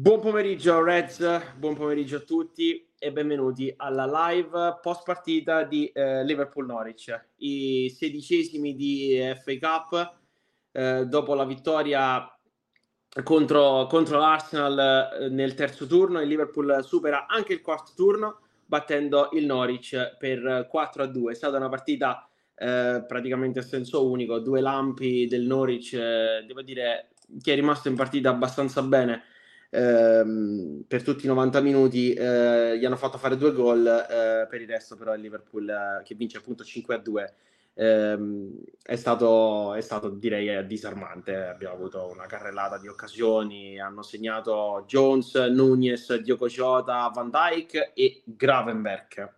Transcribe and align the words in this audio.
Buon 0.00 0.20
pomeriggio 0.20 0.80
Reds, 0.80 1.56
buon 1.56 1.74
pomeriggio 1.74 2.18
a 2.18 2.20
tutti 2.20 2.88
e 2.96 3.10
benvenuti 3.10 3.74
alla 3.76 4.28
live 4.28 4.78
post 4.80 5.02
partita 5.02 5.64
di 5.64 5.88
eh, 5.88 6.22
Liverpool-Norwich, 6.22 7.30
i 7.38 7.90
sedicesimi 7.90 8.76
di 8.76 9.20
FA 9.42 9.58
Cup 9.58 10.16
eh, 10.70 11.04
dopo 11.04 11.34
la 11.34 11.44
vittoria 11.44 12.32
contro, 13.24 13.88
contro 13.88 14.20
l'Arsenal 14.20 15.18
eh, 15.20 15.28
nel 15.30 15.54
terzo 15.54 15.84
turno, 15.88 16.20
il 16.20 16.28
Liverpool 16.28 16.84
supera 16.84 17.26
anche 17.26 17.54
il 17.54 17.60
quarto 17.60 17.90
turno 17.96 18.42
battendo 18.66 19.30
il 19.32 19.46
Norwich 19.46 20.16
per 20.16 20.68
4 20.70 21.02
a 21.02 21.06
2. 21.06 21.32
È 21.32 21.34
stata 21.34 21.56
una 21.56 21.68
partita 21.68 22.24
eh, 22.54 23.02
praticamente 23.04 23.58
a 23.58 23.62
senso 23.62 24.08
unico, 24.08 24.38
due 24.38 24.60
lampi 24.60 25.26
del 25.26 25.42
Norwich, 25.42 25.94
eh, 25.94 26.44
devo 26.46 26.62
dire 26.62 27.08
che 27.42 27.52
è 27.52 27.56
rimasto 27.56 27.88
in 27.88 27.96
partita 27.96 28.30
abbastanza 28.30 28.80
bene 28.80 29.22
ehm, 29.70 30.84
per 30.86 31.02
tutti 31.02 31.24
i 31.24 31.28
90 31.28 31.60
minuti, 31.60 32.12
eh, 32.12 32.78
gli 32.78 32.84
hanno 32.84 32.96
fatto 32.96 33.18
fare 33.18 33.36
due 33.36 33.52
gol, 33.52 33.86
eh, 33.86 34.46
per 34.48 34.60
il 34.60 34.68
resto 34.68 34.96
però 34.96 35.14
il 35.14 35.20
Liverpool 35.20 35.68
eh, 35.68 36.02
che 36.04 36.14
vince 36.14 36.38
appunto 36.38 36.64
5 36.64 36.94
a 36.94 36.98
2 36.98 37.34
ehm, 37.74 38.50
è, 38.82 38.96
stato, 38.96 39.74
è 39.74 39.80
stato 39.80 40.10
direi 40.10 40.48
eh, 40.48 40.66
disarmante, 40.66 41.36
abbiamo 41.36 41.74
avuto 41.74 42.10
una 42.12 42.26
carrellata 42.26 42.78
di 42.78 42.88
occasioni, 42.88 43.78
hanno 43.78 44.02
segnato 44.02 44.84
Jones, 44.86 45.34
Nunez, 45.34 46.14
Diogo 46.16 46.48
Jota, 46.48 47.10
Van 47.14 47.30
Dijk 47.30 47.92
e 47.94 48.22
Gravenberg. 48.24 49.36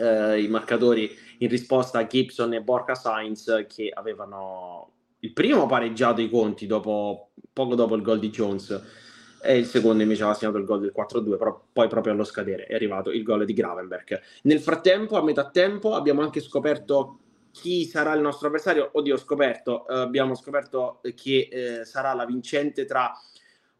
Eh, 0.00 0.42
i 0.42 0.46
marcatori 0.46 1.10
in 1.38 1.48
risposta 1.48 1.98
a 1.98 2.06
Gibson 2.06 2.54
e 2.54 2.62
Borca 2.62 2.94
Sainz 2.94 3.64
che 3.66 3.90
avevano 3.92 4.92
il 5.20 5.32
primo 5.32 5.66
pareggiato 5.66 6.20
i 6.20 6.30
conti 6.30 6.66
dopo, 6.66 7.32
poco 7.52 7.74
dopo 7.74 7.96
il 7.96 8.02
gol 8.02 8.20
di 8.20 8.30
Jones 8.30 9.07
e 9.42 9.58
il 9.58 9.66
secondo 9.66 10.02
invece 10.02 10.22
aveva 10.22 10.36
segnato 10.36 10.58
il 10.58 10.64
gol 10.64 10.80
del 10.80 10.92
4-2, 10.96 11.36
però 11.36 11.60
poi 11.72 11.88
proprio 11.88 12.12
allo 12.12 12.24
scadere 12.24 12.64
è 12.66 12.74
arrivato 12.74 13.10
il 13.10 13.22
gol 13.22 13.44
di 13.44 13.52
Gravenberg. 13.52 14.20
Nel 14.42 14.60
frattempo, 14.60 15.16
a 15.16 15.22
metà 15.22 15.50
tempo, 15.50 15.94
abbiamo 15.94 16.22
anche 16.22 16.40
scoperto 16.40 17.20
chi 17.50 17.84
sarà 17.84 18.14
il 18.14 18.20
nostro 18.20 18.48
avversario. 18.48 18.90
Oddio, 18.92 19.16
scoperto, 19.16 19.86
eh, 19.88 19.98
abbiamo 19.98 20.34
scoperto 20.34 21.00
che 21.14 21.48
eh, 21.50 21.84
sarà 21.84 22.14
la 22.14 22.24
vincente 22.24 22.84
tra 22.84 23.12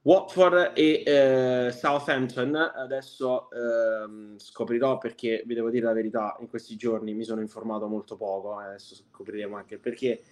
Watford 0.03 0.73
e 0.75 1.03
eh, 1.05 1.73
Southampton. 1.73 2.55
Adesso 2.55 3.49
ehm, 3.51 4.39
scoprirò 4.39 4.99
perché, 4.99 5.43
vi 5.47 5.55
devo 5.55 5.71
dire 5.71 5.87
la 5.87 5.93
verità, 5.93 6.37
in 6.41 6.49
questi 6.49 6.77
giorni 6.77 7.15
mi 7.15 7.25
sono 7.25 7.41
informato 7.41 7.87
molto 7.87 8.17
poco, 8.17 8.57
adesso 8.57 8.95
scopriremo 8.95 9.57
anche 9.57 9.79
perché 9.79 10.23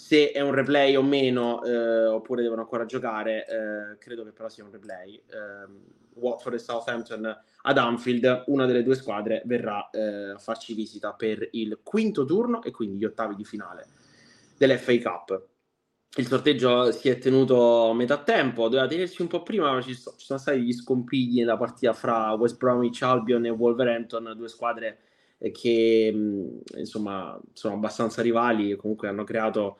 se 0.00 0.32
è 0.32 0.40
un 0.40 0.52
replay 0.52 0.96
o 0.96 1.02
meno, 1.02 1.62
eh, 1.62 2.06
oppure 2.06 2.40
devono 2.40 2.62
ancora 2.62 2.86
giocare, 2.86 3.46
eh, 3.46 3.98
credo 3.98 4.24
che 4.24 4.32
però 4.32 4.48
sia 4.48 4.64
un 4.64 4.72
replay. 4.72 5.14
Eh, 5.14 5.98
Watford 6.14 6.54
e 6.54 6.58
Southampton 6.58 7.38
ad 7.62 7.78
Anfield, 7.78 8.44
una 8.46 8.64
delle 8.64 8.82
due 8.82 8.94
squadre 8.94 9.42
verrà 9.44 9.88
eh, 9.90 10.30
a 10.30 10.38
farci 10.38 10.74
visita 10.74 11.12
per 11.12 11.46
il 11.52 11.80
quinto 11.82 12.24
turno 12.24 12.62
e 12.62 12.70
quindi 12.70 12.96
gli 12.96 13.04
ottavi 13.04 13.34
di 13.36 13.44
finale 13.44 13.86
dell'FA 14.56 14.98
Cup. 14.98 15.46
Il 16.16 16.26
sorteggio 16.26 16.90
si 16.92 17.08
è 17.08 17.18
tenuto 17.18 17.90
a 17.90 17.94
metà 17.94 18.22
tempo, 18.22 18.64
doveva 18.68 18.88
tenersi 18.88 19.22
un 19.22 19.28
po' 19.28 19.42
prima, 19.42 19.72
ma 19.72 19.80
ci, 19.80 19.94
so, 19.94 20.14
ci 20.16 20.24
sono 20.24 20.38
stati 20.38 20.62
gli 20.62 20.72
scompigli 20.72 21.38
nella 21.38 21.58
partita 21.58 21.92
fra 21.92 22.32
West 22.32 22.56
Bromwich 22.56 23.02
Albion 23.02 23.44
e 23.44 23.50
Wolverhampton, 23.50 24.32
due 24.34 24.48
squadre 24.48 24.98
che 25.52 26.12
insomma 26.76 27.40
sono 27.54 27.74
abbastanza 27.74 28.20
rivali 28.20 28.70
e 28.70 28.76
comunque 28.76 29.08
hanno 29.08 29.24
creato 29.24 29.78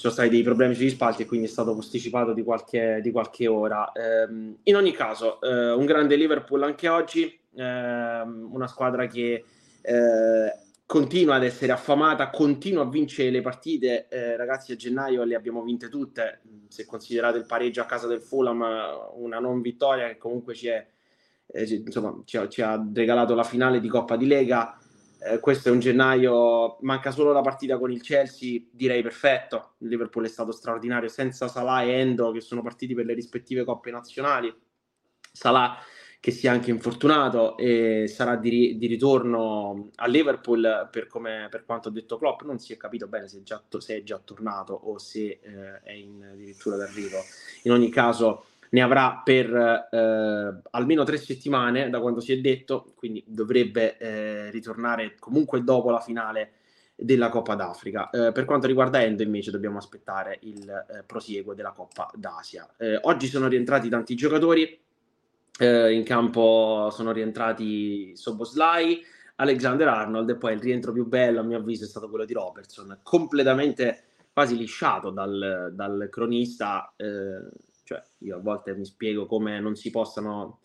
ci 0.00 0.06
sono 0.06 0.12
stati 0.14 0.30
dei 0.30 0.42
problemi 0.42 0.74
sugli 0.74 0.88
spalti 0.88 1.22
e 1.22 1.26
quindi 1.26 1.46
è 1.46 1.50
stato 1.50 1.74
posticipato 1.74 2.32
di 2.32 2.42
qualche, 2.42 3.00
di 3.02 3.10
qualche 3.10 3.46
ora. 3.46 3.92
Eh, 3.92 4.54
in 4.62 4.74
ogni 4.74 4.92
caso, 4.92 5.38
eh, 5.42 5.72
un 5.72 5.84
grande 5.84 6.16
Liverpool 6.16 6.62
anche 6.62 6.88
oggi, 6.88 7.38
eh, 7.54 7.62
una 8.22 8.66
squadra 8.66 9.06
che 9.06 9.44
eh, 9.82 10.54
continua 10.86 11.34
ad 11.34 11.44
essere 11.44 11.72
affamata, 11.72 12.30
continua 12.30 12.84
a 12.84 12.88
vincere 12.88 13.28
le 13.28 13.42
partite. 13.42 14.08
Eh, 14.08 14.38
ragazzi, 14.38 14.72
a 14.72 14.76
gennaio 14.76 15.22
le 15.24 15.34
abbiamo 15.34 15.62
vinte 15.62 15.90
tutte, 15.90 16.40
se 16.68 16.86
considerate 16.86 17.36
il 17.36 17.44
pareggio 17.44 17.82
a 17.82 17.84
casa 17.84 18.06
del 18.06 18.22
Fulham, 18.22 18.64
una 19.16 19.38
non 19.38 19.60
vittoria 19.60 20.08
che 20.08 20.16
comunque 20.16 20.54
ci, 20.54 20.68
è, 20.68 20.86
eh, 21.46 21.74
insomma, 21.74 22.22
ci, 22.24 22.38
ha, 22.38 22.48
ci 22.48 22.62
ha 22.62 22.82
regalato 22.90 23.34
la 23.34 23.44
finale 23.44 23.80
di 23.80 23.88
Coppa 23.88 24.16
di 24.16 24.26
Lega 24.26 24.79
eh, 25.22 25.38
questo 25.38 25.68
è 25.68 25.72
un 25.72 25.80
gennaio, 25.80 26.78
manca 26.80 27.10
solo 27.10 27.32
la 27.32 27.42
partita 27.42 27.78
con 27.78 27.92
il 27.92 28.00
Chelsea, 28.00 28.60
direi 28.70 29.02
perfetto. 29.02 29.74
Il 29.78 29.88
Liverpool 29.88 30.24
è 30.24 30.28
stato 30.28 30.50
straordinario 30.50 31.08
senza 31.08 31.46
Salah 31.46 31.82
e 31.82 31.90
Endo 31.90 32.30
che 32.30 32.40
sono 32.40 32.62
partiti 32.62 32.94
per 32.94 33.04
le 33.04 33.14
rispettive 33.14 33.64
coppe 33.64 33.90
nazionali. 33.90 34.54
Salah 35.32 35.76
che 36.20 36.30
si 36.32 36.46
è 36.46 36.50
anche 36.50 36.70
infortunato 36.70 37.56
e 37.56 38.06
sarà 38.06 38.36
di, 38.36 38.76
di 38.76 38.86
ritorno 38.86 39.88
a 39.96 40.06
Liverpool 40.06 40.88
per, 40.90 41.06
come, 41.06 41.48
per, 41.50 41.64
quanto 41.64 41.88
ha 41.88 41.92
detto 41.92 42.18
Klopp. 42.18 42.42
Non 42.42 42.58
si 42.58 42.74
è 42.74 42.76
capito 42.76 43.06
bene 43.06 43.26
se 43.26 43.38
è 43.38 43.42
già, 43.42 43.62
se 43.78 43.96
è 43.96 44.02
già 44.02 44.18
tornato 44.18 44.74
o 44.74 44.98
se 44.98 45.40
eh, 45.42 45.80
è 45.82 45.92
in 45.92 46.22
addirittura 46.32 46.76
d'arrivo. 46.76 47.18
In 47.62 47.72
ogni 47.72 47.88
caso 47.88 48.44
ne 48.70 48.82
avrà 48.82 49.20
per 49.24 49.52
eh, 49.90 50.60
almeno 50.70 51.04
tre 51.04 51.16
settimane 51.16 51.90
da 51.90 52.00
quando 52.00 52.20
si 52.20 52.32
è 52.32 52.38
detto, 52.38 52.92
quindi 52.94 53.22
dovrebbe 53.26 53.96
eh, 53.98 54.50
ritornare 54.50 55.16
comunque 55.18 55.62
dopo 55.62 55.90
la 55.90 56.00
finale 56.00 56.52
della 56.94 57.30
Coppa 57.30 57.54
d'Africa. 57.54 58.10
Eh, 58.10 58.32
per 58.32 58.44
quanto 58.44 58.66
riguarda 58.66 59.02
Endo 59.02 59.22
invece 59.22 59.50
dobbiamo 59.50 59.78
aspettare 59.78 60.38
il 60.42 60.68
eh, 60.68 61.02
prosieguo 61.04 61.54
della 61.54 61.72
Coppa 61.72 62.10
d'Asia. 62.14 62.68
Eh, 62.76 62.98
oggi 63.02 63.26
sono 63.26 63.48
rientrati 63.48 63.88
tanti 63.88 64.14
giocatori, 64.14 64.78
eh, 65.58 65.92
in 65.92 66.04
campo 66.04 66.90
sono 66.92 67.10
rientrati 67.10 68.14
Soboslai, 68.16 69.02
Alexander 69.36 69.88
Arnold 69.88 70.28
e 70.30 70.36
poi 70.36 70.52
il 70.52 70.60
rientro 70.60 70.92
più 70.92 71.06
bello 71.06 71.40
a 71.40 71.42
mio 71.42 71.56
avviso 71.56 71.84
è 71.84 71.88
stato 71.88 72.08
quello 72.08 72.26
di 72.26 72.34
Robertson, 72.34 73.00
completamente 73.02 74.04
quasi 74.32 74.56
lisciato 74.56 75.10
dal, 75.10 75.70
dal 75.72 76.08
cronista 76.10 76.94
cioè, 77.90 78.00
io 78.18 78.36
a 78.36 78.40
volte 78.40 78.72
mi 78.76 78.84
spiego 78.84 79.26
come 79.26 79.58
non 79.58 79.74
si 79.74 79.90
possano 79.90 80.60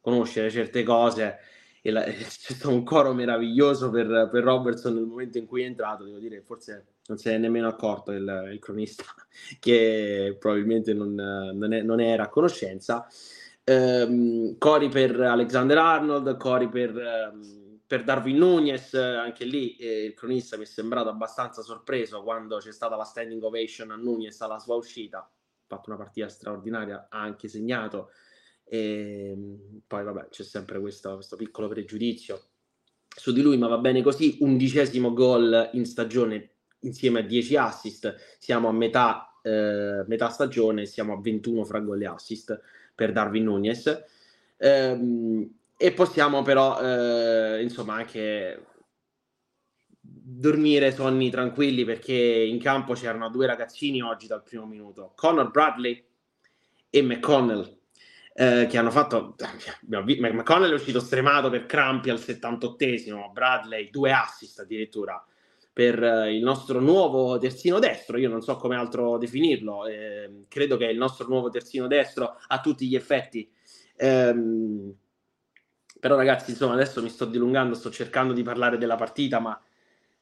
conoscere 0.00 0.48
certe 0.48 0.84
cose 0.84 1.38
e 1.82 1.90
la, 1.90 2.04
c'è 2.06 2.12
stato 2.12 2.70
un 2.70 2.84
coro 2.84 3.12
meraviglioso 3.12 3.90
per, 3.90 4.28
per, 4.30 4.44
Robertson 4.44 4.94
nel 4.94 5.02
momento 5.02 5.38
in 5.38 5.46
cui 5.46 5.62
è 5.62 5.66
entrato, 5.66 6.04
devo 6.04 6.18
dire, 6.18 6.40
forse 6.40 6.86
non 7.06 7.18
si 7.18 7.30
è 7.30 7.36
nemmeno 7.36 7.66
accorto 7.66 8.12
il, 8.12 8.50
il 8.52 8.60
cronista 8.60 9.02
che 9.58 10.36
probabilmente 10.38 10.94
non, 10.94 11.14
non, 11.14 11.72
è, 11.72 11.82
non 11.82 12.00
era 12.00 12.24
a 12.24 12.28
conoscenza. 12.28 13.08
Um, 13.64 14.56
cori 14.56 14.88
per 14.88 15.20
Alexander 15.20 15.78
Arnold, 15.78 16.36
cori 16.36 16.68
per, 16.68 16.94
um, 17.32 17.80
per 17.86 18.04
Darwin 18.04 18.36
Nunez, 18.36 18.94
anche 18.94 19.44
lì 19.44 19.74
eh, 19.76 20.04
il 20.04 20.14
cronista 20.14 20.56
mi 20.56 20.62
è 20.62 20.66
sembrato 20.66 21.08
abbastanza 21.08 21.60
sorpreso 21.60 22.22
quando 22.22 22.58
c'è 22.58 22.72
stata 22.72 22.94
la 22.94 23.04
standing 23.04 23.42
ovation 23.42 23.90
a 23.90 23.96
Nunez 23.96 24.40
alla 24.40 24.60
sua 24.60 24.76
uscita 24.76 25.28
fatto 25.68 25.90
una 25.90 25.98
partita 25.98 26.28
straordinaria, 26.28 27.06
ha 27.08 27.20
anche 27.20 27.46
segnato. 27.48 28.10
E 28.64 29.30
ehm, 29.30 29.80
poi 29.86 30.02
vabbè, 30.02 30.28
c'è 30.30 30.42
sempre 30.42 30.80
questo, 30.80 31.14
questo 31.14 31.36
piccolo 31.36 31.68
pregiudizio 31.68 32.42
su 33.14 33.32
di 33.32 33.42
lui, 33.42 33.56
ma 33.58 33.68
va 33.68 33.78
bene 33.78 34.02
così. 34.02 34.38
Undicesimo 34.40 35.12
gol 35.12 35.70
in 35.72 35.84
stagione 35.86 36.50
insieme 36.80 37.20
a 37.20 37.22
10 37.22 37.56
assist. 37.56 38.14
Siamo 38.38 38.68
a 38.68 38.72
metà, 38.72 39.38
eh, 39.42 40.04
metà 40.06 40.28
stagione, 40.30 40.86
siamo 40.86 41.14
a 41.14 41.20
21 41.20 41.64
fra 41.64 41.80
gol 41.80 42.02
e 42.02 42.06
assist 42.06 42.60
per 42.94 43.12
Darwin 43.12 43.44
Nunez. 43.44 44.04
Ehm, 44.56 45.56
e 45.76 45.92
possiamo 45.92 46.42
però, 46.42 46.80
eh, 46.80 47.62
insomma, 47.62 47.94
anche 47.94 48.66
dormire 50.30 50.92
sonni 50.92 51.30
tranquilli 51.30 51.86
perché 51.86 52.12
in 52.12 52.58
campo 52.60 52.92
c'erano 52.92 53.30
due 53.30 53.46
ragazzini 53.46 54.02
oggi 54.02 54.26
dal 54.26 54.42
primo 54.42 54.66
minuto, 54.66 55.12
Connor 55.14 55.50
Bradley 55.50 56.04
e 56.90 57.02
McConnell, 57.02 57.78
eh, 58.34 58.66
che 58.68 58.76
hanno 58.76 58.90
fatto... 58.90 59.34
McConnell 59.86 60.70
è 60.70 60.74
uscito 60.74 61.00
stremato 61.00 61.48
per 61.48 61.64
crampi 61.64 62.10
al 62.10 62.18
78esimo, 62.18 63.32
Bradley 63.32 63.88
due 63.88 64.12
assist 64.12 64.60
addirittura 64.60 65.22
per 65.72 66.02
eh, 66.02 66.36
il 66.36 66.42
nostro 66.42 66.78
nuovo 66.80 67.38
terzino 67.38 67.78
destro, 67.78 68.18
io 68.18 68.28
non 68.28 68.42
so 68.42 68.56
come 68.56 68.76
altro 68.76 69.16
definirlo, 69.16 69.86
eh, 69.86 70.44
credo 70.48 70.76
che 70.76 70.86
il 70.86 70.98
nostro 70.98 71.26
nuovo 71.26 71.48
terzino 71.48 71.86
destro 71.86 72.36
a 72.48 72.60
tutti 72.60 72.86
gli 72.86 72.96
effetti. 72.96 73.50
Ehm, 73.96 74.92
però 75.98 76.16
ragazzi, 76.16 76.50
insomma, 76.50 76.74
adesso 76.74 77.02
mi 77.02 77.08
sto 77.08 77.24
dilungando, 77.24 77.74
sto 77.74 77.90
cercando 77.90 78.32
di 78.32 78.42
parlare 78.42 78.76
della 78.76 78.96
partita, 78.96 79.38
ma 79.40 79.58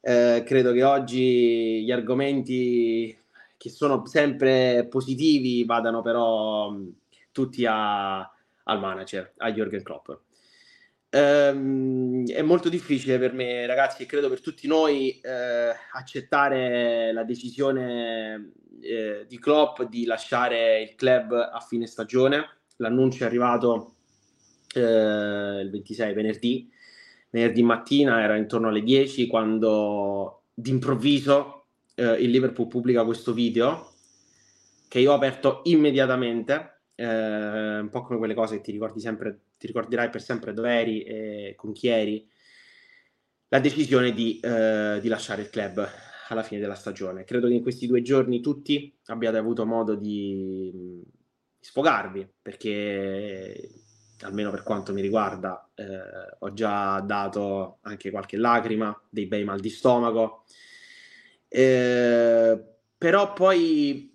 eh, 0.01 0.43
credo 0.45 0.71
che 0.71 0.83
oggi 0.83 1.83
gli 1.83 1.91
argomenti 1.91 3.17
che 3.57 3.69
sono 3.69 4.05
sempre 4.05 4.87
positivi 4.89 5.63
vadano 5.65 6.01
però 6.01 6.69
mh, 6.69 6.93
tutti 7.31 7.65
a, 7.65 8.19
al 8.19 8.79
manager, 8.79 9.33
a 9.37 9.49
Jürgen 9.49 9.81
Klopp. 9.81 10.09
Ehm, 11.09 12.27
è 12.27 12.41
molto 12.41 12.69
difficile 12.69 13.17
per 13.17 13.33
me, 13.33 13.65
ragazzi, 13.65 14.03
e 14.03 14.05
credo 14.05 14.29
per 14.29 14.41
tutti 14.41 14.67
noi, 14.67 15.19
eh, 15.19 15.73
accettare 15.93 17.11
la 17.13 17.23
decisione 17.23 18.51
eh, 18.81 19.25
di 19.27 19.39
Klopp 19.39 19.83
di 19.83 20.05
lasciare 20.05 20.81
il 20.81 20.95
club 20.95 21.31
a 21.31 21.59
fine 21.59 21.87
stagione. 21.87 22.55
l'annuncio 22.79 23.23
è 23.23 23.27
arrivato 23.27 23.95
eh, 24.75 24.79
il 25.61 25.69
26 25.71 26.13
venerdì, 26.13 26.69
venerdì 27.29 27.63
mattina 27.63 28.21
era 28.21 28.35
intorno 28.35 28.69
alle 28.69 28.83
10 28.83 29.27
quando 29.27 30.43
d'improvviso 30.53 31.65
eh, 31.95 32.13
il 32.13 32.29
Liverpool 32.29 32.67
pubblica 32.67 33.03
questo 33.03 33.33
video 33.33 33.91
che 34.87 34.99
io 34.99 35.11
ho 35.11 35.15
aperto 35.15 35.61
immediatamente, 35.65 36.81
eh, 36.95 37.79
un 37.79 37.89
po' 37.91 38.03
come 38.03 38.17
quelle 38.17 38.33
cose 38.33 38.57
che 38.57 38.61
ti 38.61 38.71
ricordi 38.71 38.99
sempre, 39.01 39.39
ti 39.57 39.67
ricorderai 39.67 40.09
per 40.09 40.21
sempre 40.21 40.53
dove 40.53 40.71
eri 40.71 41.03
e 41.03 41.53
con 41.57 41.73
chi 41.73 41.87
eri, 41.87 42.25
la 43.49 43.59
decisione 43.59 44.13
di, 44.13 44.39
eh, 44.39 44.99
di 45.01 45.07
lasciare 45.07 45.41
il 45.41 45.49
club 45.49 45.85
alla 46.29 46.43
fine 46.43 46.61
della 46.61 46.75
stagione. 46.75 47.23
Credo 47.25 47.47
che 47.47 47.53
in 47.53 47.61
questi 47.61 47.87
due 47.87 48.01
giorni 48.01 48.41
tutti 48.41 48.93
abbiate 49.07 49.37
avuto 49.37 49.65
modo 49.65 49.95
di, 49.95 51.03
sfogarvi, 51.59 52.27
perché 52.41 53.69
almeno 54.21 54.51
per 54.51 54.63
quanto 54.63 54.93
mi 54.93 55.01
riguarda, 55.01 55.69
eh, 55.75 55.85
ho 56.39 56.53
già 56.53 56.99
dato 57.01 57.79
anche 57.81 58.11
qualche 58.11 58.37
lacrima, 58.37 58.99
dei 59.09 59.25
bei 59.27 59.43
mal 59.43 59.59
di 59.59 59.69
stomaco. 59.69 60.43
Eh, 61.47 62.63
però 62.97 63.33
poi 63.33 64.13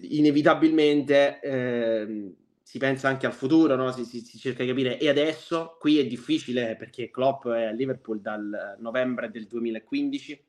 inevitabilmente 0.00 1.40
eh, 1.40 2.34
si 2.62 2.78
pensa 2.78 3.08
anche 3.08 3.26
al 3.26 3.32
futuro, 3.32 3.76
no? 3.76 3.92
si, 3.92 4.04
si, 4.04 4.20
si, 4.20 4.38
cerca 4.38 4.62
di 4.62 4.68
capire 4.68 4.98
e 4.98 5.08
adesso 5.08 5.76
qui 5.78 5.98
è 5.98 6.06
difficile 6.06 6.76
perché 6.76 7.10
Klopp 7.10 7.46
è 7.48 7.64
a 7.64 7.70
Liverpool 7.70 8.20
dal 8.20 8.76
novembre 8.78 9.30
del 9.30 9.46
2015 9.46 10.44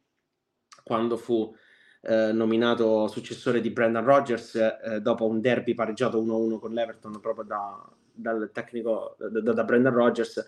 quando 0.83 1.17
fu 1.17 1.53
eh, 2.01 2.31
nominato 2.31 3.07
successore 3.07 3.61
di 3.61 3.69
Brendan 3.69 4.03
Rodgers 4.03 4.55
eh, 4.55 4.99
dopo 5.01 5.25
un 5.25 5.41
derby 5.41 5.73
pareggiato 5.73 6.23
1-1 6.23 6.59
con 6.59 6.73
l'Everton 6.73 7.19
proprio 7.19 7.45
da, 7.45 7.93
dal 8.13 8.49
tecnico 8.53 9.15
da, 9.17 9.53
da 9.53 9.63
Brendan 9.63 9.93
Rodgers. 9.93 10.45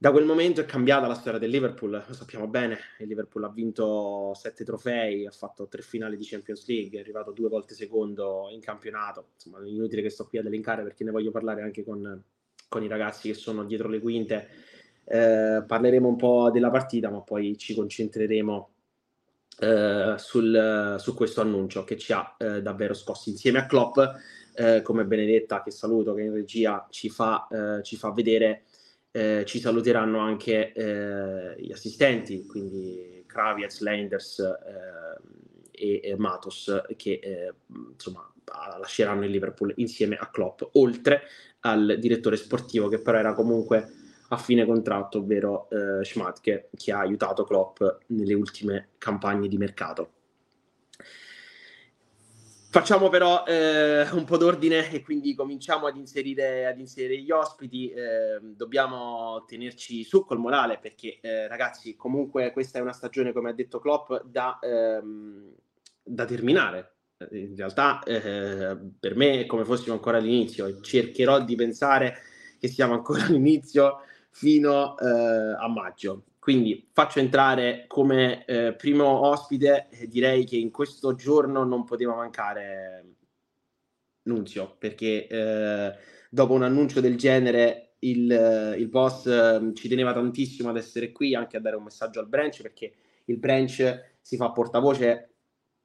Da 0.00 0.12
quel 0.12 0.24
momento 0.24 0.60
è 0.60 0.64
cambiata 0.64 1.08
la 1.08 1.14
storia 1.14 1.40
del 1.40 1.50
Liverpool, 1.50 1.90
lo 2.06 2.14
sappiamo 2.14 2.46
bene, 2.46 2.78
il 3.00 3.08
Liverpool 3.08 3.42
ha 3.42 3.48
vinto 3.48 4.32
sette 4.34 4.64
trofei, 4.64 5.26
ha 5.26 5.32
fatto 5.32 5.66
tre 5.66 5.82
finali 5.82 6.16
di 6.16 6.24
Champions 6.24 6.68
League, 6.68 6.96
è 6.96 7.00
arrivato 7.02 7.32
due 7.32 7.48
volte 7.48 7.74
secondo 7.74 8.46
in 8.52 8.60
campionato, 8.60 9.30
insomma 9.34 9.58
è 9.58 9.66
inutile 9.66 10.02
che 10.02 10.10
sto 10.10 10.28
qui 10.28 10.38
ad 10.38 10.46
elencare 10.46 10.84
perché 10.84 11.02
ne 11.02 11.10
voglio 11.10 11.32
parlare 11.32 11.62
anche 11.62 11.82
con, 11.82 12.22
con 12.68 12.84
i 12.84 12.86
ragazzi 12.86 13.26
che 13.26 13.34
sono 13.34 13.64
dietro 13.64 13.88
le 13.88 13.98
quinte, 13.98 14.48
eh, 15.02 15.64
parleremo 15.66 16.06
un 16.06 16.16
po' 16.16 16.50
della 16.52 16.70
partita 16.70 17.10
ma 17.10 17.22
poi 17.22 17.58
ci 17.58 17.74
concentreremo 17.74 18.70
eh, 19.58 20.14
sul, 20.16 20.94
su 21.00 21.14
questo 21.14 21.40
annuncio 21.40 21.82
che 21.82 21.96
ci 21.96 22.12
ha 22.12 22.36
eh, 22.38 22.62
davvero 22.62 22.94
scossi 22.94 23.30
insieme 23.30 23.58
a 23.58 23.66
Klopp, 23.66 23.98
eh, 24.58 24.82
come 24.82 25.04
Benedetta 25.04 25.62
che 25.62 25.70
saluto 25.70 26.14
che 26.14 26.22
in 26.22 26.32
regia 26.32 26.86
ci 26.90 27.08
fa, 27.08 27.46
eh, 27.48 27.82
ci 27.84 27.96
fa 27.96 28.10
vedere 28.10 28.64
eh, 29.12 29.44
ci 29.46 29.60
saluteranno 29.60 30.18
anche 30.18 30.72
eh, 30.72 31.54
gli 31.60 31.72
assistenti, 31.72 32.44
quindi 32.44 33.24
Kravitz, 33.26 33.80
Leinders 33.80 34.40
eh, 34.40 34.50
e, 35.70 36.00
e, 36.02 36.16
Matos, 36.16 36.82
che 36.96 37.20
eh, 37.22 37.54
insomma 37.92 38.30
lasceranno 38.78 39.24
il 39.24 39.30
Liverpool 39.30 39.72
insieme 39.76 40.16
a 40.16 40.28
Klopp, 40.28 40.62
oltre 40.72 41.22
al 41.60 41.96
direttore 41.98 42.36
sportivo 42.36 42.88
che 42.88 43.00
però 43.00 43.18
era 43.18 43.34
comunque 43.34 43.92
a 44.30 44.36
fine 44.36 44.66
contratto, 44.66 45.18
ovvero 45.18 45.68
eh, 45.70 46.04
Schmatke, 46.04 46.70
che 46.76 46.92
ha 46.92 46.98
aiutato 46.98 47.44
Klopp 47.44 47.82
nelle 48.08 48.34
ultime 48.34 48.90
campagne 48.98 49.48
di 49.48 49.56
mercato. 49.56 50.17
Facciamo 52.70 53.08
però 53.08 53.44
eh, 53.46 54.02
un 54.10 54.24
po' 54.24 54.36
d'ordine 54.36 54.90
e 54.90 55.00
quindi 55.00 55.34
cominciamo 55.34 55.86
ad 55.86 55.96
inserire, 55.96 56.66
ad 56.66 56.78
inserire 56.78 57.18
gli 57.18 57.30
ospiti. 57.30 57.88
Eh, 57.88 58.38
dobbiamo 58.42 59.42
tenerci 59.46 60.04
su 60.04 60.26
col 60.26 60.38
morale 60.38 60.78
perché, 60.78 61.18
eh, 61.22 61.48
ragazzi, 61.48 61.96
comunque 61.96 62.52
questa 62.52 62.78
è 62.78 62.82
una 62.82 62.92
stagione, 62.92 63.32
come 63.32 63.48
ha 63.48 63.54
detto 63.54 63.78
Klopp, 63.78 64.12
da, 64.24 64.58
ehm, 64.60 65.50
da 66.02 66.26
terminare. 66.26 66.96
In 67.30 67.56
realtà, 67.56 68.02
eh, 68.02 68.76
per 69.00 69.16
me 69.16 69.40
è 69.40 69.46
come 69.46 69.64
fossimo 69.64 69.94
ancora 69.94 70.18
all'inizio 70.18 70.80
cercherò 70.80 71.42
di 71.42 71.56
pensare 71.56 72.18
che 72.60 72.68
siamo 72.68 72.92
ancora 72.92 73.24
all'inizio 73.24 74.00
fino 74.30 74.98
eh, 74.98 75.06
a 75.58 75.68
maggio. 75.68 76.24
Quindi 76.38 76.88
faccio 76.92 77.18
entrare 77.18 77.84
come 77.86 78.44
eh, 78.44 78.74
primo 78.74 79.26
ospite, 79.26 79.88
eh, 79.90 80.06
direi 80.06 80.44
che 80.44 80.56
in 80.56 80.70
questo 80.70 81.14
giorno 81.14 81.64
non 81.64 81.84
poteva 81.84 82.14
mancare 82.14 83.04
Nunzio, 84.22 84.76
perché 84.78 85.26
eh, 85.26 85.94
dopo 86.30 86.52
un 86.52 86.62
annuncio 86.62 87.00
del 87.00 87.16
genere 87.16 87.94
il, 88.00 88.30
eh, 88.30 88.76
il 88.78 88.88
boss 88.88 89.26
ehm, 89.26 89.74
ci 89.74 89.88
teneva 89.88 90.12
tantissimo 90.12 90.70
ad 90.70 90.76
essere 90.76 91.12
qui, 91.12 91.34
anche 91.34 91.56
a 91.56 91.60
dare 91.60 91.76
un 91.76 91.84
messaggio 91.84 92.20
al 92.20 92.28
branch, 92.28 92.62
perché 92.62 92.92
il 93.24 93.38
branch 93.38 94.16
si 94.20 94.36
fa 94.36 94.50
portavoce 94.50 95.30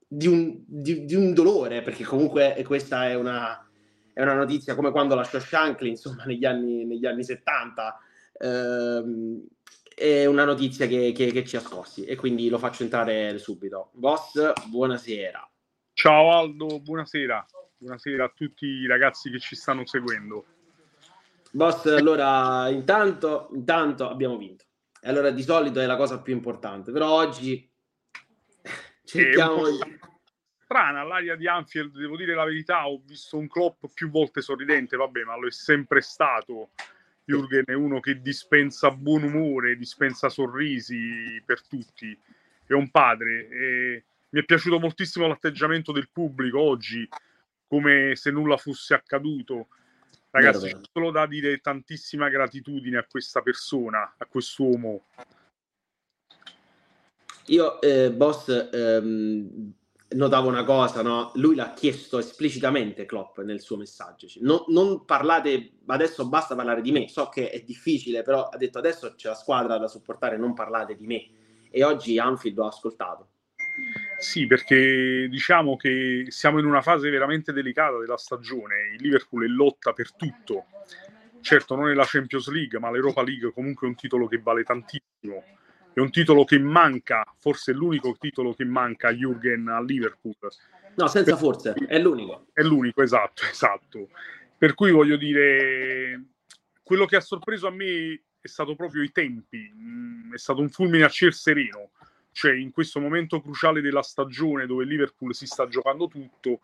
di 0.08 0.28
un, 0.28 0.62
di, 0.66 1.06
di 1.06 1.16
un 1.16 1.34
dolore, 1.34 1.82
perché 1.82 2.04
comunque 2.04 2.62
questa 2.66 3.10
è 3.10 3.16
una, 3.16 3.68
è 4.14 4.22
una 4.22 4.36
notizia 4.36 4.76
come 4.76 4.92
quando 4.92 5.16
lasciò 5.16 5.40
Shankly, 5.40 5.90
insomma, 5.90 6.24
negli 6.26 6.46
anni, 6.46 6.86
negli 6.86 7.06
anni 7.06 7.24
70. 7.24 7.98
Ehm, 8.40 9.48
è 9.96 10.26
una 10.26 10.46
notizia 10.46 10.88
che, 10.88 11.12
che, 11.16 11.32
che, 11.32 11.46
ci 11.46 11.56
ha 11.56 11.60
scossi 11.60 12.06
e 12.06 12.16
quindi 12.16 12.50
lo 12.50 12.58
faccio 12.58 12.84
entrare 12.84 13.38
subito. 13.38 13.92
Boss, 13.94 14.54
buonasera. 14.68 15.50
Ciao 15.94 16.32
Aldo, 16.32 16.80
buonasera. 16.80 17.46
Buonasera 17.78 18.26
a 18.26 18.32
tutti 18.34 18.66
i 18.66 18.88
ragazzi 18.88 19.30
che 19.30 19.40
ci 19.40 19.56
stanno 19.56 19.86
seguendo. 19.86 20.46
Boss, 21.52 21.86
allora 21.86 22.70
intanto, 22.70 23.50
intanto 23.54 24.10
abbiamo 24.10 24.38
vinto. 24.38 24.66
E 25.00 25.10
allora 25.10 25.32
di 25.32 25.44
solito 25.44 25.80
è 25.80 25.86
la 25.86 25.98
cosa 25.98 26.22
più 26.22 26.34
importante, 26.34 26.92
però 26.92 27.12
oggi 27.12 27.70
cerchiamo 29.04 29.70
di... 29.70 30.02
Strana 30.64 31.04
l'aria 31.04 31.36
di 31.36 31.48
Anfield, 31.48 31.96
devo 31.96 32.16
dire 32.16 32.34
la 32.34 32.46
verità, 32.46 32.88
ho 32.88 33.02
visto 33.06 33.38
un 33.38 33.48
Klopp 33.48 33.84
più 33.94 34.10
volte 34.10 34.42
sorridente, 34.42 34.96
vabbè, 34.98 35.24
ma 35.24 35.38
lo 35.38 35.48
è 35.48 35.52
sempre 35.52 36.02
stato 36.02 36.72
Jürgen 37.26 37.66
è 37.66 37.74
uno 37.74 38.00
che 38.00 38.22
dispensa 38.22 38.92
buon 38.92 39.24
umore, 39.24 39.78
dispensa 39.78 40.30
sorrisi 40.30 41.42
per 41.46 41.66
tutti, 41.66 42.18
è 42.66 42.74
un 42.74 42.90
padre. 42.90 43.48
E 43.50 44.04
mi 44.30 44.42
è 44.42 44.44
piaciuto 44.44 44.80
moltissimo 44.80 45.28
l'atteggiamento 45.28 45.92
del 45.92 46.10
pubblico 46.12 46.60
oggi, 46.60 47.08
come 47.68 48.16
se 48.16 48.32
nulla 48.32 48.58
fosse 48.58 48.94
accaduto. 48.94 49.68
Ragazzi, 50.32 50.70
c'è 50.70 50.80
solo 50.92 51.12
da 51.12 51.28
dire 51.28 51.60
tantissima 51.60 52.28
gratitudine 52.30 52.98
a 52.98 53.06
questa 53.06 53.42
persona, 53.42 54.16
a 54.18 54.26
quest'uomo. 54.26 55.06
Io, 57.48 57.80
eh, 57.82 58.12
boss, 58.12 58.70
ehm, 58.72 59.74
notavo 60.14 60.48
una 60.48 60.64
cosa, 60.64 61.02
no? 61.02 61.32
lui 61.36 61.56
l'ha 61.56 61.74
chiesto 61.74 62.18
esplicitamente 62.20 63.06
Klopp 63.06 63.40
nel 63.40 63.62
suo 63.62 63.78
messaggio. 63.78 64.28
Non, 64.40 64.64
non, 64.68 65.06
parlate, 65.06 65.78
adesso 65.88 66.28
basta 66.28 66.56
parlare 66.56 66.82
di 66.82 66.92
me. 66.92 67.08
So 67.08 67.30
che 67.30 67.50
è 67.50 67.62
difficile, 67.62 68.22
però 68.24 68.48
ha 68.48 68.58
detto 68.58 68.78
adesso 68.78 69.14
c'è 69.16 69.30
la 69.30 69.36
squadra 69.36 69.78
da 69.78 69.88
supportare, 69.88 70.38
non 70.38 70.54
parlate 70.54 70.96
di 70.96 71.06
me. 71.06 71.26
E 71.70 71.84
oggi 71.84 72.20
Anfield 72.20 72.58
l'ho 72.58 72.68
ascoltato. 72.68 73.28
Sì, 74.20 74.46
perché 74.48 75.28
diciamo 75.30 75.76
che 75.76 76.26
siamo 76.30 76.60
in 76.60 76.66
una 76.66 76.82
fase 76.82 77.10
veramente 77.10 77.52
delicata 77.52 77.98
della 77.98 78.18
stagione. 78.18 78.94
Il 78.96 79.02
Liverpool 79.02 79.46
è 79.46 79.48
lotta 79.48 79.94
per 79.94 80.14
tutto. 80.14 80.66
Certo, 81.42 81.76
non 81.76 81.90
è 81.90 81.94
la 81.94 82.06
Champions 82.06 82.48
League, 82.50 82.80
ma 82.80 82.90
l'Europa 82.90 83.22
League 83.22 83.52
comunque 83.52 83.86
è 83.86 83.90
un 83.90 83.96
titolo 83.96 84.28
che 84.28 84.40
vale 84.42 84.64
tantissimo 84.64 85.44
è 85.94 86.00
un 86.00 86.10
titolo 86.10 86.44
che 86.44 86.58
manca, 86.58 87.24
forse 87.38 87.72
è 87.72 87.76
l'unico 87.76 88.16
titolo 88.20 88.54
che 88.54 88.66
manca 88.66 89.10
a 89.10 89.12
Jürgen 89.12 89.68
a 89.68 89.82
Liverpool. 89.82 90.36
No, 90.96 91.08
senza 91.08 91.36
forse, 91.38 91.74
è 91.74 92.00
l'unico. 92.00 92.48
È 92.52 92.62
l'unico, 92.62 93.04
esatto, 93.04 93.44
esatto. 93.50 94.10
Per 94.58 94.74
cui 94.74 94.92
voglio 94.92 95.18
dire, 95.18 96.22
quello 96.82 97.06
che 97.06 97.16
ha 97.16 97.22
sorpreso 97.22 97.68
a 97.68 97.72
me 97.72 98.22
è 98.42 98.48
stato 98.48 98.76
proprio 98.76 99.04
i 99.04 99.12
tempi, 99.12 99.72
mm, 99.74 100.34
è 100.34 100.38
stato 100.38 100.62
un 100.62 100.70
fulmine 100.70 101.04
a 101.04 101.10
ciel 101.10 101.34
sereno, 101.34 101.92
cioè 102.32 102.54
in 102.54 102.72
questo 102.72 103.00
momento 103.00 103.40
cruciale 103.40 103.82
della 103.82 104.02
stagione 104.02 104.66
dove 104.66 104.86
Liverpool 104.86 105.36
si 105.36 105.46
sta 105.46 105.68
giocando 105.68 106.08
tutto, 106.08 106.62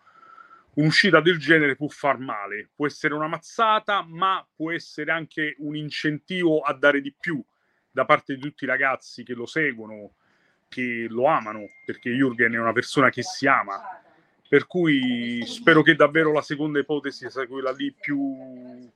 un'uscita 0.76 1.22
del 1.22 1.38
genere 1.38 1.76
può 1.76 1.88
far 1.88 2.18
male, 2.18 2.70
può 2.76 2.88
essere 2.88 3.14
una 3.14 3.28
mazzata, 3.28 4.04
ma 4.08 4.46
può 4.56 4.72
essere 4.72 5.12
anche 5.12 5.56
un 5.60 5.76
incentivo 5.76 6.62
a 6.62 6.74
dare 6.74 7.02
di 7.02 7.14
più 7.18 7.44
da 8.00 8.06
parte 8.06 8.36
di 8.36 8.40
tutti 8.40 8.64
i 8.64 8.68
ragazzi 8.68 9.24
che 9.24 9.34
lo 9.34 9.46
seguono, 9.46 10.14
che 10.70 11.08
lo 11.10 11.26
amano, 11.26 11.68
perché 11.86 12.12
Jürgen 12.12 12.54
è 12.54 12.60
una 12.60 12.72
persona 12.72 13.10
che 13.10 13.24
si 13.24 13.46
ama. 13.46 13.82
Per 14.48 14.66
cui 14.66 15.44
spero 15.46 15.82
che 15.82 15.96
davvero 15.96 16.32
la 16.32 16.42
seconda 16.42 16.80
ipotesi 16.80 17.30
sia 17.30 17.46
quella 17.46 17.72
lì 17.72 17.94
più, 17.94 18.90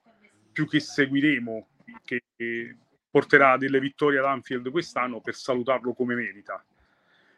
più 0.51 0.67
che 0.67 0.79
seguiremo, 0.79 1.67
che 2.03 2.23
porterà 3.09 3.57
delle 3.57 3.79
vittorie 3.79 4.19
ad 4.19 4.25
Anfield 4.25 4.71
quest'anno 4.71 5.19
per 5.19 5.35
salutarlo 5.35 5.93
come 5.93 6.15
merita. 6.15 6.63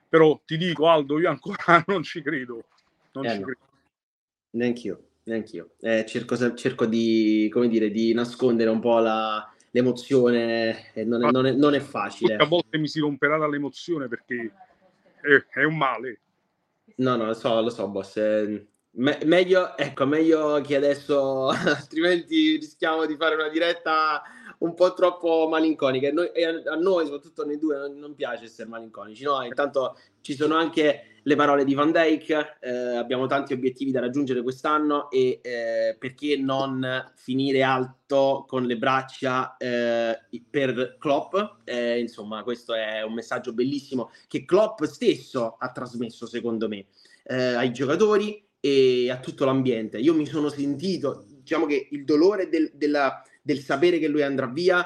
Però 0.08 0.40
ti 0.46 0.58
dico, 0.58 0.88
Aldo, 0.88 1.20
io 1.20 1.30
ancora 1.30 1.84
non 1.88 2.04
ci 2.04 2.22
credo. 2.22 2.68
Non 3.14 3.26
eh 3.26 3.32
ci 3.32 3.40
no. 3.40 3.46
credo. 3.46 3.60
Neanch'io. 4.52 5.08
neanch'io. 5.24 5.72
Eh, 5.82 6.06
cerco, 6.08 6.56
cerco 6.56 6.86
di, 6.86 7.50
come 7.52 7.68
dire, 7.68 7.90
di 7.90 8.14
nascondere 8.14 8.70
un 8.70 8.80
po' 8.80 9.00
la, 9.00 9.55
l'emozione, 9.76 10.92
non, 11.04 11.26
è, 11.26 11.32
non, 11.32 11.46
è, 11.46 11.52
non 11.52 11.74
è 11.74 11.80
facile. 11.82 12.36
A 12.36 12.46
volte 12.46 12.78
mi 12.78 12.88
si 12.88 13.02
romperà 13.02 13.38
dall'emozione 13.38 14.08
perché 14.08 14.54
è, 15.22 15.60
è 15.60 15.64
un 15.66 15.76
male. 15.76 16.22
No, 16.98 17.18
no, 17.18 17.26
lo 17.26 17.34
so, 17.34 17.60
lo 17.60 17.70
so, 17.70 17.90
boss. 17.90 18.16
Eh, 18.16 18.68
me- 18.92 19.20
meglio, 19.26 19.76
ecco, 19.76 20.06
meglio 20.06 20.62
che 20.62 20.78
adesso, 20.78 21.50
altrimenti 21.52 22.56
rischiamo 22.56 23.06
di 23.06 23.18
fare 23.18 23.36
una 23.36 23.50
diretta 23.50 24.22
un 24.60 24.74
po' 24.76 24.94
troppo 24.94 25.50
malinconica. 25.50 26.10
Noi, 26.14 26.30
a 26.42 26.76
noi, 26.76 27.04
soprattutto 27.04 27.46
noi 27.46 27.60
due, 27.60 27.78
non, 27.78 28.00
non, 28.00 28.16
piace 28.16 28.46
essere 28.46 28.70
malinconici. 28.70 29.26
No? 29.26 29.44
Intanto 29.44 30.00
ci 30.22 30.36
sono 30.36 30.56
anche 30.56 31.15
le 31.28 31.36
parole 31.36 31.66
di 31.66 31.74
Van 31.74 31.92
Dyke, 31.92 32.58
eh, 32.62 32.70
abbiamo 32.70 33.26
tanti 33.26 33.54
obiettivi 33.54 33.90
da 33.90 34.00
raggiungere 34.00 34.44
quest'anno 34.44 35.10
e 35.10 35.40
eh, 35.42 35.96
perché 35.98 36.38
non 36.38 37.12
finire 37.16 37.64
alto 37.64 38.46
con 38.48 38.66
le 38.66 38.78
braccia 38.78 39.58
eh, 39.58 40.20
per 40.48 40.98
Klopp? 41.00 41.36
Eh, 41.64 42.00
insomma, 42.00 42.44
questo 42.44 42.76
è 42.76 43.02
un 43.02 43.14
messaggio 43.14 43.54
bellissimo 43.54 44.12
che 44.28 44.46
Klopp 44.46 44.84
stesso 44.84 45.56
ha 45.58 45.72
trasmesso, 45.72 46.28
secondo 46.28 46.68
me, 46.68 46.86
eh, 47.24 47.54
ai 47.54 47.74
giocatori 47.74 48.44
e 48.60 49.10
a 49.10 49.18
tutto 49.18 49.46
l'ambiente. 49.46 49.98
Io 49.98 50.14
mi 50.14 50.28
sono 50.28 50.50
sentito, 50.50 51.26
diciamo 51.28 51.66
che 51.66 51.88
il 51.90 52.06
dolore 52.06 52.50
del, 52.50 52.70
della 52.76 53.24
del 53.46 53.60
sapere 53.60 54.00
che 54.00 54.08
lui 54.08 54.24
andrà 54.24 54.48
via. 54.48 54.84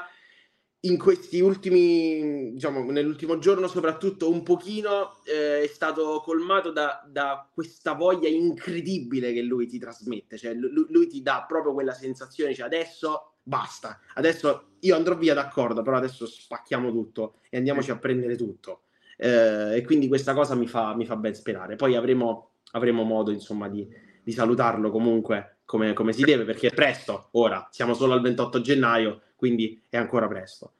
In 0.81 0.97
questi 0.97 1.41
ultimi, 1.41 2.53
diciamo, 2.53 2.89
nell'ultimo 2.89 3.37
giorno 3.37 3.67
soprattutto 3.67 4.31
un 4.31 4.43
pochino 4.43 5.17
eh, 5.25 5.63
è 5.63 5.67
stato 5.67 6.21
colmato 6.23 6.71
da, 6.71 7.05
da, 7.05 7.45
questa 7.53 7.93
voglia 7.93 8.29
incredibile 8.29 9.33
che 9.33 9.41
lui 9.41 9.67
ti 9.67 9.77
trasmette, 9.77 10.37
cioè 10.37 10.53
lui, 10.53 10.85
lui 10.87 11.07
ti 11.07 11.21
dà 11.21 11.43
proprio 11.45 11.73
quella 11.73 11.93
sensazione, 11.93 12.53
cioè 12.53 12.65
adesso 12.65 13.33
basta, 13.43 13.99
adesso 14.13 14.75
io 14.79 14.95
andrò 14.95 15.17
via 15.17 15.33
d'accordo, 15.33 15.81
però 15.81 15.97
adesso 15.97 16.25
spacchiamo 16.25 16.91
tutto 16.91 17.39
e 17.49 17.57
andiamoci 17.57 17.91
a 17.91 17.97
prendere 17.97 18.37
tutto. 18.37 18.83
Eh, 19.17 19.75
e 19.75 19.83
quindi 19.83 20.07
questa 20.07 20.33
cosa 20.33 20.55
mi 20.55 20.67
fa, 20.67 20.95
mi 20.95 21.05
fa 21.05 21.17
ben 21.17 21.35
sperare. 21.35 21.75
Poi 21.75 21.95
avremo, 21.97 22.51
avremo 22.71 23.03
modo, 23.03 23.31
insomma, 23.31 23.67
di, 23.67 23.85
di 24.23 24.31
salutarlo 24.31 24.91
comunque 24.91 25.58
come, 25.69 25.93
come 25.93 26.13
si 26.13 26.23
deve, 26.23 26.45
perché 26.45 26.69
è 26.69 26.73
presto 26.73 27.27
ora, 27.33 27.67
siamo 27.69 27.93
solo 27.93 28.13
al 28.13 28.21
28 28.21 28.59
gennaio, 28.59 29.21
quindi 29.35 29.79
è 29.87 29.97
ancora 29.97 30.27
presto. 30.27 30.73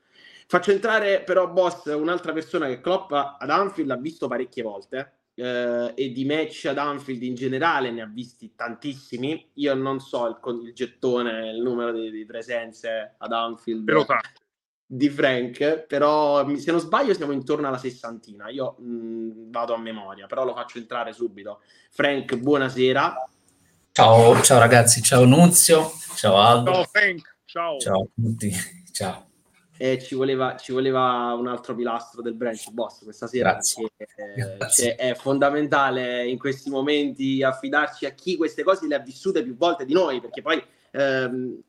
Faccio 0.48 0.72
entrare 0.72 1.22
però, 1.22 1.48
boss, 1.48 1.86
un'altra 1.94 2.34
persona 2.34 2.66
che 2.66 2.82
Klopp 2.82 3.12
ad 3.12 3.52
Anfield 3.52 3.92
ha 3.92 3.98
visto 3.98 4.28
parecchie 4.28 4.64
volte 4.64 5.20
eh, 5.36 5.92
e 5.94 6.12
di 6.12 6.26
match 6.26 6.66
ad 6.66 6.80
Anfield 6.80 7.22
in 7.22 7.36
generale 7.36 7.92
ne 7.92 8.02
ha 8.02 8.08
visti 8.12 8.56
tantissimi. 8.56 9.52
Io 9.54 9.76
non 9.76 10.00
so 10.00 10.26
il, 10.26 10.40
il 10.64 10.74
gettone, 10.74 11.52
il 11.52 11.62
numero 11.62 11.92
di, 11.92 12.10
di 12.10 12.26
presenze 12.26 13.14
ad 13.16 13.32
Anfield 13.32 13.84
però 13.84 14.04
di 14.92 15.08
Frank, 15.12 15.86
però 15.86 16.44
se 16.58 16.72
non 16.72 16.80
sbaglio 16.80 17.14
siamo 17.14 17.32
intorno 17.32 17.68
alla 17.68 17.78
sessantina. 17.78 18.50
Io 18.50 18.76
mh, 18.80 19.52
vado 19.52 19.76
a 19.76 19.78
memoria, 19.78 20.26
però 20.26 20.44
lo 20.44 20.56
faccio 20.56 20.80
entrare 20.80 21.14
subito. 21.14 21.62
Frank, 21.92 22.36
buonasera. 22.36 23.30
Ciao, 24.00 24.42
ciao 24.44 24.60
ragazzi, 24.60 25.02
ciao 25.02 25.26
Nunzio, 25.26 25.92
ciao 26.16 26.38
Aldo. 26.38 26.72
Ciao 26.72 26.84
Frank, 26.86 27.36
ciao. 27.44 27.78
Ciao 27.80 28.04
a 28.04 28.08
tutti, 28.16 28.50
ciao. 28.94 29.28
Eh, 29.76 30.02
ci, 30.02 30.16
voleva, 30.16 30.56
ci, 30.56 30.72
voleva, 30.72 31.34
un 31.38 31.48
altro 31.50 31.76
pilastro 31.76 32.22
del 32.22 32.34
branch 32.34 32.72
boss 32.72 33.04
questa 33.04 33.28
sera 33.28 33.52
Grazie. 33.52 33.90
perché 33.94 34.56
eh, 34.58 34.70
cioè, 34.72 34.96
è 34.96 35.16
fondamentale 35.16 36.26
in 36.26 36.38
questi 36.38 36.70
momenti 36.70 37.44
affidarci 37.44 38.06
a 38.06 38.12
chi 38.12 38.38
queste 38.38 38.64
cose 38.64 38.88
le 38.88 38.96
ha 38.96 39.00
vissute 39.00 39.44
più 39.44 39.58
volte 39.58 39.84
di 39.84 39.92
noi 39.92 40.22
perché 40.22 40.42
poi 40.42 40.64
ehm, 40.92 41.60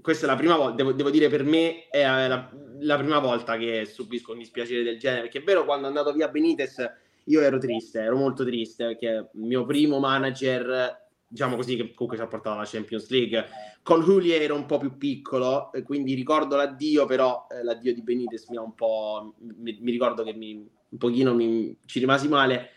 questa 0.00 0.26
è 0.26 0.28
la 0.28 0.36
prima 0.36 0.54
volta, 0.54 0.76
devo, 0.76 0.92
devo 0.92 1.10
dire 1.10 1.28
per 1.28 1.42
me 1.42 1.88
è 1.88 2.04
la, 2.04 2.48
la, 2.78 2.96
prima 2.98 3.18
volta 3.18 3.56
che 3.56 3.84
subisco 3.84 4.30
un 4.30 4.38
dispiacere 4.38 4.84
del 4.84 4.96
genere 5.00 5.22
perché 5.22 5.38
è 5.38 5.42
vero 5.42 5.64
quando 5.64 5.86
è 5.86 5.88
andato 5.88 6.12
via 6.12 6.28
Benitez 6.28 6.88
io 7.24 7.40
ero 7.40 7.58
triste, 7.58 7.98
ero 7.98 8.16
molto 8.16 8.44
triste 8.44 8.86
perché 8.86 9.30
il 9.32 9.42
mio 9.42 9.66
primo 9.66 9.98
manager 9.98 10.99
diciamo 11.30 11.54
così, 11.54 11.76
che 11.76 11.94
comunque 11.94 12.16
ci 12.16 12.22
ha 12.22 12.26
portato 12.26 12.56
alla 12.56 12.66
Champions 12.66 13.08
League. 13.08 13.46
Con 13.82 14.02
Julie 14.02 14.42
era 14.42 14.52
un 14.52 14.66
po' 14.66 14.78
più 14.78 14.96
piccolo, 14.96 15.70
quindi 15.84 16.14
ricordo 16.14 16.56
l'addio, 16.56 17.06
però 17.06 17.46
eh, 17.48 17.62
l'addio 17.62 17.94
di 17.94 18.02
Benitez 18.02 18.48
mi 18.48 18.56
ha 18.56 18.62
un 18.62 18.74
po'... 18.74 19.34
mi, 19.38 19.78
mi 19.80 19.90
ricordo 19.92 20.24
che 20.24 20.34
mi, 20.34 20.54
un 20.54 20.98
pochino 20.98 21.32
mi, 21.32 21.78
ci 21.86 22.00
rimasi 22.00 22.26
male. 22.28 22.70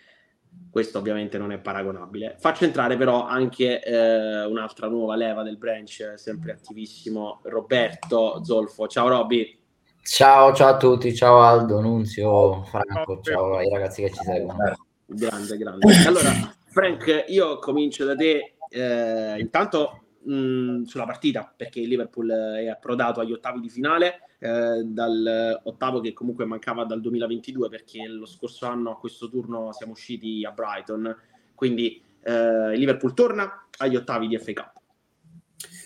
Questo 0.69 1.00
ovviamente 1.00 1.39
non 1.39 1.51
è 1.51 1.57
paragonabile. 1.57 2.36
Faccio 2.38 2.65
entrare 2.65 2.95
però 2.95 3.25
anche 3.25 3.81
eh, 3.81 4.45
un'altra 4.45 4.88
nuova 4.88 5.15
leva 5.15 5.41
del 5.41 5.57
branch, 5.57 6.13
sempre 6.15 6.51
attivissimo, 6.51 7.39
Roberto 7.45 8.43
Zolfo. 8.43 8.88
Ciao 8.88 9.07
Robby. 9.07 9.60
Ciao, 10.03 10.53
ciao 10.53 10.74
a 10.74 10.77
tutti, 10.77 11.15
ciao 11.15 11.39
Aldo, 11.39 11.79
Nunzio, 11.79 12.62
Franco, 12.65 13.19
ciao 13.22 13.55
ai 13.55 13.69
ragazzi 13.69 14.03
che 14.03 14.12
ci 14.12 14.19
seguono. 14.22 14.75
Grande, 15.05 15.57
grande. 15.57 15.88
Allora, 16.05 16.31
Frank, 16.74 17.25
io 17.27 17.60
comincio 17.60 18.03
da 18.03 18.15
te. 18.15 18.56
Eh, 18.68 19.39
intanto 19.39 20.06
mh, 20.24 20.34
mm, 20.34 20.84
sulla 20.86 21.06
partita, 21.06 21.53
perché 21.56 21.80
il 21.80 21.88
Liverpool 21.88 22.32
è 22.32 22.68
approdato 22.68 23.20
agli 23.20 23.32
ottavi 23.32 23.60
di 23.60 23.70
finale, 23.70 24.22
eh, 24.39 24.82
dall'ottavo 24.84 26.01
che 26.01 26.13
comunque 26.13 26.46
mancava 26.46 26.84
dal 26.84 27.00
2022, 27.00 27.70
perché 27.70 28.08
lo 28.08 28.25
scorso 28.25 28.65
anno 28.65 28.89
a 28.89 28.98
questo 28.98 29.30
turno 29.30 29.72
siamo 29.72 29.92
usciti 29.92 30.44
a 30.44 30.50
Brighton. 30.50 31.15
Quindi 31.53 32.03
eh, 32.24 32.75
Liverpool 32.75 33.13
torna 33.13 33.68
agli 33.77 33.96
ottavi 33.96 34.27
di 34.27 34.38
FA 34.39 34.53
Cup. 34.53 34.72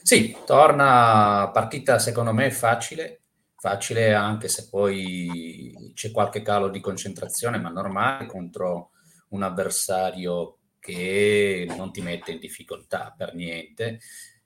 Sì, 0.02 0.38
torna 0.46 1.50
partita 1.52 2.00
secondo 2.00 2.32
me 2.32 2.50
facile, 2.50 3.24
facile 3.58 4.14
anche 4.14 4.48
se 4.48 4.70
poi 4.70 5.92
c'è 5.94 6.12
qualche 6.12 6.42
calo 6.42 6.70
di 6.70 6.80
concentrazione, 6.80 7.58
ma 7.58 7.68
normale 7.68 8.26
contro 8.26 8.92
un 9.30 9.44
avversario 9.44 10.60
che 10.80 11.66
non 11.76 11.92
ti 11.92 12.02
mette 12.02 12.32
in 12.32 12.40
difficoltà 12.40 13.14
per 13.16 13.34
niente. 13.34 14.00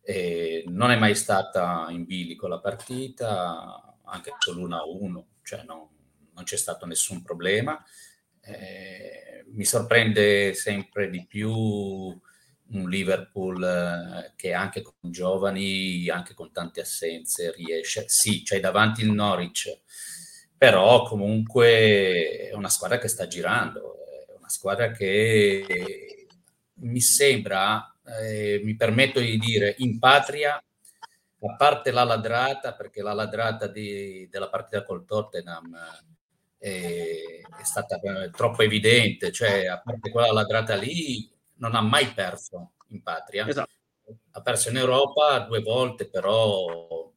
Eh, 0.03 0.63
non 0.67 0.91
è 0.91 0.97
mai 0.97 1.15
stata 1.15 1.87
in 1.89 2.05
bilico 2.05 2.47
la 2.47 2.59
partita, 2.59 3.97
anche 4.03 4.31
sull'1-1, 4.37 5.23
cioè 5.43 5.63
non, 5.63 5.87
non, 6.33 6.43
c'è 6.43 6.57
stato 6.57 6.85
nessun 6.85 7.21
problema. 7.21 7.83
Eh, 8.41 9.45
mi 9.51 9.65
sorprende 9.65 10.53
sempre 10.53 11.09
di 11.09 11.25
più 11.25 11.51
un 11.51 12.89
Liverpool 12.89 13.63
eh, 13.63 14.33
che 14.35 14.53
anche 14.53 14.81
con 14.81 15.11
giovani, 15.11 16.09
anche 16.09 16.33
con 16.33 16.51
tante 16.51 16.81
assenze, 16.81 17.51
riesce. 17.53 18.05
Sì, 18.07 18.43
c'è 18.43 18.59
davanti 18.59 19.01
il 19.01 19.11
Norwich, 19.11 19.81
però 20.57 21.03
comunque 21.03 22.49
è 22.49 22.53
una 22.53 22.69
squadra 22.69 22.97
che 22.97 23.07
sta 23.07 23.27
girando, 23.27 23.97
è 24.27 24.33
una 24.37 24.49
squadra 24.49 24.91
che 24.91 26.20
mi 26.81 27.01
sembra, 27.01 27.95
eh, 28.21 28.61
mi 28.63 28.75
permetto 28.75 29.19
di 29.19 29.37
dire, 29.37 29.75
in 29.79 29.99
patria, 29.99 30.55
a 31.43 31.55
parte 31.55 31.91
la 31.91 32.03
ladrata, 32.03 32.73
perché 32.73 33.01
la 33.01 33.13
ladrata 33.13 33.67
di, 33.67 34.27
della 34.29 34.49
partita 34.49 34.83
col 34.83 35.05
Tottenham 35.05 35.75
eh, 36.59 37.41
è 37.59 37.63
stata 37.63 37.99
eh, 37.99 38.29
troppo 38.29 38.61
evidente, 38.61 39.31
cioè 39.31 39.65
a 39.65 39.79
parte 39.79 40.11
quella 40.11 40.31
ladrata 40.31 40.75
lì, 40.75 41.29
non 41.55 41.75
ha 41.75 41.81
mai 41.81 42.07
perso 42.13 42.73
in 42.87 43.01
patria. 43.01 43.47
Esatto. 43.47 43.71
Ha 44.31 44.41
perso 44.41 44.69
in 44.69 44.77
Europa 44.77 45.39
due 45.39 45.61
volte, 45.61 46.09
però 46.09 47.11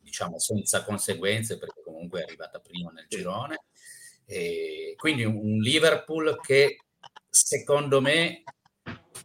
diciamo 0.00 0.38
senza 0.38 0.84
conseguenze, 0.84 1.58
perché 1.58 1.82
comunque 1.82 2.20
è 2.20 2.24
arrivata 2.24 2.60
prima 2.60 2.90
nel 2.90 3.06
girone. 3.08 3.64
E 4.24 4.94
quindi 4.96 5.24
un 5.24 5.58
Liverpool 5.58 6.38
che 6.40 6.78
secondo 7.28 8.00
me 8.00 8.44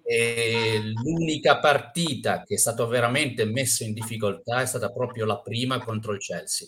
e 0.04 0.80
l'unica 1.04 1.60
partita 1.60 2.44
che 2.44 2.56
è 2.56 2.58
stata 2.58 2.86
veramente 2.86 3.46
messa 3.46 3.84
in 3.84 3.94
difficoltà 3.94 4.62
è 4.62 4.66
stata 4.66 4.92
proprio 4.92 5.26
la 5.26 5.40
prima 5.40 5.84
contro 5.84 6.14
il 6.14 6.20
Chelsea. 6.20 6.68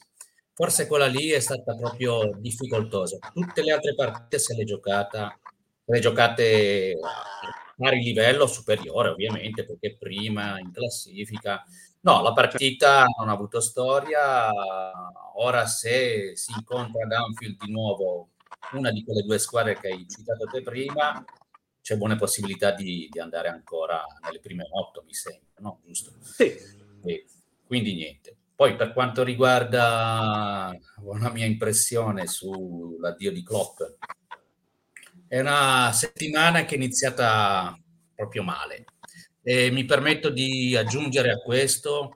Forse 0.54 0.88
quella 0.88 1.08
lì 1.08 1.30
è 1.30 1.40
stata 1.40 1.76
proprio 1.76 2.32
difficoltosa. 2.38 3.18
Tutte 3.34 3.64
le 3.64 3.72
altre 3.72 3.96
partite 3.96 4.40
se 4.40 4.56
le 4.56 4.66
giocata, 4.66 5.40
le 5.86 6.00
giocate 6.00 6.98
a 7.02 7.74
pari 7.78 8.02
livello 8.02 8.46
superiore, 8.46 9.10
ovviamente, 9.10 9.66
perché 9.66 9.96
prima 9.98 10.60
in 10.60 10.72
classifica. 10.72 11.64
No, 12.02 12.22
la 12.22 12.34
partita 12.34 13.06
non 13.18 13.30
ha 13.30 13.34
avuto 13.34 13.62
storia. 13.62 14.50
Ora 15.36 15.66
se 15.66 16.36
si 16.36 16.52
incontra 16.52 17.06
ad 17.06 17.12
Anfield 17.14 17.58
di 17.64 17.72
nuovo 17.72 18.32
una 18.74 18.92
di 18.92 19.04
quelle 19.04 19.22
due 19.22 19.40
squadre 19.40 19.80
che 19.80 19.88
hai 19.88 20.06
citato 20.08 20.46
te 20.46 20.62
prima, 20.62 21.24
c'è 21.90 21.98
buone 21.98 22.18
possibilità 22.18 22.72
di, 22.72 23.08
di, 23.10 23.20
andare 23.20 23.48
ancora 23.48 24.06
nelle 24.22 24.40
prime 24.40 24.68
otto, 24.70 25.02
mi 25.08 25.14
sembra, 25.16 25.50
no? 25.58 25.80
Giusto? 25.84 26.14
Sì. 26.22 26.56
E 27.04 27.26
quindi 27.66 27.96
niente. 27.96 28.36
Poi 28.56 28.76
per 28.76 28.94
quanto 28.94 29.24
riguarda 29.24 30.72
una 31.02 31.32
mia 31.32 31.48
impressione 31.48 32.28
sull'addio 32.28 33.32
di 33.32 33.42
Klopp, 33.42 33.82
è 35.28 35.40
una 35.40 35.92
settimana 35.92 36.64
che 36.64 36.76
è 36.76 36.78
iniziata 36.78 37.76
proprio 38.14 38.44
male. 38.44 38.86
E 39.42 39.72
mi 39.72 39.86
permetto 39.86 40.30
di 40.30 40.76
aggiungere 40.76 41.32
a 41.32 41.38
questo 41.38 42.12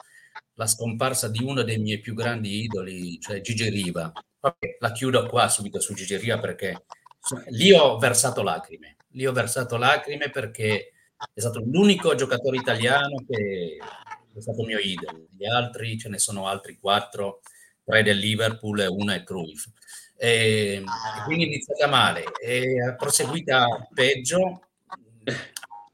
la 0.53 0.67
scomparsa 0.67 1.29
di 1.29 1.43
uno 1.43 1.63
dei 1.63 1.79
miei 1.79 1.99
più 1.99 2.13
grandi 2.13 2.61
idoli, 2.61 3.19
cioè 3.19 3.41
Gigi 3.41 3.69
Riva. 3.69 4.11
La 4.77 4.91
chiudo 4.91 5.25
qua 5.25 5.47
subito 5.47 5.79
su 5.79 5.95
Gigi 5.95 6.17
Riva 6.17 6.37
perché 6.37 6.85
lì 7.47 7.71
ho 7.71 7.97
versato 7.97 8.43
lacrime. 8.43 8.97
Lì 9.13 9.25
ho 9.25 9.32
versato 9.32 9.77
lacrime 9.77 10.29
perché 10.29 10.91
è 11.34 11.39
stato 11.39 11.60
l'unico 11.60 12.15
giocatore 12.15 12.58
italiano 12.58 13.24
che 13.27 13.77
è 14.34 14.41
stato 14.41 14.63
mio 14.63 14.79
idolo. 14.79 15.27
Gli 15.36 15.46
altri, 15.46 15.98
ce 15.98 16.10
ne 16.10 16.17
sono 16.17 16.48
altri 16.48 16.77
quattro, 16.79 17.41
tre 17.84 18.03
del 18.03 18.17
Liverpool 18.17 18.79
e 18.82 18.88
uno 18.88 19.13
è 19.13 19.24
Cruyff. 19.24 19.65
E, 20.15 20.84
e 20.84 21.24
quindi 21.25 21.46
è 21.46 21.48
iniziata 21.48 21.88
male 21.88 22.24
e 22.41 22.75
è 22.89 22.96
proseguita 22.96 23.65
peggio 23.93 24.70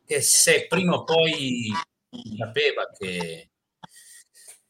che 0.06 0.22
se 0.22 0.68
prima 0.68 0.96
o 0.96 1.04
poi 1.04 1.72
sapeva 2.38 2.90
che, 2.98 3.50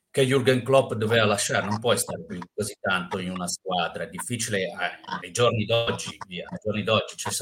che 0.09 0.23
Jürgen 0.23 0.63
Klopp 0.63 0.93
doveva 0.93 1.25
lasciare, 1.25 1.65
non 1.65 1.79
puoi 1.79 1.97
stare 1.97 2.25
così 2.53 2.75
tanto 2.79 3.19
in 3.19 3.31
una 3.31 3.47
squadra, 3.47 4.03
è 4.03 4.09
difficile 4.09 4.63
eh, 4.63 4.99
ai 5.21 5.31
giorni 5.31 5.65
d'oggi, 5.65 6.17
ai 6.27 6.59
giorni 6.63 6.83
d'oggi 6.83 7.15
cioè, 7.15 7.33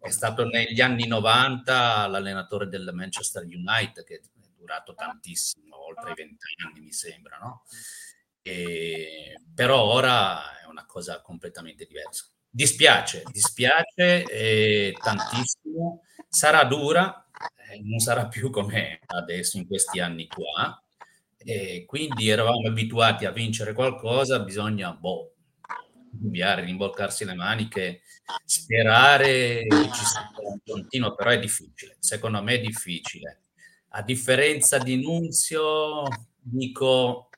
è 0.00 0.10
stato 0.10 0.44
negli 0.44 0.80
anni 0.80 1.06
90 1.06 2.06
l'allenatore 2.06 2.68
del 2.68 2.90
Manchester 2.92 3.44
United 3.44 4.04
che 4.04 4.16
è 4.16 4.20
durato 4.56 4.94
tantissimo, 4.94 5.84
oltre 5.86 6.12
i 6.12 6.14
20 6.14 6.36
anni 6.66 6.80
mi 6.80 6.92
sembra, 6.92 7.38
no? 7.38 7.64
E, 8.42 9.40
però 9.54 9.82
ora 9.82 10.60
è 10.60 10.66
una 10.66 10.86
cosa 10.86 11.20
completamente 11.20 11.84
diversa. 11.86 12.26
Dispiace, 12.50 13.22
dispiace 13.30 14.24
eh, 14.24 14.94
tantissimo, 15.00 16.02
sarà 16.28 16.64
dura, 16.64 17.28
eh, 17.70 17.80
non 17.82 17.98
sarà 17.98 18.26
più 18.28 18.50
come 18.50 19.00
adesso 19.06 19.56
in 19.58 19.66
questi 19.66 20.00
anni 20.00 20.26
qua. 20.26 20.80
E 21.36 21.84
quindi 21.86 22.28
eravamo 22.28 22.66
abituati 22.68 23.24
a 23.24 23.30
vincere 23.30 23.72
qualcosa, 23.72 24.40
bisogna 24.40 24.92
boh, 24.92 25.34
cambiare, 26.10 26.64
rimboccarsi 26.64 27.24
le 27.24 27.34
maniche, 27.34 28.02
sperare 28.44 29.66
che 29.66 29.90
ci 29.92 30.04
sia 30.04 30.30
un 30.42 30.58
continuo, 30.64 31.14
però 31.14 31.30
è 31.30 31.38
difficile, 31.38 31.96
secondo 31.98 32.42
me 32.42 32.54
è 32.54 32.60
difficile. 32.60 33.42
A 33.90 34.02
differenza 34.02 34.78
di 34.78 35.00
Nunzio, 35.00 36.02
dico, 36.38 37.30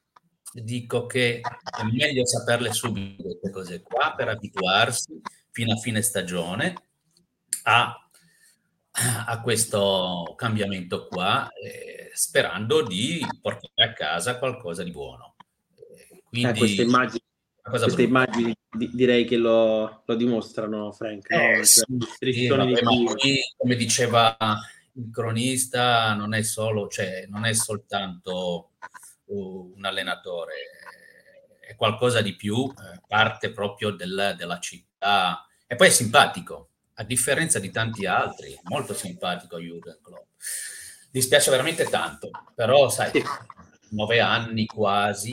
dico 0.52 1.06
che 1.06 1.40
è 1.40 1.82
meglio 1.84 2.26
saperle 2.26 2.72
subito 2.72 3.22
queste 3.22 3.50
cose 3.50 3.82
qua 3.82 4.14
per 4.16 4.28
abituarsi 4.28 5.20
fino 5.50 5.74
a 5.74 5.76
fine 5.76 6.02
stagione 6.02 6.74
a 7.64 7.94
a 8.92 9.40
questo 9.40 10.34
cambiamento 10.36 11.06
qua, 11.06 11.48
eh, 11.52 12.10
sperando 12.12 12.82
di 12.82 13.24
portare 13.40 13.90
a 13.90 13.92
casa 13.92 14.38
qualcosa 14.38 14.82
di 14.82 14.90
buono. 14.90 15.36
Eh, 15.76 16.22
quindi, 16.28 16.50
eh, 16.50 16.58
queste 16.58 16.82
immagini, 16.82 17.22
queste 17.62 18.02
immagini 18.02 18.54
di, 18.70 18.90
direi 18.92 19.24
che 19.24 19.36
lo, 19.36 20.02
lo 20.04 20.14
dimostrano, 20.14 20.92
Frank. 20.92 21.30
Eh, 21.30 21.56
no? 21.56 21.64
sì, 21.64 22.32
sì, 22.32 22.46
vabbè, 22.46 22.82
qui, 22.82 23.40
come 23.56 23.76
diceva 23.76 24.36
il 24.94 25.10
cronista, 25.12 26.14
non 26.14 26.34
è 26.34 26.42
solo, 26.42 26.88
cioè, 26.88 27.26
non 27.28 27.44
è 27.44 27.52
soltanto 27.52 28.70
un 29.26 29.84
allenatore, 29.84 30.54
è 31.60 31.74
qualcosa 31.76 32.20
di 32.20 32.34
più, 32.34 32.64
eh, 32.64 33.00
parte 33.06 33.52
proprio 33.52 33.90
del, 33.90 34.34
della 34.36 34.58
città. 34.58 35.46
E 35.66 35.76
poi 35.76 35.88
è 35.88 35.90
simpatico, 35.90 36.70
a 36.94 37.04
differenza 37.04 37.58
di 37.58 37.70
tanti 37.70 38.06
altri, 38.06 38.58
molto 38.64 38.94
simpatico 38.94 39.58
Jürgen 39.58 40.00
Klopp. 40.02 40.28
Dispiace 41.10 41.50
veramente 41.50 41.84
tanto, 41.84 42.30
però 42.54 42.88
sai, 42.88 43.10
nove 43.90 44.20
anni 44.20 44.66
quasi, 44.66 45.32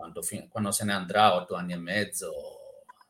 quando, 0.00 0.22
quando 0.48 0.70
se 0.70 0.84
ne 0.86 0.94
andrà, 0.94 1.34
otto 1.34 1.54
anni 1.54 1.74
e 1.74 1.76
mezzo, 1.76 2.32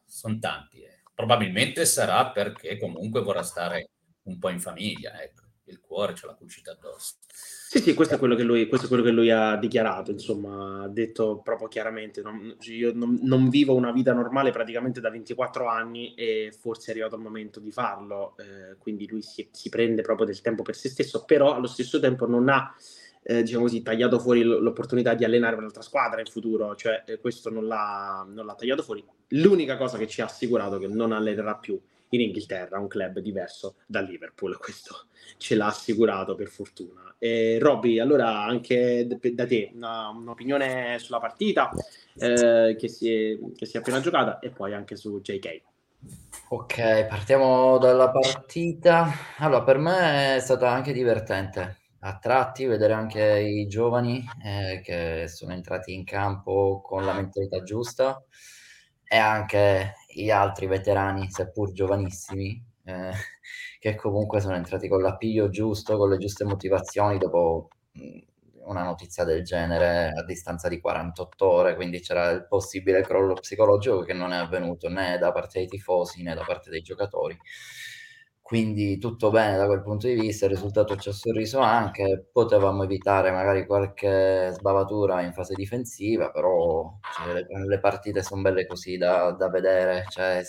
sono 0.04 0.38
tanti. 0.40 0.82
Eh. 0.82 1.02
Probabilmente 1.14 1.84
sarà 1.84 2.30
perché 2.30 2.76
comunque 2.78 3.22
vorrà 3.22 3.42
stare 3.42 3.90
un 4.24 4.38
po' 4.38 4.48
in 4.48 4.60
famiglia, 4.60 5.22
ecco, 5.22 5.44
il 5.66 5.80
cuore 5.80 6.14
ce 6.14 6.26
l'ha 6.26 6.34
cucita 6.34 6.72
addosso. 6.72 7.14
Sì, 7.28 7.78
sì, 7.78 7.94
questo 7.94 8.16
è 8.16 8.18
quello 8.18 8.34
che 8.34 8.42
lui, 8.42 8.66
quello 8.66 9.02
che 9.02 9.10
lui 9.12 9.30
ha 9.30 9.54
dichiarato, 9.54 10.10
insomma, 10.10 10.82
ha 10.82 10.88
detto 10.88 11.40
proprio 11.40 11.68
chiaramente, 11.68 12.20
non, 12.20 12.56
io 12.62 12.92
non, 12.92 13.20
non, 13.22 13.48
vivo 13.48 13.76
una 13.76 13.92
vita 13.92 14.12
normale 14.12 14.50
praticamente 14.50 15.00
da 15.00 15.08
24 15.08 15.68
anni 15.68 16.14
e 16.14 16.52
forse 16.58 16.88
è 16.88 16.90
arrivato 16.90 17.14
il 17.14 17.22
momento 17.22 17.60
di 17.60 17.70
farlo, 17.70 18.34
eh, 18.38 18.76
quindi 18.78 19.06
lui 19.06 19.22
si, 19.22 19.48
si, 19.52 19.68
prende 19.68 20.02
proprio 20.02 20.26
del 20.26 20.40
tempo 20.40 20.64
per 20.64 20.74
se 20.74 20.88
stesso, 20.88 21.24
però 21.24 21.54
allo 21.54 21.68
stesso 21.68 22.00
tempo 22.00 22.26
non 22.26 22.48
ha, 22.48 22.74
eh, 23.22 23.42
diciamo 23.42 23.64
così, 23.64 23.82
tagliato 23.82 24.18
fuori 24.18 24.42
l'opportunità 24.42 25.14
di 25.14 25.24
allenare 25.24 25.56
un'altra 25.56 25.82
squadra 25.82 26.20
in 26.20 26.26
futuro, 26.26 26.74
cioè 26.74 27.02
eh, 27.06 27.18
questo 27.18 27.50
non 27.50 27.66
l'ha, 27.66 28.26
non 28.28 28.46
l'ha 28.46 28.54
tagliato 28.54 28.82
fuori. 28.82 29.04
L'unica 29.28 29.76
cosa 29.76 29.98
che 29.98 30.06
ci 30.06 30.20
ha 30.20 30.24
assicurato 30.24 30.76
è 30.76 30.80
che 30.80 30.88
non 30.88 31.12
allenerà 31.12 31.56
più 31.56 31.80
in 32.12 32.20
Inghilterra, 32.20 32.78
un 32.78 32.88
club 32.88 33.20
diverso 33.20 33.76
da 33.86 34.00
Liverpool, 34.00 34.56
questo 34.58 35.06
ce 35.36 35.54
l'ha 35.54 35.66
assicurato 35.66 36.34
per 36.34 36.48
fortuna. 36.48 37.14
E 37.18 37.58
Robby, 37.60 37.98
allora 37.98 38.42
anche 38.42 39.06
da 39.06 39.46
te 39.46 39.70
una, 39.74 40.08
un'opinione 40.08 40.98
sulla 40.98 41.20
partita 41.20 41.70
eh, 42.16 42.74
che, 42.78 42.88
si 42.88 43.12
è, 43.12 43.38
che 43.54 43.66
si 43.66 43.76
è 43.76 43.80
appena 43.80 44.00
giocata 44.00 44.38
e 44.38 44.50
poi 44.50 44.72
anche 44.72 44.96
su 44.96 45.20
JK. 45.20 45.62
Ok, 46.48 47.06
partiamo 47.06 47.76
dalla 47.76 48.10
partita. 48.10 49.12
Allora, 49.36 49.62
per 49.62 49.76
me 49.76 50.36
è 50.36 50.40
stata 50.40 50.70
anche 50.70 50.92
divertente 50.94 51.79
a 52.00 52.18
tratti 52.18 52.64
vedere 52.64 52.94
anche 52.94 53.40
i 53.40 53.66
giovani 53.66 54.24
eh, 54.42 54.80
che 54.82 55.26
sono 55.28 55.52
entrati 55.52 55.92
in 55.92 56.04
campo 56.04 56.80
con 56.82 57.04
la 57.04 57.12
mentalità 57.12 57.62
giusta 57.62 58.22
e 59.04 59.16
anche 59.16 59.94
gli 60.08 60.30
altri 60.30 60.66
veterani, 60.66 61.30
seppur 61.30 61.72
giovanissimi, 61.72 62.62
eh, 62.84 63.10
che 63.78 63.94
comunque 63.96 64.40
sono 64.40 64.54
entrati 64.56 64.88
con 64.88 65.02
l'appiglio 65.02 65.50
giusto, 65.50 65.96
con 65.96 66.08
le 66.08 66.16
giuste 66.16 66.44
motivazioni 66.44 67.18
dopo 67.18 67.68
una 68.64 68.84
notizia 68.84 69.24
del 69.24 69.42
genere 69.42 70.12
a 70.16 70.24
distanza 70.24 70.68
di 70.68 70.80
48 70.80 71.46
ore, 71.46 71.74
quindi 71.74 72.00
c'era 72.00 72.30
il 72.30 72.46
possibile 72.46 73.02
crollo 73.02 73.34
psicologico 73.34 74.00
che 74.02 74.12
non 74.12 74.32
è 74.32 74.36
avvenuto 74.36 74.88
né 74.88 75.18
da 75.18 75.32
parte 75.32 75.58
dei 75.58 75.68
tifosi 75.68 76.22
né 76.22 76.34
da 76.34 76.44
parte 76.44 76.70
dei 76.70 76.80
giocatori 76.80 77.36
quindi 78.50 78.98
tutto 78.98 79.30
bene 79.30 79.56
da 79.56 79.66
quel 79.66 79.80
punto 79.80 80.08
di 80.08 80.14
vista, 80.14 80.46
il 80.46 80.50
risultato 80.50 80.96
ci 80.96 81.08
ha 81.08 81.12
sorriso 81.12 81.60
anche, 81.60 82.30
potevamo 82.32 82.82
evitare 82.82 83.30
magari 83.30 83.64
qualche 83.64 84.50
sbavatura 84.50 85.22
in 85.22 85.32
fase 85.32 85.54
difensiva, 85.54 86.32
però 86.32 86.98
cioè, 87.14 87.32
le, 87.32 87.46
le, 87.64 87.78
partite 87.78 88.24
sono 88.24 88.42
belle 88.42 88.66
così 88.66 88.96
da, 88.96 89.30
da 89.30 89.48
vedere, 89.48 90.04
cioè, 90.08 90.42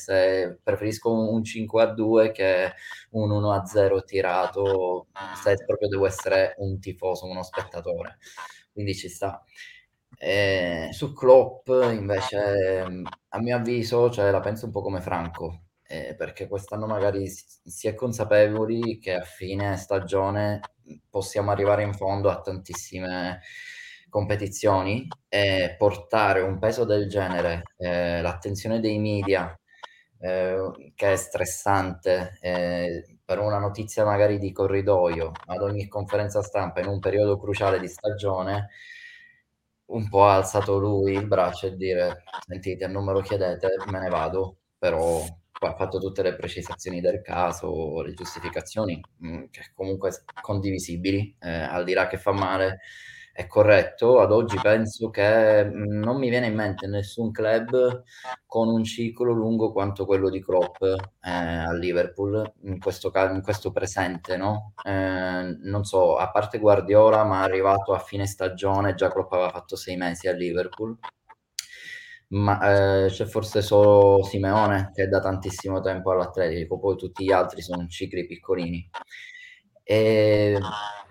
preferisco 0.64 1.12
un 1.12 1.44
5 1.44 1.82
a 1.84 1.94
2 1.94 2.32
che 2.32 2.74
un 3.12 3.30
1 3.30 3.52
a 3.54 3.66
0 3.66 4.04
tirato, 4.04 5.10
se 5.36 5.64
proprio 5.64 5.88
devo 5.88 6.08
essere 6.08 6.56
un 6.58 6.80
tifoso, 6.80 7.28
uno 7.28 7.44
spettatore, 7.44 8.18
quindi 8.74 8.96
ci 8.96 9.10
sta. 9.10 9.44
E 10.18 10.90
su 10.92 11.14
Klopp 11.14 11.70
invece 11.92 13.04
a 13.30 13.40
mio 13.40 13.56
avviso 13.56 14.10
cioè, 14.10 14.32
la 14.32 14.40
penso 14.40 14.66
un 14.66 14.72
po' 14.72 14.82
come 14.82 15.02
Franco 15.02 15.66
eh, 15.92 16.16
perché 16.16 16.48
quest'anno 16.48 16.88
magari 16.88 17.28
si, 17.28 17.88
è 17.88 17.94
consapevoli 17.94 18.98
che 18.98 19.14
a 19.16 19.24
fine 19.24 19.76
stagione 19.76 20.62
possiamo 21.10 21.52
arrivare 21.52 21.84
in 21.84 21.94
fondo 21.94 22.30
a 22.30 22.40
tantissime 22.40 23.42
competizioni 24.10 25.08
e 25.28 25.76
portare 25.78 26.42
un 26.42 26.60
peso 26.60 26.86
del 26.86 27.10
genere, 27.10 27.64
eh, 27.78 28.22
l'attenzione 28.22 28.80
dei 28.80 29.00
media, 29.00 29.58
eh, 30.20 30.92
che 30.96 31.12
è 31.14 31.16
stressante, 31.18 32.38
eh, 32.42 33.18
per 33.26 33.40
una 33.40 33.60
notizia 33.60 34.06
magari 34.06 34.38
di 34.40 34.52
corridoio 34.54 35.32
ad 35.48 35.62
ogni 35.62 35.88
conferenza 35.88 36.42
stampa 36.42 36.80
in 36.82 36.88
un 36.88 37.00
periodo 37.00 37.38
cruciale 37.38 37.80
di 37.80 37.88
stagione, 37.88 38.70
un 39.88 40.08
po' 40.10 40.26
ha 40.26 40.36
alzato 40.36 40.80
lui 40.80 41.14
il 41.14 41.28
braccio 41.28 41.68
e 41.68 41.76
dire 41.76 42.24
sentite, 42.48 42.88
non 42.88 43.04
me 43.06 43.14
lo 43.14 43.22
chiedete, 43.22 43.76
me 43.88 44.00
ne 44.00 44.10
vado, 44.10 44.58
però 44.78 45.22
ha 45.68 45.76
fatto 45.76 46.00
tutte 46.00 46.24
le 46.24 46.36
precisazioni 46.36 47.02
del 47.02 47.22
caso, 47.22 48.02
le 48.02 48.14
giustificazioni, 48.14 49.00
mh, 49.18 49.28
mm, 49.28 49.44
che 49.52 49.72
comunque 49.76 50.12
condivisibili, 50.42 51.36
eh, 51.40 51.50
al 51.50 51.84
di 51.84 51.94
là 51.94 52.08
che 52.08 52.18
fa 52.18 52.32
male, 52.32 52.80
è 53.34 53.48
corretto. 53.48 54.20
Ad 54.20 54.32
oggi 54.32 54.58
penso 54.62 55.10
che 55.10 55.64
mh, 55.64 55.78
mm, 55.78 56.04
non 56.04 56.18
mi 56.18 56.30
viene 56.30 56.48
in 56.48 56.56
mente 56.56 56.88
nessun 56.88 57.32
club 57.32 58.04
con 58.46 58.68
un 58.70 58.84
ciclo 58.84 59.32
lungo 59.34 59.72
quanto 59.72 60.06
quello 60.06 60.30
di 60.30 60.42
Klopp 60.42 60.82
eh, 60.82 60.98
a 61.22 61.74
Liverpool, 61.74 62.54
in 62.64 62.80
questo, 62.80 63.12
in 63.32 63.42
questo 63.42 63.72
presente, 63.72 64.38
no? 64.38 64.74
Eh, 64.84 65.58
non 65.62 65.84
so, 65.84 66.18
a 66.18 66.30
parte 66.32 66.60
Guardiola, 66.60 67.24
ma 67.24 67.42
arrivato 67.42 67.94
a 67.94 68.00
fine 68.00 68.26
stagione, 68.26 68.96
già 68.96 69.10
Klopp 69.10 69.32
aveva 69.34 69.50
fatto 69.50 69.76
sei 69.76 69.96
mesi 69.96 70.28
a 70.28 70.34
Liverpool 70.34 70.98
ma 72.32 73.06
eh, 73.06 73.08
c'è 73.08 73.26
forse 73.26 73.62
solo 73.62 74.24
Simeone 74.24 74.92
che 74.94 75.08
da 75.08 75.20
tantissimo 75.20 75.82
tempo 75.82 76.12
all'Atletico, 76.12 76.80
poi 76.80 76.96
tutti 76.96 77.26
gli 77.26 77.32
altri 77.32 77.62
sono 77.62 77.88
cicli 77.88 78.26
piccolini. 78.26 78.90
E 79.84 80.58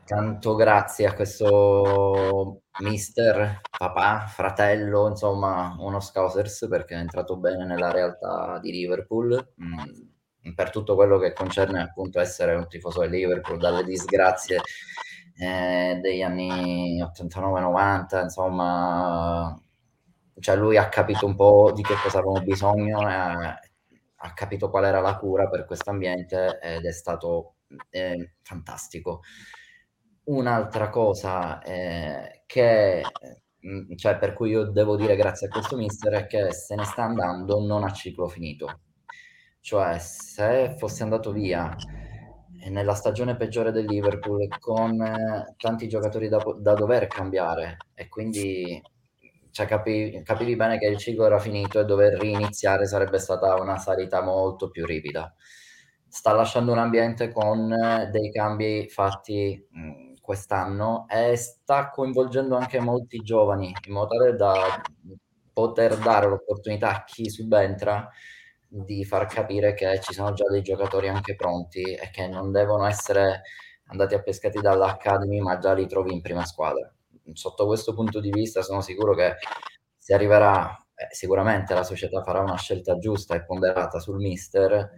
tanto 0.04 0.54
grazie 0.54 1.06
a 1.06 1.14
questo 1.14 2.62
mister, 2.80 3.60
papà, 3.78 4.26
fratello, 4.26 5.08
insomma, 5.08 5.76
uno 5.78 6.00
Scousers 6.00 6.66
perché 6.68 6.94
è 6.94 6.98
entrato 6.98 7.36
bene 7.36 7.64
nella 7.66 7.90
realtà 7.90 8.58
di 8.60 8.70
Liverpool. 8.72 9.52
Mm, 9.62 10.52
per 10.54 10.70
tutto 10.70 10.94
quello 10.94 11.18
che 11.18 11.32
concerne 11.34 11.82
appunto 11.82 12.18
essere 12.18 12.54
un 12.54 12.66
tifoso 12.66 13.00
del 13.00 13.10
Liverpool, 13.10 13.58
dalle 13.58 13.84
disgrazie 13.84 14.60
eh, 15.36 15.98
degli 16.00 16.22
anni 16.22 17.02
89-90, 17.02 18.22
insomma, 18.22 19.54
cioè 20.40 20.56
lui 20.56 20.76
ha 20.76 20.88
capito 20.88 21.26
un 21.26 21.36
po' 21.36 21.72
di 21.74 21.82
che 21.82 21.94
cosa 22.02 22.18
avevamo 22.18 22.42
bisogno, 22.42 23.00
e 23.08 23.12
ha, 23.12 23.58
ha 24.22 24.32
capito 24.34 24.70
qual 24.70 24.84
era 24.84 25.00
la 25.00 25.16
cura 25.16 25.48
per 25.48 25.64
questo 25.64 25.90
ambiente 25.90 26.58
ed 26.60 26.84
è 26.84 26.92
stato 26.92 27.54
eh, 27.90 28.34
fantastico. 28.42 29.20
Un'altra 30.24 30.90
cosa 30.90 31.60
eh, 31.62 32.42
che, 32.46 33.02
mm, 33.66 33.94
cioè 33.96 34.18
per 34.18 34.32
cui 34.34 34.50
io 34.50 34.64
devo 34.70 34.96
dire 34.96 35.16
grazie 35.16 35.46
a 35.48 35.50
questo 35.50 35.76
mister 35.76 36.12
è 36.12 36.26
che 36.26 36.52
se 36.52 36.74
ne 36.74 36.84
sta 36.84 37.04
andando 37.04 37.60
non 37.60 37.84
a 37.84 37.92
ciclo 37.92 38.28
finito. 38.28 38.80
Cioè 39.60 39.98
se 39.98 40.74
fosse 40.78 41.02
andato 41.02 41.32
via 41.32 41.74
nella 42.68 42.94
stagione 42.94 43.36
peggiore 43.36 43.72
del 43.72 43.86
Liverpool 43.86 44.46
con 44.58 45.00
eh, 45.00 45.54
tanti 45.56 45.88
giocatori 45.88 46.28
da, 46.28 46.42
da, 46.58 46.74
dover 46.74 47.06
cambiare 47.06 47.78
e 47.94 48.08
quindi 48.08 48.80
cioè, 49.60 49.66
capi, 49.66 50.22
capivi 50.24 50.56
bene 50.56 50.78
che 50.78 50.86
il 50.86 50.96
ciclo 50.98 51.26
era 51.26 51.38
finito 51.38 51.80
e 51.80 51.84
dover 51.84 52.14
riniziare 52.18 52.86
sarebbe 52.86 53.18
stata 53.18 53.54
una 53.60 53.76
salita 53.78 54.22
molto 54.22 54.70
più 54.70 54.84
ripida. 54.86 55.32
Sta 56.08 56.32
lasciando 56.32 56.72
un 56.72 56.78
ambiente 56.78 57.30
con 57.32 57.72
eh, 57.72 58.08
dei 58.10 58.30
cambi 58.32 58.88
fatti 58.88 59.66
mh, 59.70 60.14
quest'anno 60.20 61.06
e 61.08 61.36
sta 61.36 61.90
coinvolgendo 61.90 62.56
anche 62.56 62.80
molti 62.80 63.18
giovani 63.18 63.72
in 63.86 63.92
modo 63.92 64.16
tale 64.16 64.34
da 64.36 64.80
poter 65.52 65.96
dare 65.98 66.28
l'opportunità 66.28 66.90
a 66.90 67.04
chi 67.04 67.28
subentra 67.30 68.08
di 68.68 69.04
far 69.04 69.26
capire 69.26 69.74
che 69.74 70.00
ci 70.00 70.12
sono 70.12 70.32
già 70.32 70.44
dei 70.48 70.62
giocatori 70.62 71.08
anche 71.08 71.34
pronti 71.34 71.82
e 71.94 72.10
che 72.10 72.26
non 72.28 72.52
devono 72.52 72.86
essere 72.86 73.42
andati 73.86 74.14
a 74.14 74.22
pescati 74.22 74.60
dall'Academy, 74.60 75.40
ma 75.40 75.58
già 75.58 75.72
li 75.74 75.86
trovi 75.86 76.12
in 76.12 76.20
prima 76.20 76.44
squadra. 76.44 76.90
Sotto 77.34 77.66
questo 77.66 77.94
punto 77.94 78.20
di 78.20 78.30
vista 78.30 78.62
sono 78.62 78.80
sicuro 78.80 79.14
che 79.14 79.36
si 79.96 80.12
arriverà, 80.12 80.76
eh, 80.94 81.08
sicuramente 81.10 81.74
la 81.74 81.82
società 81.82 82.22
farà 82.22 82.40
una 82.40 82.56
scelta 82.56 82.98
giusta 82.98 83.34
e 83.34 83.44
ponderata 83.44 83.98
sul 83.98 84.16
mister, 84.16 84.94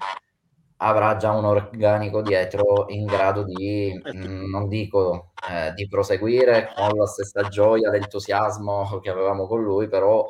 avrà 0.77 1.17
già 1.17 1.31
un 1.31 1.45
organico 1.45 2.23
dietro 2.23 2.87
in 2.89 3.07
grado 3.07 3.45
di, 3.45 3.99
mh, 4.03 4.27
mm, 4.27 4.51
non 4.51 4.69
dico 4.69 5.33
eh, 5.49 5.73
di 5.75 5.87
proseguire 5.87 6.73
con 6.75 6.99
la 6.99 7.07
stessa 7.07 7.43
gioia, 7.49 7.91
l'entusiasmo 7.91 8.99
che 9.01 9.11
avevamo 9.11 9.47
con 9.47 9.63
lui, 9.63 9.89
però 9.89 10.29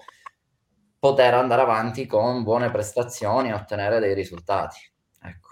poter 0.99 1.35
andare 1.35 1.62
avanti 1.62 2.07
con 2.07 2.43
buone 2.43 2.71
prestazioni 2.71 3.49
e 3.49 3.55
ottenere 3.55 3.99
dei 3.99 4.15
risultati. 4.15 4.79
Ecco. 5.23 5.49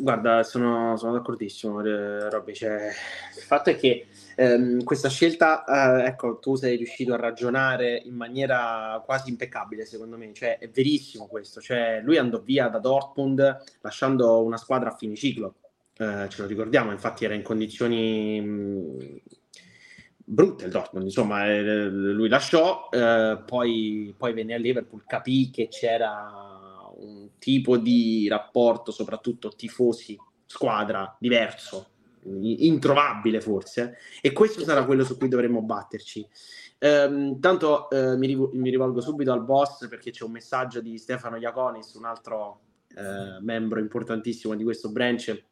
Guarda, 0.00 0.42
sono, 0.42 0.96
sono 0.96 1.12
d'accordissimo, 1.12 1.80
eh, 1.80 2.28
Robby. 2.30 2.54
Cioè, 2.54 2.88
il 3.36 3.42
fatto 3.42 3.70
è 3.70 3.76
che 3.76 4.08
ehm, 4.38 4.84
questa 4.84 5.08
scelta, 5.08 5.64
eh, 5.64 6.06
ecco, 6.06 6.38
tu 6.38 6.54
sei 6.54 6.76
riuscito 6.76 7.12
a 7.12 7.16
ragionare 7.16 8.00
in 8.04 8.14
maniera 8.14 9.02
quasi 9.04 9.30
impeccabile, 9.30 9.84
secondo 9.84 10.16
me. 10.16 10.32
Cioè, 10.32 10.58
è 10.58 10.68
verissimo 10.70 11.26
questo. 11.26 11.60
Cioè, 11.60 12.00
lui 12.02 12.16
andò 12.16 12.40
via 12.40 12.68
da 12.68 12.78
Dortmund 12.78 13.56
lasciando 13.80 14.42
una 14.42 14.56
squadra 14.56 14.90
a 14.90 14.96
fine 14.96 15.16
ciclo. 15.16 15.56
Eh, 15.96 16.28
ce 16.28 16.42
lo 16.42 16.46
ricordiamo, 16.46 16.92
infatti 16.92 17.24
era 17.24 17.34
in 17.34 17.42
condizioni 17.42 18.40
mh, 18.40 19.20
brutte 20.24 20.66
il 20.66 20.70
Dortmund, 20.70 21.06
insomma, 21.06 21.46
eh, 21.46 21.88
lui 21.88 22.28
lasciò, 22.28 22.88
eh, 22.92 23.42
poi, 23.44 24.14
poi 24.16 24.32
venne 24.32 24.54
a 24.54 24.58
Liverpool, 24.58 25.02
capì 25.04 25.50
che 25.50 25.66
c'era 25.66 26.30
un 26.98 27.30
tipo 27.38 27.78
di 27.78 28.28
rapporto, 28.28 28.92
soprattutto 28.92 29.48
tifosi, 29.48 30.16
squadra 30.46 31.16
diverso, 31.18 31.86
introvabile 32.24 33.40
forse, 33.40 33.96
e 34.20 34.32
questo 34.32 34.62
sarà 34.62 34.84
quello 34.84 35.04
su 35.04 35.16
cui 35.16 35.28
dovremmo 35.28 35.62
batterci. 35.62 36.26
Um, 36.80 37.40
tanto 37.40 37.88
uh, 37.90 38.16
mi, 38.16 38.28
riv- 38.28 38.52
mi, 38.52 38.70
rivolgo 38.70 39.00
subito 39.00 39.32
al 39.32 39.42
boss 39.42 39.88
perché 39.88 40.12
c'è 40.12 40.22
un 40.22 40.30
messaggio 40.30 40.80
di 40.80 40.96
Stefano 40.96 41.36
Iaconis, 41.36 41.94
un 41.94 42.04
altro 42.04 42.60
uh, 42.94 43.42
membro 43.42 43.80
importantissimo 43.80 44.54
di 44.54 44.62
questo 44.62 44.92
branch, 44.92 45.42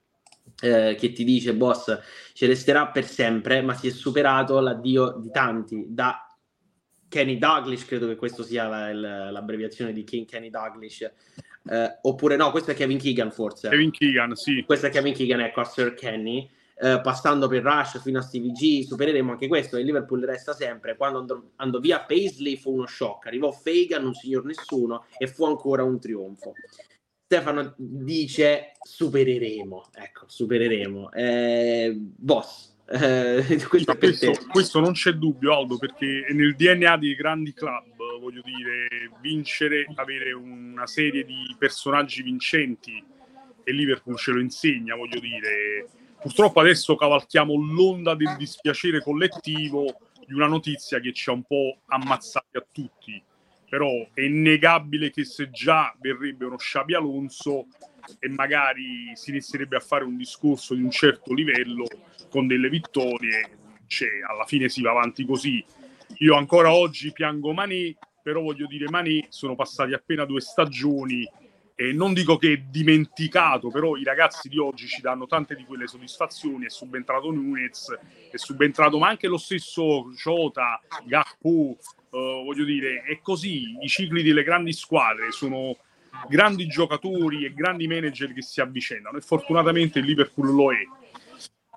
eh, 0.60 0.96
che 0.98 1.12
ti 1.12 1.24
dice 1.24 1.54
boss 1.54 1.98
ci 2.32 2.46
resterà 2.46 2.86
per 2.88 3.04
sempre 3.04 3.62
ma 3.62 3.74
si 3.74 3.88
è 3.88 3.90
superato 3.90 4.60
l'addio 4.60 5.18
di 5.18 5.30
tanti 5.30 5.86
da 5.88 6.26
Kenny 7.08 7.38
Douglas 7.38 7.84
credo 7.84 8.06
che 8.06 8.16
questo 8.16 8.42
sia 8.42 8.66
la, 8.66 8.92
la, 8.92 9.30
l'abbreviazione 9.30 9.92
di 9.92 10.04
King 10.04 10.26
Kenny 10.26 10.50
Douglas 10.50 11.10
eh, 11.68 11.98
oppure 12.02 12.36
no 12.36 12.50
questo 12.50 12.70
è 12.70 12.74
Kevin 12.74 12.98
Keegan 12.98 13.30
forse. 13.30 13.68
Kevin 13.68 13.90
Keegan 13.90 14.34
sì. 14.34 14.62
Questo 14.64 14.86
è 14.86 14.90
Kevin 14.90 15.14
Keegan 15.14 15.40
ecco 15.40 15.60
a 15.60 15.64
Sir 15.64 15.94
Kenny. 15.94 16.48
Eh, 16.78 17.00
passando 17.02 17.48
per 17.48 17.62
Rush 17.62 18.02
fino 18.02 18.18
a 18.18 18.22
Stevie 18.22 18.52
G 18.52 18.82
supereremo 18.84 19.30
anche 19.30 19.48
questo 19.48 19.78
e 19.78 19.82
Liverpool 19.82 20.22
resta 20.24 20.52
sempre. 20.52 20.96
Quando 20.96 21.20
andò, 21.20 21.42
andò 21.56 21.78
via 21.78 22.00
Paisley 22.00 22.56
fu 22.56 22.74
uno 22.74 22.86
shock. 22.86 23.26
Arrivò 23.26 23.50
Fagan 23.50 24.04
un 24.04 24.14
signor 24.14 24.44
nessuno 24.44 25.06
e 25.16 25.26
fu 25.26 25.44
ancora 25.46 25.82
un 25.82 25.98
trionfo. 25.98 26.52
Stefano 27.24 27.74
dice 27.76 28.72
supereremo, 28.80 29.88
ecco, 29.94 30.26
supereremo. 30.28 31.10
Eh, 31.10 31.92
boss, 31.98 32.76
eh, 32.88 33.42
questo, 33.68 33.96
questo, 33.96 34.32
questo, 34.48 34.78
non 34.80 34.92
c'è 34.92 35.12
dubbio, 35.12 35.52
Aldo, 35.52 35.76
perché 35.76 36.24
è 36.28 36.32
nel 36.32 36.54
DNA 36.54 36.96
dei 36.98 37.16
grandi 37.16 37.52
club, 37.52 37.95
voglio 38.18 38.42
dire, 38.42 38.88
vincere, 39.20 39.86
avere 39.94 40.32
una 40.32 40.86
serie 40.86 41.24
di 41.24 41.54
personaggi 41.58 42.22
vincenti 42.22 43.02
e 43.62 43.72
Liverpool 43.72 44.16
ce 44.16 44.32
lo 44.32 44.40
insegna, 44.40 44.94
voglio 44.94 45.20
dire. 45.20 45.88
Purtroppo 46.20 46.60
adesso 46.60 46.96
cavalchiamo 46.96 47.54
l'onda 47.54 48.14
del 48.14 48.36
dispiacere 48.36 49.02
collettivo 49.02 49.84
di 50.26 50.34
una 50.34 50.46
notizia 50.46 50.98
che 50.98 51.12
ci 51.12 51.30
ha 51.30 51.32
un 51.32 51.44
po' 51.44 51.78
ammazzati 51.86 52.56
a 52.56 52.66
tutti 52.72 53.22
però 53.68 53.90
è 54.14 54.20
innegabile 54.20 55.10
che 55.10 55.24
se 55.24 55.50
già 55.50 55.94
verrebbe 56.00 56.44
uno 56.44 56.58
Sciabi 56.58 56.94
Alonso 56.94 57.66
e 58.20 58.28
magari 58.28 59.10
si 59.14 59.30
inizierebbe 59.30 59.76
a 59.76 59.80
fare 59.80 60.04
un 60.04 60.16
discorso 60.16 60.74
di 60.74 60.82
un 60.82 60.90
certo 60.90 61.34
livello 61.34 61.86
con 62.30 62.46
delle 62.46 62.68
vittorie, 62.68 63.58
cioè, 63.86 64.08
alla 64.28 64.44
fine 64.44 64.68
si 64.68 64.82
va 64.82 64.90
avanti 64.90 65.24
così. 65.24 65.64
Io 66.18 66.36
ancora 66.36 66.72
oggi 66.72 67.12
piango 67.12 67.52
Mané, 67.52 67.96
però 68.26 68.40
voglio 68.40 68.66
dire 68.66 68.90
Mané, 68.90 69.26
sono 69.28 69.54
passati 69.54 69.92
appena 69.92 70.24
due 70.24 70.40
stagioni 70.40 71.24
e 71.76 71.92
non 71.92 72.12
dico 72.12 72.36
che 72.38 72.54
è 72.54 72.56
dimenticato, 72.56 73.70
però 73.70 73.94
i 73.94 74.02
ragazzi 74.02 74.48
di 74.48 74.58
oggi 74.58 74.88
ci 74.88 75.00
danno 75.00 75.28
tante 75.28 75.54
di 75.54 75.64
quelle 75.64 75.86
soddisfazioni, 75.86 76.64
è 76.64 76.68
subentrato 76.68 77.30
Nunez, 77.30 77.96
è 78.28 78.36
subentrato 78.36 78.98
ma 78.98 79.06
anche 79.06 79.28
lo 79.28 79.36
stesso 79.36 80.10
Jota, 80.12 80.80
Gakpo, 81.04 81.76
Uh, 82.08 82.44
voglio 82.44 82.64
dire, 82.64 83.02
è 83.02 83.20
così, 83.20 83.76
i 83.82 83.88
cicli 83.88 84.22
delle 84.22 84.42
grandi 84.42 84.72
squadre 84.72 85.32
sono 85.32 85.76
grandi 86.28 86.66
giocatori 86.66 87.44
e 87.44 87.52
grandi 87.52 87.86
manager 87.86 88.32
che 88.32 88.40
si 88.40 88.62
avvicendano 88.62 89.18
e 89.18 89.20
fortunatamente 89.20 89.98
il 89.98 90.06
Liverpool 90.06 90.54
lo 90.54 90.72
è. 90.72 90.82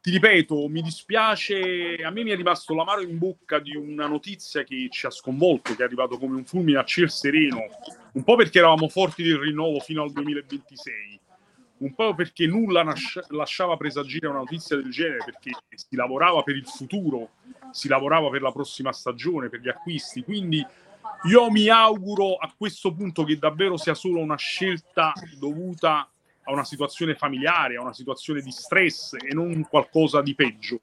Ti 0.01 0.11
ripeto, 0.11 0.69
mi 0.69 0.81
dispiace, 0.81 1.97
a 2.01 2.09
me 2.09 2.23
mi 2.23 2.31
è 2.31 2.35
rimasto 2.35 2.73
l'amaro 2.73 3.01
in 3.01 3.17
bocca 3.17 3.59
di 3.59 3.75
una 3.75 4.07
notizia 4.07 4.63
che 4.63 4.87
ci 4.89 5.05
ha 5.05 5.09
sconvolto, 5.09 5.75
che 5.75 5.81
è 5.81 5.85
arrivato 5.85 6.17
come 6.17 6.37
un 6.37 6.45
fulmine 6.45 6.79
a 6.79 6.85
ciel 6.85 7.09
sereno, 7.09 7.65
un 8.13 8.23
po' 8.23 8.37
perché 8.37 8.59
eravamo 8.59 8.87
forti 8.87 9.23
del 9.23 9.37
rinnovo 9.37 9.79
fino 9.79 10.01
al 10.01 10.11
2026, 10.13 11.19
un 11.79 11.93
po' 11.93 12.15
perché 12.15 12.47
nulla 12.47 12.81
nasce- 12.83 13.25
lasciava 13.29 13.75
presagire 13.75 14.27
una 14.27 14.39
notizia 14.39 14.77
del 14.77 14.89
genere, 14.89 15.23
perché 15.25 15.51
si 15.75 15.95
lavorava 15.97 16.43
per 16.43 16.55
il 16.55 16.65
futuro, 16.65 17.31
si 17.71 17.89
lavorava 17.89 18.29
per 18.29 18.41
la 18.41 18.53
prossima 18.53 18.93
stagione, 18.93 19.49
per 19.49 19.59
gli 19.59 19.69
acquisti. 19.69 20.23
Quindi 20.23 20.65
io 21.27 21.51
mi 21.51 21.67
auguro 21.67 22.35
a 22.35 22.49
questo 22.57 22.93
punto 22.93 23.25
che 23.25 23.37
davvero 23.37 23.75
sia 23.75 23.93
solo 23.93 24.21
una 24.21 24.37
scelta 24.37 25.11
dovuta 25.37 26.09
a 26.49 26.51
una 26.51 26.63
situazione 26.63 27.15
familiare, 27.15 27.77
a 27.77 27.81
una 27.81 27.93
situazione 27.93 28.41
di 28.41 28.51
stress 28.51 29.13
e 29.13 29.33
non 29.33 29.65
qualcosa 29.69 30.21
di 30.21 30.35
peggio. 30.35 30.79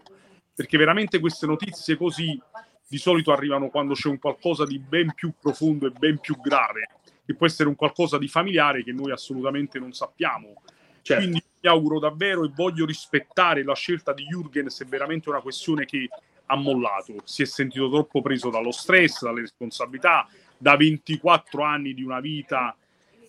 Perché 0.54 0.78
veramente 0.78 1.18
queste 1.18 1.46
notizie 1.46 1.96
così 1.96 2.40
di 2.88 2.98
solito 2.98 3.32
arrivano 3.32 3.68
quando 3.68 3.94
c'è 3.94 4.08
un 4.08 4.18
qualcosa 4.18 4.64
di 4.64 4.78
ben 4.78 5.12
più 5.12 5.32
profondo 5.38 5.86
e 5.86 5.90
ben 5.90 6.18
più 6.18 6.40
grave, 6.40 6.88
che 7.24 7.34
può 7.34 7.46
essere 7.46 7.68
un 7.68 7.74
qualcosa 7.74 8.16
di 8.16 8.28
familiare 8.28 8.82
che 8.82 8.92
noi 8.92 9.10
assolutamente 9.10 9.78
non 9.78 9.92
sappiamo 9.92 10.62
Certo. 11.06 11.22
Quindi 11.22 11.44
mi 11.60 11.68
auguro 11.68 12.00
davvero 12.00 12.44
e 12.44 12.50
voglio 12.52 12.84
rispettare 12.84 13.62
la 13.62 13.76
scelta 13.76 14.12
di 14.12 14.24
Jürgen 14.24 14.66
se 14.66 14.84
è 14.84 14.88
veramente 14.88 15.28
una 15.28 15.40
questione 15.40 15.84
che 15.84 16.08
ha 16.46 16.56
mollato. 16.56 17.14
Si 17.22 17.42
è 17.42 17.44
sentito 17.44 17.88
troppo 17.88 18.20
preso 18.22 18.50
dallo 18.50 18.72
stress, 18.72 19.22
dalle 19.22 19.42
responsabilità, 19.42 20.26
da 20.58 20.76
24 20.76 21.62
anni 21.62 21.94
di 21.94 22.02
una 22.02 22.18
vita 22.18 22.76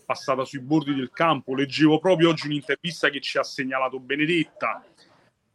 passata 0.08 0.46
sui 0.46 0.62
bordi 0.62 0.96
del 0.96 1.12
campo. 1.12 1.54
Leggevo 1.54 2.00
proprio 2.00 2.30
oggi 2.30 2.48
un'intervista 2.48 3.10
che 3.10 3.20
ci 3.20 3.38
ha 3.38 3.43
segnalato 3.43 4.00
Benedetta. 4.00 4.82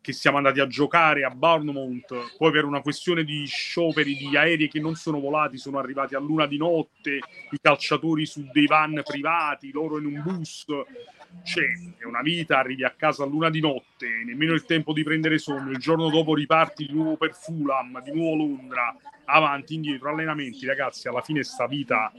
che 0.03 0.13
siamo 0.13 0.37
andati 0.37 0.59
a 0.59 0.67
giocare 0.67 1.25
a 1.25 1.31
Bournemouth, 1.31 2.37
poi 2.37 2.51
per 2.51 2.65
una 2.65 2.81
questione 2.83 3.23
di 3.23 3.47
scioperi 3.47 4.17
di 4.17 4.37
aerei 4.37 4.69
che 4.69 4.81
non 4.81 4.97
sono 4.97 5.21
volati, 5.21 5.57
sono 5.57 5.79
arrivati 5.79 6.17
a 6.17 6.19
luna 6.19 6.47
di 6.47 6.57
notte, 6.57 7.21
i 7.51 7.59
calciatori 7.63 8.27
su 8.27 8.45
dei 8.53 8.67
van 8.67 9.01
privati, 9.05 9.71
loro 9.71 9.99
in 9.99 10.07
un 10.07 10.21
bus, 10.23 10.65
cioè 11.45 11.65
è 11.99 12.05
una 12.05 12.21
vita, 12.21 12.59
arrivi 12.59 12.83
a 12.83 12.91
casa 12.91 13.23
a 13.23 13.27
luna 13.27 13.49
di 13.49 13.61
notte, 13.61 14.09
nemmeno 14.27 14.55
il 14.55 14.65
tempo 14.65 14.93
di 14.93 15.05
prendere 15.05 15.39
sonno, 15.39 15.71
il 15.71 15.79
giorno 15.79 16.11
dopo 16.11 16.35
riparti 16.35 16.87
di 16.87 16.93
nuovo 16.93 17.17
per 17.17 17.33
Fulham, 17.35 18.03
di 18.03 18.11
nuovo 18.11 18.45
Londra, 18.45 18.95
avanti, 19.27 19.75
indietro, 19.75 20.11
allenamenti, 20.11 20.67
ragazzi, 20.67 21.07
alla 21.07 21.23
fine 21.23 21.45
sta 21.45 21.69
vita, 21.69 22.13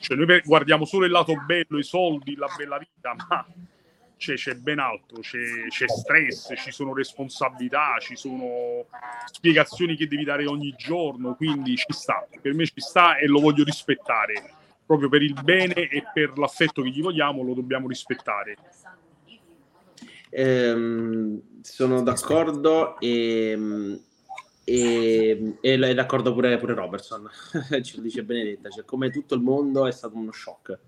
cioè 0.00 0.16
noi 0.16 0.40
guardiamo 0.44 0.84
solo 0.84 1.04
il 1.04 1.10
lato 1.10 1.34
bello, 1.46 1.78
i 1.78 1.84
soldi, 1.84 2.34
la 2.36 2.48
bella 2.56 2.78
vita, 2.78 3.14
ma 3.28 3.46
c'è, 4.18 4.34
c'è 4.34 4.54
ben 4.54 4.78
altro, 4.80 5.20
c'è, 5.20 5.38
c'è, 5.68 5.88
stress, 5.88 6.52
ci 6.56 6.72
sono 6.72 6.92
responsabilità, 6.92 7.96
ci 8.00 8.16
sono 8.16 8.86
spiegazioni 9.32 9.96
che 9.96 10.08
devi 10.08 10.24
dare 10.24 10.46
ogni 10.46 10.74
giorno, 10.76 11.34
quindi 11.34 11.76
ci 11.76 11.92
sta, 11.92 12.26
per 12.40 12.52
me 12.54 12.66
ci 12.66 12.80
sta 12.80 13.16
e 13.16 13.26
lo 13.26 13.40
voglio 13.40 13.64
rispettare, 13.64 14.50
proprio 14.84 15.08
per 15.08 15.22
il 15.22 15.34
bene 15.42 15.88
e 15.88 16.02
per 16.12 16.36
l'affetto 16.36 16.82
che 16.82 16.90
gli 16.90 17.00
vogliamo 17.00 17.42
lo 17.42 17.54
dobbiamo 17.54 17.88
rispettare. 17.88 18.56
Ehm, 20.30 21.40
sono 21.62 22.02
d'accordo 22.02 22.98
e, 22.98 24.00
e, 24.64 24.97
e 25.60 25.74
è 25.78 25.94
d'accordo 25.94 26.32
pure, 26.32 26.56
pure 26.58 26.74
Robertson, 26.74 27.28
ci 27.82 27.96
lo 27.96 28.02
dice 28.02 28.24
Benedetta, 28.24 28.68
cioè 28.70 28.84
come 28.84 29.10
tutto 29.10 29.34
il 29.34 29.42
mondo 29.42 29.86
è 29.86 29.92
stato 29.92 30.16
uno 30.16 30.32
shock 30.32 30.78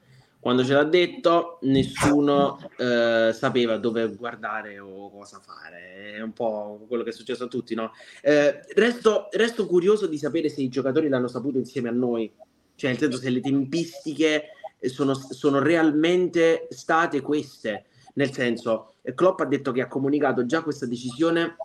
quando 0.41 0.65
ce 0.65 0.73
l'ha 0.73 0.85
detto, 0.85 1.59
nessuno 1.63 2.59
eh, 2.79 3.31
sapeva 3.35 3.77
dove 3.77 4.09
guardare 4.17 4.79
o 4.79 5.11
cosa 5.11 5.39
fare. 5.39 6.15
È 6.15 6.23
un 6.23 6.33
po' 6.33 6.87
quello 6.89 7.03
che 7.03 7.11
è 7.11 7.13
successo 7.13 7.45
a 7.45 7.47
tutti, 7.47 7.75
no? 7.75 7.93
Eh, 8.23 8.63
resto, 8.75 9.29
resto, 9.33 9.67
curioso 9.67 10.07
di 10.07 10.17
sapere 10.17 10.49
se 10.49 10.63
i 10.63 10.71
giocatori 10.71 11.11
l'hanno 11.11 11.29
saputo 11.29 11.59
insieme 11.59 11.91
a 11.91 11.93
noi, 11.93 12.33
cioè 12.75 12.89
nel 12.91 12.99
senso 12.99 13.19
se 13.19 13.29
le 13.29 13.41
tempistiche 13.41 14.45
sono, 14.81 15.13
sono 15.13 15.59
realmente 15.59 16.69
state 16.71 17.21
queste. 17.21 17.85
Nel 18.15 18.33
senso, 18.33 18.95
Klopp 19.15 19.41
ha 19.41 19.45
detto 19.45 19.73
che 19.73 19.83
ha 19.83 19.89
comunicato 19.89 20.47
già 20.47 20.63
questa 20.63 20.87
decisione 20.87 21.57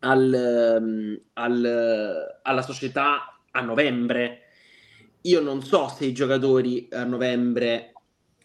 al, 0.00 0.32
ehm, 0.32 1.20
al, 1.34 2.40
alla 2.42 2.62
società 2.62 3.40
a 3.50 3.60
novembre. 3.60 4.42
Io 5.22 5.40
non 5.40 5.62
so 5.62 5.88
se 5.88 6.06
i 6.06 6.12
giocatori 6.12 6.88
a 6.92 7.04
novembre 7.04 7.92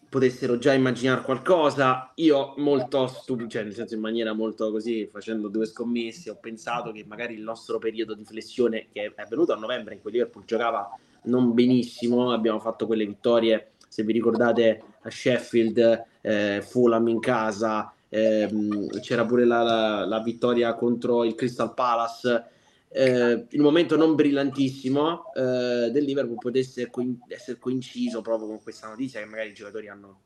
potessero 0.08 0.58
già 0.58 0.72
immaginare 0.72 1.22
qualcosa. 1.22 2.12
Io 2.16 2.54
molto 2.58 3.06
stupido, 3.06 3.48
cioè 3.48 3.64
nel 3.64 3.74
senso 3.74 3.94
in 3.94 4.00
maniera 4.00 4.32
molto 4.32 4.70
così, 4.70 5.08
facendo 5.10 5.48
due 5.48 5.66
scommesse, 5.66 6.30
ho 6.30 6.38
pensato 6.40 6.92
che 6.92 7.04
magari 7.06 7.34
il 7.34 7.42
nostro 7.42 7.78
periodo 7.78 8.14
di 8.14 8.24
flessione, 8.24 8.88
che 8.92 9.12
è 9.14 9.22
avvenuto 9.22 9.52
a 9.52 9.56
novembre, 9.56 9.94
in 9.94 10.00
cui 10.00 10.12
Liverpool 10.12 10.44
giocava 10.44 10.88
non 11.24 11.54
benissimo, 11.54 12.32
abbiamo 12.32 12.60
fatto 12.60 12.86
quelle 12.86 13.06
vittorie, 13.06 13.72
se 13.88 14.02
vi 14.02 14.12
ricordate, 14.12 14.82
a 15.02 15.10
Sheffield, 15.10 16.04
eh, 16.20 16.60
Fulham 16.66 17.06
in 17.08 17.20
casa, 17.20 17.93
ehm, 18.14 19.00
c'era 19.00 19.24
pure 19.24 19.44
la, 19.44 19.62
la, 19.62 20.06
la 20.06 20.20
vittoria 20.20 20.74
contro 20.74 21.24
il 21.24 21.34
Crystal 21.34 21.74
Palace. 21.74 22.44
Eh, 22.88 23.46
il 23.50 23.60
momento 23.60 23.96
non 23.96 24.14
brillantissimo 24.14 25.32
eh, 25.34 25.90
del 25.90 26.04
Liverpool 26.04 26.38
potesse 26.38 26.90
co- 26.90 27.02
essere 27.26 27.58
coinciso 27.58 28.22
proprio 28.22 28.46
con 28.46 28.62
questa 28.62 28.88
notizia 28.88 29.18
che 29.18 29.26
magari 29.26 29.48
i 29.48 29.54
giocatori 29.54 29.88
hanno, 29.88 30.20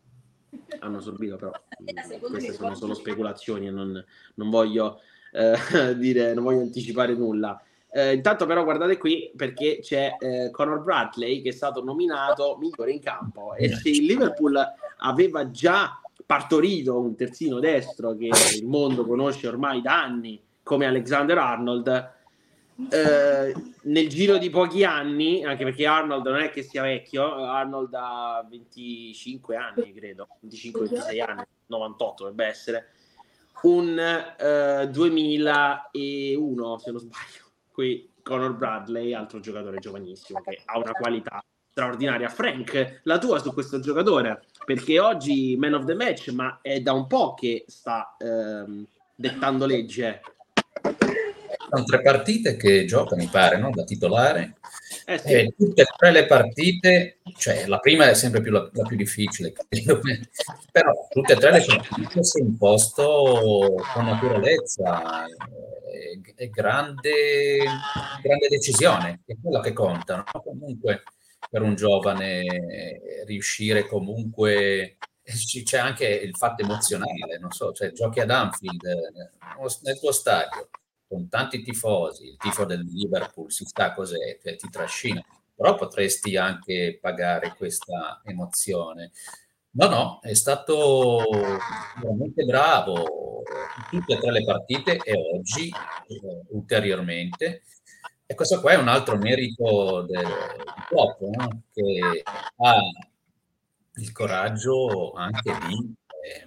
hanno 0.81 1.01
subito, 1.01 1.37
però 1.37 1.53
queste 2.29 2.53
sono 2.53 2.75
solo 2.75 2.93
speculazioni 2.93 3.69
e 3.69 3.71
non, 3.71 4.05
non, 4.35 4.51
voglio 4.51 5.01
eh, 5.33 5.57
dire, 5.97 6.35
non 6.35 6.45
voglio 6.45 6.61
anticipare 6.61 7.15
nulla. 7.15 7.59
Eh, 7.91 8.13
intanto 8.13 8.45
però 8.45 8.65
guardate 8.65 8.99
qui 8.99 9.33
perché 9.35 9.79
c'è 9.81 10.15
eh, 10.19 10.51
Conor 10.51 10.83
Bradley 10.83 11.41
che 11.41 11.49
è 11.49 11.53
stato 11.53 11.83
nominato 11.83 12.59
migliore 12.61 12.91
in 12.91 13.01
campo 13.01 13.55
e 13.55 13.75
se 13.75 13.89
il 13.89 14.05
Liverpool 14.05 14.63
aveva 14.99 15.51
già 15.51 15.99
partorito 16.29 17.01
un 17.01 17.17
terzino 17.17 17.59
destro 17.59 18.15
che 18.15 18.29
il 18.55 18.67
mondo 18.67 19.07
conosce 19.07 19.49
ormai 19.49 19.81
da 19.81 20.03
anni 20.03 20.39
come 20.63 20.85
Alexander 20.85 21.39
Arnold. 21.39 22.17
Eh, 22.91 23.55
nel 23.85 24.09
giro 24.11 24.37
di 24.37 24.51
pochi 24.51 24.85
anni, 24.85 25.43
anche 25.43 25.65
perché 25.65 25.87
Arnold 25.87 26.27
non 26.27 26.41
è 26.41 26.51
che 26.51 26.63
sia 26.63 26.83
vecchio, 26.83 27.33
Arnold 27.33 27.95
ha 27.95 28.47
25 28.47 29.57
anni, 29.57 29.95
credo, 29.95 30.29
25-26 30.47 31.23
anni, 31.27 31.45
98 31.65 32.25
dovrebbe 32.25 32.45
essere, 32.45 32.89
un 33.63 33.99
eh, 33.99 34.87
2001, 34.93 36.79
se 36.79 36.91
non 36.91 37.01
sbaglio, 37.01 37.53
qui 37.73 38.13
Conor 38.23 38.55
Bradley, 38.55 39.15
altro 39.15 39.41
giocatore 39.41 39.79
giovanissimo 39.79 40.43
che 40.43 40.61
ha 40.63 40.77
una 40.77 40.93
qualità 40.93 41.43
straordinaria. 41.79 42.29
Frank, 42.29 43.01
la 43.05 43.19
tua 43.19 43.39
su 43.39 43.53
questo 43.53 43.79
giocatore, 43.79 44.43
perché 44.65 44.99
oggi 44.99 45.57
man 45.57 45.75
of 45.75 45.85
the 45.85 45.95
match, 45.95 46.29
ma 46.31 46.59
è 46.61 46.81
da 46.81 46.93
un 46.93 47.07
po' 47.07 47.35
che 47.35 47.65
sta 47.69 48.17
ehm, 48.19 48.85
dettando 49.15 49.65
legge 49.65 50.21
sono 51.71 51.85
tre 51.85 52.01
partite 52.01 52.57
che 52.57 52.87
gioca, 52.87 53.15
mi 53.15 53.27
pare, 53.27 53.59
no? 53.59 53.71
da 53.71 53.85
titolare. 53.85 54.55
Eh 55.05 55.19
sì. 55.19 55.33
E 55.33 55.55
tutte 55.57 55.83
e 55.83 55.87
tre 55.97 56.11
le 56.11 56.25
partite, 56.25 57.19
cioè 57.37 57.67
la 57.67 57.79
prima 57.79 58.09
è 58.09 58.15
sempre 58.15 58.41
più 58.41 58.51
la, 58.51 58.69
la 58.73 58.85
più 58.85 58.97
difficile, 58.97 59.53
però 60.73 61.07
tutte 61.11 61.33
e 61.35 61.37
tre 61.37 61.53
le 61.53 61.65
partite 61.65 62.25
si 62.25 62.41
è 62.41 62.43
imposto 62.43 63.75
con 63.93 64.07
naturalezza 64.07 65.27
e, 65.27 66.21
e 66.35 66.49
grande, 66.49 67.65
grande, 68.23 68.49
decisione, 68.49 69.21
è 69.27 69.37
quella 69.43 69.61
che 69.61 69.75
conta. 69.75 70.17
No? 70.17 70.41
Comunque 70.41 71.03
per 71.51 71.63
un 71.63 71.75
giovane 71.75 72.45
riuscire 73.27 73.87
comunque 73.87 74.99
c'è 75.65 75.79
anche 75.79 76.07
il 76.07 76.35
fatto 76.37 76.63
emozionale, 76.63 77.39
non 77.39 77.51
so, 77.51 77.73
cioè 77.73 77.93
giochi 77.93 78.21
ad 78.21 78.31
Anfield 78.31 78.83
nel 79.83 79.99
tuo 79.99 80.13
stadio, 80.13 80.71
con 81.07 81.29
tanti 81.29 81.63
tifosi, 81.63 82.29
il 82.29 82.37
tifo 82.37 82.65
del 82.65 82.85
Liverpool 82.85 83.51
si 83.51 83.65
sa 83.67 83.93
cos'è, 83.93 84.39
cioè, 84.43 84.57
ti 84.57 84.69
trascina, 84.71 85.23
però 85.55 85.75
potresti 85.75 86.37
anche 86.37 86.99
pagare 87.01 87.55
questa 87.57 88.21
emozione. 88.25 89.11
No, 89.71 89.89
no, 89.89 90.21
è 90.23 90.35
stato 90.35 91.25
veramente 92.01 92.45
bravo 92.45 93.43
in 93.93 94.01
tutte 94.01 94.15
e 94.15 94.19
tre 94.19 94.33
le 94.33 94.45
partite 94.45 94.97
e 94.97 95.13
oggi 95.15 95.69
eh, 95.69 96.43
ulteriormente. 96.51 97.63
E 98.31 98.35
questo 98.35 98.61
qua 98.61 98.73
è 98.73 98.77
un 98.77 98.89
altro 98.89 99.17
merito 99.17 100.03
del 100.03 100.29
Klopp, 100.87 101.21
no? 101.23 101.63
che 101.73 102.23
ha 102.57 102.75
il 103.95 104.13
coraggio 104.13 105.15
anche 105.15 105.57
di 105.67 105.95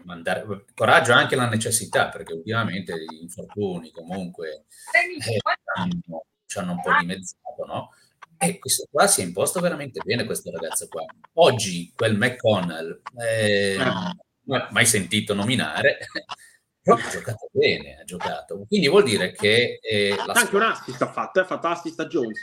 mandare 0.04 0.46
coraggio 0.76 1.14
anche 1.14 1.36
la 1.36 1.50
necessità, 1.50 2.10
perché 2.10 2.34
ultimamente 2.34 2.94
gli 2.94 3.22
infortuni 3.22 3.90
comunque 3.90 4.66
eh, 4.94 5.40
hanno, 5.76 6.26
ci 6.46 6.60
hanno 6.60 6.74
un 6.74 6.82
po' 6.82 6.92
dimezzato, 7.00 7.66
no? 7.66 7.90
E 8.38 8.60
questo 8.60 8.88
qua 8.92 9.08
si 9.08 9.22
è 9.22 9.24
imposto 9.24 9.60
veramente 9.60 10.02
bene, 10.04 10.26
questo 10.26 10.52
ragazzo 10.52 10.88
qua. 10.88 11.04
Oggi 11.34 11.92
quel 11.96 12.16
McConnell, 12.16 13.02
eh, 13.20 13.78
mai 14.70 14.86
sentito 14.86 15.34
nominare, 15.34 15.98
però 16.82 16.98
ha 16.98 17.10
giocato 17.10 17.50
bene, 17.52 18.00
ha 18.00 18.04
giocato. 18.04 18.66
Quindi 18.68 18.88
vuol 18.88 19.04
dire 19.04 19.32
che... 19.34 19.80
Eh, 19.82 20.16
Anche 20.28 20.56
un 20.56 20.64
assist 20.64 21.02
ha 21.02 21.12
fatto, 21.12 21.40
ha 21.40 21.46
fatto 21.46 21.68
assist 21.68 22.00
a 22.00 22.08
Jones. 22.08 22.42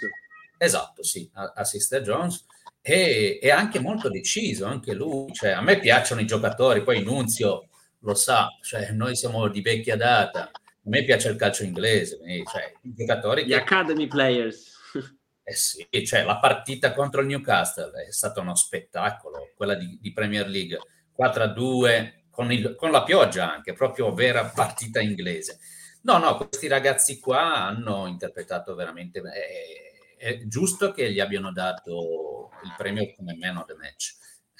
Esatto, 0.56 1.02
sì, 1.02 1.30
assist 1.32 1.92
a 1.92 2.00
Jones 2.00 2.44
e 2.80 3.38
è 3.40 3.50
anche 3.50 3.80
molto 3.80 4.08
deciso, 4.08 4.64
anche 4.64 4.94
lui. 4.94 5.32
Cioè, 5.32 5.50
a 5.50 5.60
me 5.60 5.78
piacciono 5.78 6.20
i 6.20 6.26
giocatori, 6.26 6.82
poi 6.82 7.02
Nunzio 7.02 7.68
lo 8.00 8.14
sa, 8.14 8.48
cioè, 8.62 8.92
noi 8.92 9.14
siamo 9.14 9.48
di 9.48 9.60
vecchia 9.60 9.96
data, 9.96 10.44
a 10.44 10.50
me 10.84 11.04
piace 11.04 11.28
il 11.28 11.36
calcio 11.36 11.64
inglese, 11.64 12.18
cioè, 12.50 12.72
i 12.82 12.94
giocatori... 12.94 13.44
Gli 13.44 13.48
che... 13.48 13.56
academy 13.56 14.06
players. 14.06 14.76
Eh 15.48 15.54
sì, 15.54 15.88
cioè, 16.04 16.24
la 16.24 16.38
partita 16.38 16.92
contro 16.92 17.22
il 17.22 17.26
Newcastle 17.26 18.04
è 18.06 18.12
stato 18.12 18.42
uno 18.42 18.54
spettacolo, 18.54 19.52
quella 19.56 19.76
di, 19.76 19.98
di 19.98 20.12
Premier 20.12 20.46
League, 20.46 20.78
4-2, 21.18 22.17
con, 22.38 22.52
il, 22.52 22.76
con 22.76 22.92
la 22.92 23.02
pioggia 23.02 23.52
anche, 23.52 23.72
proprio 23.72 24.14
vera 24.14 24.44
partita 24.44 25.00
inglese. 25.00 25.58
No, 26.02 26.18
no, 26.18 26.36
questi 26.36 26.68
ragazzi 26.68 27.18
qua 27.18 27.66
hanno 27.66 28.06
interpretato 28.06 28.76
veramente 28.76 29.20
bene. 29.20 29.34
Eh, 29.36 30.16
è 30.16 30.46
giusto 30.46 30.92
che 30.92 31.10
gli 31.10 31.18
abbiano 31.18 31.50
dato 31.50 32.50
il 32.62 32.72
premio 32.76 33.12
come 33.16 33.34
man 33.34 33.56
of 33.56 33.66
the 33.66 33.74
match, 33.74 34.14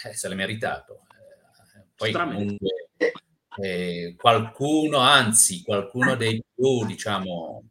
eh, 0.05 0.13
se 0.13 0.29
l'è 0.29 0.35
meritato. 0.35 1.03
Eh, 1.77 1.85
poi 1.95 2.11
comunque 2.11 2.89
eh, 3.63 4.17
qualcuno, 4.17 4.99
anzi 4.99 5.63
qualcuno 5.63 6.17
dei 6.17 6.43
più, 6.53 6.85
diciamo, 6.85 7.63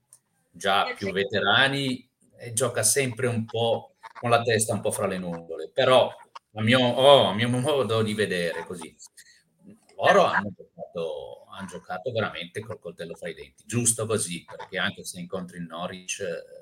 già 0.50 0.94
più 0.96 1.12
veterani, 1.12 2.10
eh, 2.38 2.54
gioca 2.54 2.82
sempre 2.82 3.28
un 3.28 3.44
po' 3.44 3.96
con 4.18 4.30
la 4.30 4.42
testa 4.42 4.74
un 4.74 4.80
po' 4.80 4.92
fra 4.92 5.06
le 5.06 5.18
nuvole, 5.18 5.70
però 5.70 6.10
a 6.54 6.62
mio, 6.62 6.80
oh, 6.80 7.26
a 7.26 7.34
mio 7.34 7.50
modo 7.60 8.02
di 8.02 8.14
vedere 8.14 8.64
così. 8.66 8.96
Loro 10.06 10.24
hanno 10.24 10.52
giocato, 10.56 11.46
hanno 11.52 11.68
giocato, 11.68 12.12
veramente 12.12 12.62
col 12.62 12.80
coltello 12.80 13.16
fra 13.16 13.30
i 13.30 13.34
denti, 13.34 13.64
giusto 13.66 14.06
così, 14.06 14.46
perché 14.46 14.78
anche 14.78 15.04
se 15.04 15.20
incontri 15.20 15.58
il 15.58 15.66
Norwich 15.66 16.20
eh, 16.20 16.58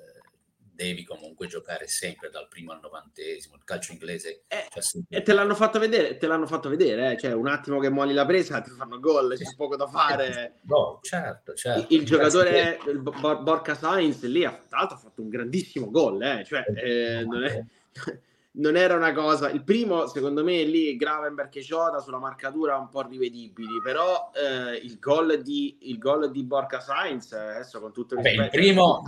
devi 0.75 1.05
comunque 1.05 1.47
giocare 1.47 1.87
sempre 1.87 2.29
dal 2.29 2.47
primo 2.47 2.71
al 2.71 2.79
novantesimo. 2.81 3.55
Il 3.55 3.63
calcio 3.63 3.93
inglese 3.93 4.43
eh, 4.47 4.67
e 5.09 5.21
te 5.21 5.33
l'hanno 5.33 5.55
fatto 5.55 5.79
vedere, 5.79 6.17
te 6.17 6.27
l'hanno 6.27 6.45
fatto 6.45 6.69
vedere, 6.69 7.13
eh? 7.13 7.17
cioè 7.17 7.33
un 7.33 7.47
attimo 7.47 7.79
che 7.79 7.89
molli 7.89 8.13
la 8.13 8.25
presa 8.25 8.61
ti 8.61 8.69
fanno 8.71 8.99
gol, 8.99 9.35
c'è 9.35 9.55
poco 9.55 9.75
da 9.75 9.87
fare. 9.87 10.59
No, 10.65 10.99
certo, 11.01 11.53
certo. 11.53 11.93
Il, 11.93 11.99
il 11.99 12.05
giocatore 12.05 12.79
il 12.87 12.99
Borca 12.99 13.75
Sainz 13.75 14.23
lì 14.23 14.43
ha, 14.43 14.51
tra 14.67 14.79
l'altro, 14.79 14.97
ha 14.97 14.99
fatto 14.99 15.21
un 15.21 15.29
grandissimo 15.29 15.91
gol, 15.91 16.21
eh? 16.21 16.43
cioè, 16.43 16.63
eh, 16.73 17.23
non, 17.23 17.43
è, 17.43 17.63
non, 18.55 18.75
era 18.75 18.95
una 18.95 19.13
cosa. 19.13 19.49
Il 19.49 19.63
primo, 19.63 20.07
secondo 20.07 20.43
me, 20.43 20.63
lì 20.63 20.95
Gravenberg 20.95 21.55
e 21.55 21.61
Jota 21.61 21.99
sulla 21.99 22.19
marcatura 22.19 22.77
un 22.77 22.89
po' 22.89 23.01
rivedibili, 23.01 23.81
però 23.83 24.31
eh, 24.33 24.75
il 24.77 24.99
gol 24.99 25.41
di, 25.41 25.77
il 25.89 25.97
gol 25.97 26.31
di 26.31 26.43
Borca 26.43 26.79
Sainz, 26.79 27.31
adesso 27.33 27.79
con 27.79 27.93
tutto 27.93 28.15
il 28.15 28.21
rispetto. 28.21 28.41
Beh, 28.41 28.45
il 28.45 28.49
primo 28.51 29.03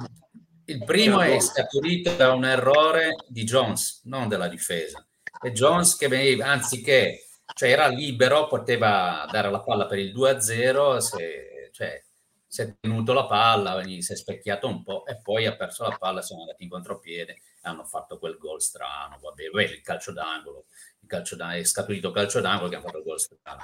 il 0.70 0.84
primo 0.84 1.22
è 1.22 1.40
scaturito 1.40 2.14
da 2.16 2.34
un 2.34 2.44
errore 2.44 3.16
di 3.28 3.46
Jones, 3.46 4.02
non 4.04 4.28
della 4.28 4.50
difesa. 4.50 5.06
E 5.42 5.52
Jones 5.54 5.96
che 5.96 6.10
veniva, 6.10 6.48
anziché, 6.48 7.28
cioè 7.54 7.70
era 7.70 7.88
libero, 7.88 8.48
poteva 8.48 9.26
dare 9.32 9.50
la 9.50 9.62
palla 9.62 9.86
per 9.86 10.00
il 10.00 10.14
2-0, 10.14 10.98
se, 10.98 11.70
cioè, 11.72 12.04
si 12.46 12.62
è 12.62 12.76
tenuto 12.82 13.14
la 13.14 13.26
palla, 13.28 13.82
si 13.84 14.12
è 14.12 14.16
specchiato 14.16 14.68
un 14.68 14.84
po' 14.84 15.06
e 15.06 15.18
poi 15.22 15.46
ha 15.46 15.56
perso 15.56 15.84
la 15.84 15.96
palla, 15.98 16.22
sono 16.22 16.42
andati 16.42 16.64
in 16.64 16.70
contropiede 16.70 17.38
hanno 17.68 17.84
fatto 17.84 18.18
quel 18.18 18.38
gol 18.38 18.62
strano. 18.62 19.18
Vabbè, 19.22 19.50
beh, 19.50 19.64
il 19.64 19.82
calcio 19.82 20.12
d'angolo, 20.12 20.66
il 21.02 21.08
calcio 21.08 21.36
d'angolo, 21.36 21.62
è 21.62 21.66
scaturito 21.66 22.12
calcio 22.12 22.42
d'angolo 22.42 22.70
che 22.70 22.76
ha 22.76 22.82
fatto 22.82 22.98
il 22.98 23.04
gol 23.04 23.20
strano. 23.20 23.64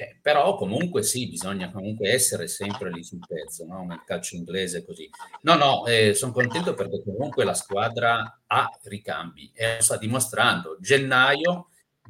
Eh, 0.00 0.18
però 0.22 0.54
comunque 0.54 1.02
sì, 1.02 1.28
bisogna 1.28 1.70
comunque 1.70 2.10
essere 2.10 2.48
sempre 2.48 2.90
lì 2.90 3.04
sul 3.04 3.18
pezzo, 3.26 3.66
no? 3.66 3.84
nel 3.84 4.02
calcio 4.06 4.34
inglese 4.34 4.82
così. 4.82 5.10
No, 5.42 5.56
no, 5.56 5.86
eh, 5.86 6.14
sono 6.14 6.32
contento 6.32 6.72
perché 6.72 7.02
comunque 7.04 7.44
la 7.44 7.52
squadra 7.52 8.40
ha 8.46 8.78
ricambi 8.84 9.50
e 9.54 9.76
lo 9.76 9.82
sta 9.82 9.98
dimostrando. 9.98 10.78
Gennaio 10.80 11.68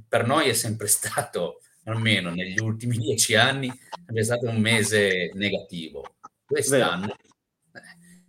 per 0.08 0.24
noi 0.24 0.48
è 0.48 0.52
sempre 0.52 0.86
stato, 0.88 1.62
almeno 1.84 2.30
negli 2.30 2.60
ultimi 2.60 2.96
dieci 2.96 3.34
anni, 3.34 3.72
è 4.06 4.22
stato 4.22 4.46
un 4.46 4.60
mese 4.60 5.30
negativo. 5.34 6.14
Quest'anno, 6.44 7.16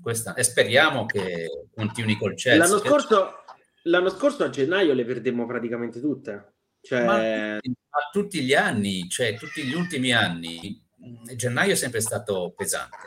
quest'anno 0.02 0.38
e 0.38 0.44
speriamo 0.44 1.06
che 1.06 1.68
continui 1.74 2.18
col 2.18 2.36
Chelsea. 2.36 2.58
L'anno 2.58 2.80
scorso, 2.80 3.44
l'anno 3.84 4.10
scorso 4.10 4.44
a 4.44 4.50
gennaio 4.50 4.94
le 4.94 5.06
perdemmo 5.06 5.46
praticamente 5.46 6.00
tutte. 6.00 6.54
Cioè... 6.82 7.06
Ma, 7.06 7.18
ma 7.18 8.10
tutti 8.12 8.42
gli 8.42 8.54
anni, 8.54 9.08
cioè 9.10 9.36
tutti 9.38 9.64
gli 9.64 9.74
ultimi 9.74 10.14
anni, 10.14 10.82
gennaio 11.36 11.74
è 11.74 11.76
sempre 11.76 12.02
stato 12.02 12.54
pesante. 12.56 12.98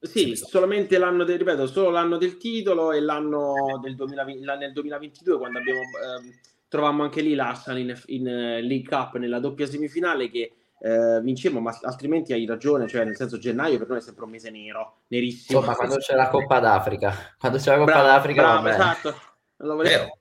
Sì, 0.00 0.36
solamente 0.36 0.98
l'anno 0.98 1.24
del, 1.24 1.38
ripeto, 1.38 1.66
solo 1.66 1.88
l'anno 1.88 2.18
del 2.18 2.36
titolo 2.36 2.92
e 2.92 3.00
l'anno 3.00 3.78
del 3.80 3.94
2020, 3.94 4.44
nel 4.44 4.72
2022 4.72 5.38
quando 5.38 5.58
abbiamo 5.58 5.80
eh, 5.80 6.38
trovammo 6.68 7.04
anche 7.04 7.22
lì 7.22 7.34
l'Arsenal 7.34 7.78
in, 7.78 8.02
in 8.06 8.26
uh, 8.26 8.66
League 8.66 8.82
Cup 8.82 9.16
nella 9.16 9.38
doppia 9.38 9.66
semifinale 9.66 10.28
che 10.28 10.52
eh, 10.84 11.18
vincemmo, 11.22 11.60
ma 11.60 11.74
altrimenti 11.82 12.34
hai 12.34 12.44
ragione, 12.44 12.86
cioè 12.86 13.06
nel 13.06 13.16
senso 13.16 13.38
gennaio 13.38 13.78
per 13.78 13.88
noi 13.88 13.98
è 13.98 14.02
sempre 14.02 14.24
un 14.24 14.30
mese 14.30 14.50
nero, 14.50 15.04
nerissimo. 15.06 15.60
Insomma, 15.60 15.76
quando 15.76 15.96
c'è 15.96 16.14
la 16.14 16.28
Coppa 16.28 16.60
d'Africa, 16.60 17.14
quando 17.38 17.56
c'è 17.56 17.70
la 17.70 17.78
Coppa 17.78 17.92
bravo, 17.92 18.06
d'Africa, 18.06 18.42
bravo, 18.42 18.68
esatto. 18.68 19.14
Lo 19.56 19.76
volevo... 19.76 20.18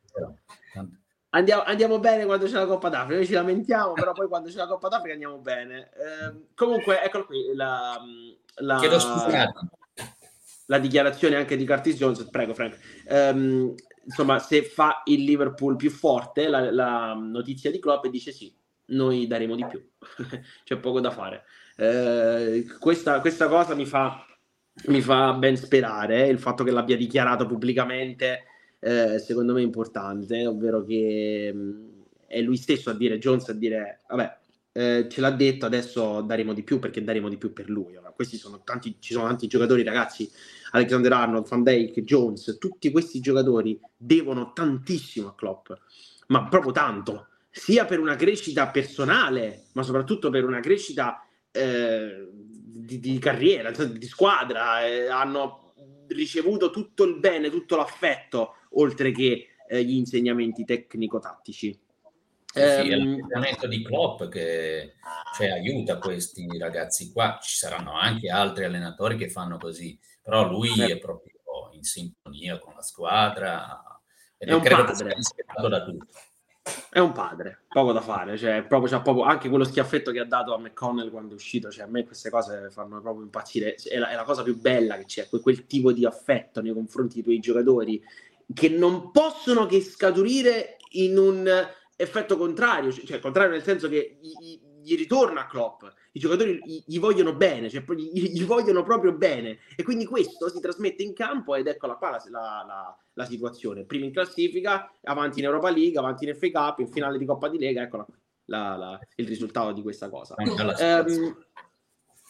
Andiamo, 1.32 1.64
andiamo, 1.64 2.00
bene 2.00 2.26
quando 2.26 2.46
c'è 2.46 2.54
la 2.54 2.66
Coppa 2.66 2.88
d'Africa, 2.88 3.16
noi 3.16 3.26
ci 3.26 3.34
lamentiamo, 3.34 3.92
però 3.92 4.14
poi 4.14 4.30
quando 4.30 4.50
c'è 4.50 4.56
la 4.56 4.68
Coppa 4.68 4.88
d'Africa 4.88 5.14
andiamo 5.14 5.40
bene. 5.40 5.90
Eh, 5.98 6.46
comunque, 6.56 7.02
eccolo 7.04 7.26
qui, 7.26 7.54
la, 7.56 8.00
la, 8.62 8.80
la, 10.68 10.80
dichiarazione 10.80 11.36
anche 11.36 11.58
di 11.58 11.66
Curtis 11.66 11.98
Jones, 11.98 12.24
prego 12.30 12.54
Frank. 12.54 12.78
Um, 13.10 13.74
insomma, 14.06 14.40
se 14.40 14.64
fa 14.64 15.02
il 15.06 15.24
Liverpool 15.24 15.76
più 15.76 15.90
forte, 15.90 16.48
la, 16.48 16.72
la 16.72 17.14
notizia 17.16 17.70
di 17.70 17.80
Klopp 17.80 18.06
dice 18.06 18.32
sì, 18.32 18.56
noi 18.88 19.28
daremo 19.28 19.56
di 19.56 19.66
più, 19.66 19.82
c'è 20.64 20.78
poco 20.78 21.00
da 21.00 21.12
fare. 21.12 21.44
Eh, 21.76 22.66
questa, 22.80 23.20
questa, 23.20 23.48
cosa 23.48 23.76
mi 23.76 23.86
fa, 23.86 24.26
mi 24.88 25.02
fa 25.02 25.34
ben 25.34 25.58
sperare, 25.58 26.26
eh, 26.26 26.30
il 26.30 26.40
fatto 26.40 26.64
che 26.64 26.72
l'abbia 26.72 26.98
dichiarato 26.98 27.46
pubblicamente 27.46 28.46
eh, 28.84 29.18
secondo 29.18 29.54
me 29.54 29.62
importante, 29.62 30.46
ovvero 30.46 30.84
che 30.84 31.52
mh, 31.54 31.60
mm, 31.60 32.02
è 32.28 32.42
lui 32.42 32.58
stesso 32.58 32.90
a 32.90 32.94
dire, 32.94 33.18
Jones 33.18 33.48
a 33.50 33.54
dire, 33.54 34.02
vabbè, 34.10 34.38
eh, 34.74 35.08
ce 35.10 35.22
l'ha 35.22 35.32
detto, 35.32 35.66
adesso 35.66 36.22
daremo 36.22 36.52
di 36.52 36.64
più 36.64 36.80
perché 36.80 37.04
daremo 37.04 37.30
di 37.30 37.38
più 37.38 37.54
per 37.54 37.70
lui. 37.70 37.96
Allora, 37.96 38.12
questi 38.12 38.38
sono 38.38 38.62
tanti, 38.64 38.98
ci 39.00 39.14
sono 39.14 39.28
tanti 39.28 39.48
giocatori, 39.48 39.84
ragazzi, 39.84 40.30
Alexander 40.72 41.14
Arnold, 41.14 41.48
Van 41.48 41.64
Dijk, 41.64 42.02
Jones, 42.02 42.58
tutti 42.60 42.92
questi 42.92 43.22
giocatori 43.22 43.80
devono 43.96 44.52
tantissimo 44.52 45.30
a 45.30 45.36
Klopp, 45.36 45.72
ma 46.28 46.48
proprio 46.48 46.72
tanto, 46.74 47.28
sia 47.56 47.86
per 47.86 48.00
una 48.00 48.16
crescita 48.16 48.70
personale, 48.70 49.66
ma 49.74 49.84
soprattutto 49.84 50.32
per 50.32 50.44
una 50.44 50.60
crescita 50.60 51.24
eh, 51.52 52.28
di, 52.32 53.00
di, 53.00 53.20
carriera, 53.20 53.70
di 53.70 54.08
squadra, 54.08 54.84
eh, 54.84 55.08
hanno 55.08 55.76
ricevuto 56.08 56.72
tutto 56.72 57.04
il 57.04 57.20
bene, 57.20 57.52
tutto 57.52 57.76
l'affetto 57.76 58.56
oltre 58.72 59.12
che 59.12 59.50
eh, 59.70 59.84
gli 59.84 59.94
insegnamenti 59.94 60.66
tecnico-tattici. 60.66 61.80
Sì, 62.52 62.60
ehm, 62.60 62.90
è 62.90 62.96
l'atteggiamento 62.96 63.68
di 63.68 63.84
Klopp 63.84 64.24
che 64.30 64.96
cioè, 65.38 65.52
aiuta 65.52 66.00
questi 66.00 66.48
ragazzi 66.58 67.12
qua. 67.12 67.38
Ci 67.40 67.56
saranno 67.56 67.94
anche 67.94 68.30
altri 68.30 68.64
allenatori 68.64 69.16
che 69.16 69.30
fanno 69.30 69.58
così, 69.58 69.98
però 70.24 70.50
lui 70.50 70.72
eh. 70.82 70.94
è 70.94 70.98
proprio 70.98 71.34
in 71.74 71.84
sintonia 71.84 72.58
con 72.58 72.74
la 72.74 72.82
squadra 72.82 74.02
ed 74.38 74.50
è, 74.50 74.56
è 74.56 74.60
credo 74.60 74.86
padre. 74.86 75.10
che 75.10 75.16
rispettato 75.16 75.68
da 75.68 75.84
tutti. 75.84 76.14
È 76.90 77.00
un 77.00 77.12
padre, 77.12 77.64
poco 77.68 77.92
da 77.92 78.00
fare, 78.00 78.38
cioè, 78.38 78.64
proprio, 78.64 78.90
cioè, 78.90 79.02
proprio, 79.02 79.26
anche 79.26 79.50
quello 79.50 79.66
schiaffetto 79.66 80.12
che 80.12 80.20
ha 80.20 80.26
dato 80.26 80.54
a 80.54 80.60
McConnell 80.60 81.12
quando 81.12 81.32
è 81.32 81.36
uscito, 81.36 81.70
cioè, 81.70 81.84
a 81.84 81.88
me 81.88 82.06
queste 82.06 82.30
cose 82.30 82.70
fanno 82.70 83.02
proprio 83.02 83.24
impazzire, 83.24 83.76
è 83.76 83.98
la, 83.98 84.10
è 84.10 84.16
la 84.16 84.24
cosa 84.24 84.44
più 84.44 84.58
bella 84.58 84.96
che 84.98 85.06
c'è, 85.06 85.28
quel, 85.28 85.42
quel 85.42 85.66
tipo 85.66 85.92
di 85.92 86.06
affetto 86.06 86.62
nei 86.62 86.74
confronti 86.74 87.16
dei 87.16 87.24
tuoi 87.24 87.40
giocatori 87.40 88.02
che 88.54 88.70
non 88.70 89.12
possono 89.12 89.66
che 89.66 89.82
scaturire 89.82 90.78
in 90.92 91.18
un 91.18 91.68
effetto 91.96 92.38
contrario, 92.38 92.92
cioè 92.92 93.20
contrario 93.20 93.52
nel 93.52 93.64
senso 93.64 93.90
che 93.90 94.20
gli, 94.22 94.60
gli 94.84 94.96
ritorna 94.96 95.42
a 95.42 95.48
Klopp, 95.48 95.84
i 96.12 96.20
giocatori 96.20 96.60
gli, 96.64 96.84
gli 96.86 97.00
vogliono 97.00 97.34
bene, 97.36 97.70
cioè 97.70 97.84
gli, 97.96 98.32
gli, 98.32 98.46
vogliono 98.46 98.84
proprio 98.84 99.14
bene. 99.14 99.60
E 99.76 99.84
quindi 99.84 100.06
questo 100.06 100.50
si 100.50 100.60
trasmette 100.60 101.04
in 101.04 101.14
campo 101.14 101.56
ed 101.56 101.68
eccola 101.68 101.96
qua 101.96 102.12
la, 102.12 102.24
la, 102.30 102.64
la, 102.68 102.98
la 103.14 103.26
situazione, 103.26 103.86
prima 103.86 104.06
in 104.06 104.12
classifica, 104.12 104.92
avanti 105.04 105.40
in 105.40 105.46
Europa 105.46 105.70
League, 105.70 105.98
avanti 105.98 106.28
in 106.28 106.36
FA 106.36 106.52
Cup, 106.52 106.80
in 106.80 106.92
finale 106.92 107.18
di 107.18 107.26
Coppa 107.26 107.50
di 107.50 107.58
Lega, 107.58 107.82
eccola 107.82 108.04
qui 108.04 108.16
il 109.16 109.28
risultato 109.28 109.72
di 109.72 109.82
questa 109.82 110.10
cosa. 110.10 110.36
Um, 110.38 111.36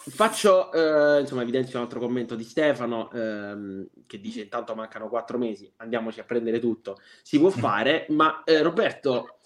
Faccio, 0.05 0.69
eh, 0.73 1.21
insomma, 1.21 1.43
evidenzio 1.43 1.77
un 1.77 1.85
altro 1.85 2.01
commento 2.01 2.35
di 2.35 2.43
Stefano 2.43 3.09
ehm, 3.11 3.87
che 4.05 4.19
dice 4.19 4.41
intanto 4.41 4.75
mancano 4.75 5.07
quattro 5.07 5.37
mesi, 5.37 5.71
andiamoci 5.77 6.19
a 6.19 6.25
prendere 6.25 6.59
tutto, 6.59 6.99
si 7.21 7.39
può 7.39 7.49
fare, 7.51 8.05
ma 8.09 8.43
eh, 8.43 8.61
Roberto, 8.61 9.37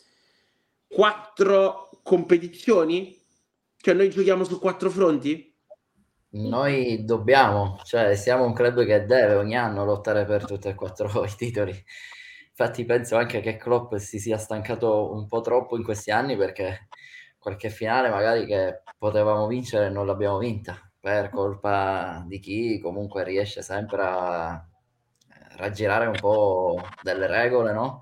quattro 0.87 1.89
competizioni? 2.03 3.15
Cioè 3.77 3.93
noi 3.93 4.09
giochiamo 4.09 4.43
su 4.43 4.59
quattro 4.59 4.89
fronti? 4.89 5.55
Noi 6.29 7.05
dobbiamo, 7.05 7.79
cioè 7.83 8.15
siamo 8.15 8.45
un 8.45 8.53
club 8.53 8.83
che 8.85 9.05
deve 9.05 9.35
ogni 9.35 9.55
anno 9.55 9.85
lottare 9.85 10.25
per 10.25 10.45
tutti 10.45 10.67
e 10.67 10.75
quattro 10.75 11.23
i 11.23 11.33
titoli. 11.35 11.83
Infatti 12.49 12.85
penso 12.85 13.15
anche 13.17 13.39
che 13.39 13.55
Klopp 13.55 13.95
si 13.95 14.19
sia 14.19 14.37
stancato 14.37 15.13
un 15.13 15.27
po' 15.27 15.41
troppo 15.41 15.77
in 15.77 15.83
questi 15.83 16.11
anni 16.11 16.35
perché 16.35 16.87
qualche 17.37 17.69
finale 17.69 18.09
magari 18.09 18.45
che 18.45 18.81
potevamo 18.97 19.47
vincere 19.47 19.89
non 19.89 20.07
l'abbiamo 20.07 20.39
vinta 20.39 20.91
per 20.99 21.29
colpa 21.29 22.23
di 22.27 22.39
chi 22.39 22.79
comunque 22.79 23.23
riesce 23.23 23.61
sempre 23.61 24.01
a 24.03 24.67
raggirare 25.57 26.07
un 26.07 26.17
po' 26.19 26.81
delle 27.01 27.27
regole, 27.27 27.73
no? 27.73 28.01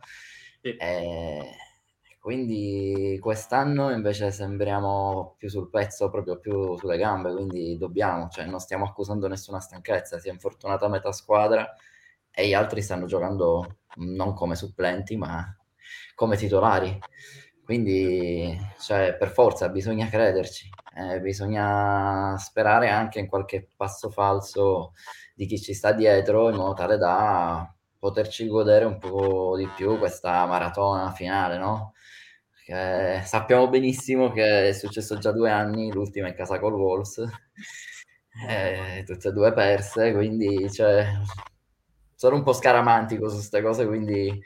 Sì. 0.61 0.75
E 0.77 1.49
quindi 2.25 3.19
quest'anno 3.21 3.91
invece 3.91 4.31
sembriamo 4.31 5.35
più 5.37 5.47
sul 5.47 5.69
pezzo, 5.69 6.09
proprio 6.09 6.39
più 6.39 6.75
sulle 6.75 6.97
gambe, 6.97 7.31
quindi 7.31 7.77
dobbiamo, 7.77 8.29
cioè 8.29 8.45
non 8.45 8.57
stiamo 8.59 8.83
accusando 8.83 9.27
nessuna 9.27 9.59
stanchezza, 9.59 10.17
si 10.17 10.29
è 10.29 10.31
infortunata 10.31 10.87
metà 10.87 11.11
squadra 11.11 11.71
e 12.31 12.47
gli 12.47 12.55
altri 12.55 12.81
stanno 12.81 13.05
giocando 13.05 13.77
non 13.97 14.33
come 14.33 14.55
supplenti, 14.55 15.15
ma 15.17 15.55
come 16.15 16.35
titolari. 16.35 16.97
Quindi, 17.63 18.57
cioè, 18.79 19.15
per 19.15 19.29
forza, 19.29 19.69
bisogna 19.69 20.07
crederci, 20.07 20.67
eh, 20.95 21.21
bisogna 21.21 22.35
sperare 22.39 22.89
anche 22.89 23.19
in 23.19 23.27
qualche 23.27 23.67
passo 23.75 24.09
falso 24.09 24.93
di 25.35 25.45
chi 25.45 25.59
ci 25.61 25.75
sta 25.75 25.91
dietro 25.91 26.49
in 26.49 26.55
modo 26.55 26.73
tale 26.73 26.97
da 26.97 27.71
poterci 27.99 28.47
godere 28.47 28.85
un 28.85 28.97
po' 28.97 29.55
di 29.57 29.67
più 29.75 29.99
questa 29.99 30.43
maratona 30.47 31.11
finale, 31.11 31.59
no? 31.59 31.93
Che 32.65 33.21
sappiamo 33.23 33.69
benissimo 33.69 34.31
che 34.31 34.69
è 34.69 34.73
successo 34.73 35.19
già 35.19 35.31
due 35.31 35.51
anni, 35.51 35.91
l'ultima 35.91 36.29
è 36.29 36.33
casa 36.33 36.57
col 36.57 36.73
Wolves, 36.73 37.21
eh, 38.49 39.03
tutte 39.05 39.27
e 39.27 39.31
due 39.31 39.53
perse, 39.53 40.11
quindi 40.11 40.71
cioè, 40.71 41.05
sono 42.15 42.37
un 42.37 42.43
po' 42.43 42.53
scaramantico 42.53 43.29
su 43.29 43.35
queste 43.35 43.61
cose, 43.61 43.85
quindi 43.85 44.41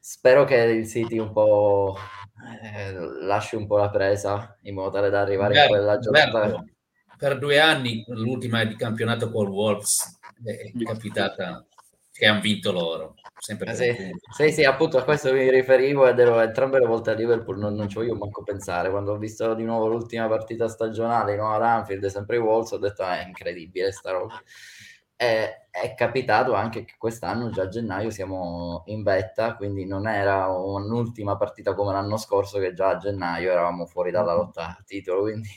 spero 0.00 0.44
che 0.44 0.56
il 0.56 0.88
City 0.88 1.18
un 1.18 1.30
po' 1.30 1.94
eh, 2.62 2.92
lasci 3.20 3.54
un 3.54 3.66
po' 3.66 3.76
la 3.76 3.90
presa 3.90 4.56
in 4.62 4.74
modo 4.74 4.88
tale 4.88 5.10
da 5.10 5.20
arrivare 5.20 5.52
Beh, 5.52 5.60
in 5.60 5.68
quella 5.68 5.98
giornata. 5.98 6.64
Per 7.18 7.38
due 7.38 7.60
anni 7.60 8.02
l'ultima 8.06 8.64
di 8.64 8.76
campionato 8.76 9.30
col 9.30 9.48
Wolves 9.48 10.18
è 10.42 10.72
capitata 10.84 11.66
che 12.18 12.26
hanno 12.26 12.40
vinto 12.40 12.72
loro. 12.72 13.14
Sempre 13.38 13.70
eh 13.70 13.74
sì, 13.74 14.10
sì, 14.32 14.52
sì, 14.52 14.64
appunto 14.64 14.98
a 14.98 15.04
questo 15.04 15.32
mi 15.32 15.48
riferivo 15.48 16.06
ed 16.08 16.18
ero 16.18 16.40
entrambe 16.40 16.80
le 16.80 16.86
volte 16.86 17.10
a 17.10 17.14
Liverpool, 17.14 17.58
non, 17.58 17.74
non 17.74 17.88
ci 17.88 17.94
voglio 17.94 18.16
manco 18.16 18.42
pensare. 18.42 18.90
Quando 18.90 19.12
ho 19.12 19.18
visto 19.18 19.54
di 19.54 19.62
nuovo 19.62 19.86
l'ultima 19.86 20.26
partita 20.26 20.66
stagionale 20.68 21.32
in 21.32 21.38
nuova 21.38 21.74
Anfield, 21.74 22.04
sempre 22.06 22.36
i 22.36 22.40
Wolves, 22.40 22.72
ho 22.72 22.78
detto 22.78 23.04
ah, 23.04 23.20
è 23.20 23.24
incredibile 23.24 23.92
sta 23.92 24.10
roba. 24.10 24.34
E, 25.14 25.68
è 25.70 25.94
capitato 25.94 26.54
anche 26.54 26.84
che 26.84 26.94
quest'anno, 26.98 27.50
già 27.50 27.62
a 27.62 27.68
gennaio, 27.68 28.10
siamo 28.10 28.82
in 28.86 29.04
vetta, 29.04 29.54
quindi 29.54 29.86
non 29.86 30.08
era 30.08 30.48
un'ultima 30.48 31.36
partita 31.36 31.74
come 31.74 31.92
l'anno 31.92 32.16
scorso, 32.16 32.58
che 32.58 32.74
già 32.74 32.88
a 32.88 32.96
gennaio 32.96 33.52
eravamo 33.52 33.86
fuori 33.86 34.10
dalla 34.10 34.32
mm-hmm. 34.32 34.40
lotta 34.40 34.66
a 34.66 34.82
titolo, 34.84 35.22
quindi 35.22 35.50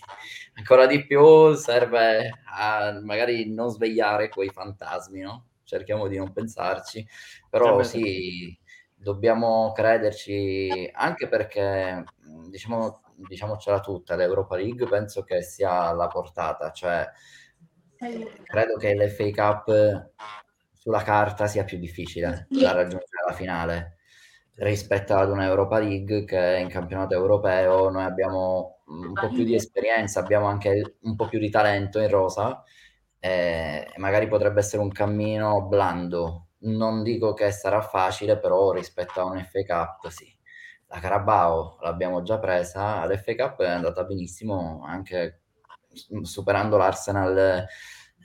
ancora 0.58 0.86
di 0.86 1.04
più 1.08 1.54
serve 1.56 2.30
a 2.56 3.00
magari 3.02 3.52
non 3.52 3.70
svegliare 3.70 4.30
quei 4.30 4.50
fantasmi, 4.50 5.22
no? 5.22 5.46
Cerchiamo 5.72 6.08
di 6.08 6.18
non 6.18 6.34
pensarci, 6.34 7.08
però 7.50 7.82
sì, 7.82 8.58
dobbiamo 8.94 9.72
crederci 9.72 10.90
anche 10.94 11.30
perché 11.30 12.04
diciamo, 12.50 13.02
diciamocela 13.16 13.80
tutta, 13.80 14.18
l'Europa 14.18 14.58
League 14.58 14.86
penso 14.88 15.24
che 15.24 15.42
sia 15.42 15.84
alla 15.84 16.08
portata, 16.08 16.72
cioè 16.72 17.08
credo 18.44 18.76
che 18.78 18.96
l'FA 18.96 19.30
Cup 19.32 20.12
sulla 20.74 21.04
carta 21.04 21.48
sia 21.48 21.64
più 21.64 21.78
difficile 21.78 22.48
da 22.50 22.74
raggiungere 22.74 23.22
alla 23.26 23.36
finale 23.36 23.98
rispetto 24.56 25.16
ad 25.16 25.30
una 25.30 25.46
Europa 25.46 25.80
League 25.80 26.26
che 26.26 26.58
in 26.60 26.68
campionato 26.68 27.14
europeo 27.14 27.90
noi 27.90 28.04
abbiamo 28.04 28.80
un 28.88 29.14
po' 29.14 29.30
più 29.30 29.46
di 29.46 29.56
esperienza, 29.56 30.20
abbiamo 30.20 30.48
anche 30.48 30.98
un 31.04 31.16
po' 31.16 31.28
più 31.28 31.40
di 31.40 31.50
talento 31.50 32.00
in 32.00 32.10
rosa 32.10 32.62
e 33.24 33.88
magari 33.98 34.28
potrebbe 34.28 34.60
essere 34.60 34.82
un 34.82 34.92
cammino 34.92 35.62
blando. 35.62 36.48
Non 36.64 37.04
dico 37.04 37.34
che 37.34 37.52
sarà 37.52 37.82
facile, 37.82 38.38
però 38.40 38.72
rispetto 38.72 39.22
a 39.22 39.26
un 39.26 39.38
Cup 39.66 40.10
sì. 40.10 40.36
La 40.88 41.00
Carabao 41.00 41.78
l'abbiamo 41.82 42.24
già 42.24 42.40
presa, 42.40 43.06
Cup 43.36 43.62
è 43.62 43.70
andata 43.70 44.04
benissimo 44.04 44.84
anche 44.86 45.44
superando 46.24 46.78
l'Arsenal 46.78 47.66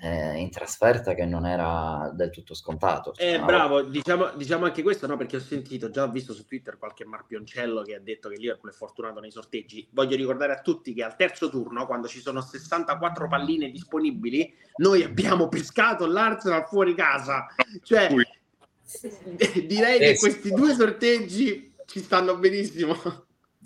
eh, 0.01 0.39
in 0.39 0.51
trasferta 0.51 1.15
che 1.15 1.25
non 1.25 1.47
era 1.47 2.11
del 2.15 2.31
tutto 2.31 2.55
scontato. 2.55 3.15
Eh, 3.17 3.41
bravo, 3.41 3.83
diciamo, 3.83 4.31
diciamo, 4.35 4.65
anche 4.65 4.83
questo, 4.83 5.07
no? 5.07 5.17
perché 5.17 5.37
ho 5.37 5.41
sentito, 5.41 5.91
già 5.91 6.05
ho 6.05 6.11
visto 6.11 6.35
su 6.35 6.45
Twitter 6.45 6.77
qualche 6.79 7.05
marpioncello 7.05 7.83
che 7.83 7.95
ha 7.95 8.01
detto 8.01 8.29
che 8.29 8.37
Liverpool 8.37 8.73
è 8.73 8.75
fortunato 8.75 9.21
nei 9.21 9.31
sorteggi. 9.31 9.89
Voglio 9.93 10.17
ricordare 10.17 10.53
a 10.53 10.61
tutti 10.61 10.93
che 10.93 11.03
al 11.03 11.17
terzo 11.17 11.49
turno, 11.49 11.87
quando 11.87 12.09
ci 12.09 12.21
sono 12.21 12.41
64 12.41 13.29
palline 13.29 13.71
disponibili, 13.71 14.55
noi 14.77 15.03
abbiamo 15.03 15.49
pescato 15.49 16.07
l'Arsenal 16.07 16.67
fuori 16.67 16.95
casa. 16.95 17.47
Cioè, 17.83 18.09
direi 19.67 19.99
che 19.99 20.17
questi 20.19 20.51
due 20.51 20.75
sorteggi 20.75 21.75
ci 21.87 22.01
stanno 22.01 22.37
benissimo. 22.37 22.95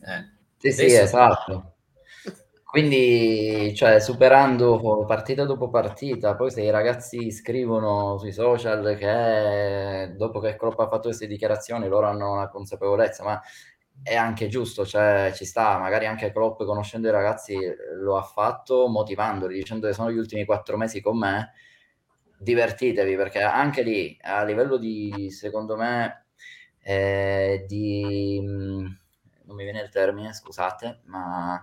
Eh. 0.02 0.38
Sì, 0.58 0.72
sì, 0.72 0.84
esatto. 0.94 1.74
Quindi, 2.70 3.74
cioè, 3.74 3.98
superando 3.98 5.04
partita 5.04 5.44
dopo 5.44 5.70
partita, 5.70 6.36
poi 6.36 6.52
se 6.52 6.62
i 6.62 6.70
ragazzi 6.70 7.32
scrivono 7.32 8.16
sui 8.18 8.30
social 8.32 8.94
che 8.96 10.14
dopo 10.16 10.38
che 10.38 10.54
Klopp 10.56 10.78
ha 10.78 10.86
fatto 10.88 11.08
queste 11.08 11.26
dichiarazioni 11.26 11.88
loro 11.88 12.06
hanno 12.06 12.30
una 12.32 12.48
consapevolezza, 12.48 13.24
ma 13.24 13.40
è 14.02 14.14
anche 14.14 14.46
giusto, 14.46 14.86
cioè 14.86 15.32
ci 15.34 15.44
sta, 15.44 15.78
magari 15.78 16.06
anche 16.06 16.30
Klopp 16.30 16.62
conoscendo 16.62 17.08
i 17.08 17.10
ragazzi 17.10 17.56
lo 18.00 18.16
ha 18.16 18.22
fatto 18.22 18.86
motivandoli, 18.86 19.54
dicendo 19.56 19.88
che 19.88 19.92
sono 19.92 20.12
gli 20.12 20.16
ultimi 20.18 20.44
quattro 20.44 20.76
mesi 20.76 21.00
con 21.00 21.18
me, 21.18 21.52
divertitevi, 22.38 23.16
perché 23.16 23.40
anche 23.42 23.82
lì 23.82 24.16
a 24.22 24.44
livello 24.44 24.76
di, 24.76 25.28
secondo 25.30 25.76
me, 25.76 26.26
eh, 26.82 27.64
di... 27.66 28.40
non 28.40 29.56
mi 29.56 29.64
viene 29.64 29.80
il 29.82 29.88
termine, 29.90 30.32
scusate, 30.32 31.00
ma 31.06 31.62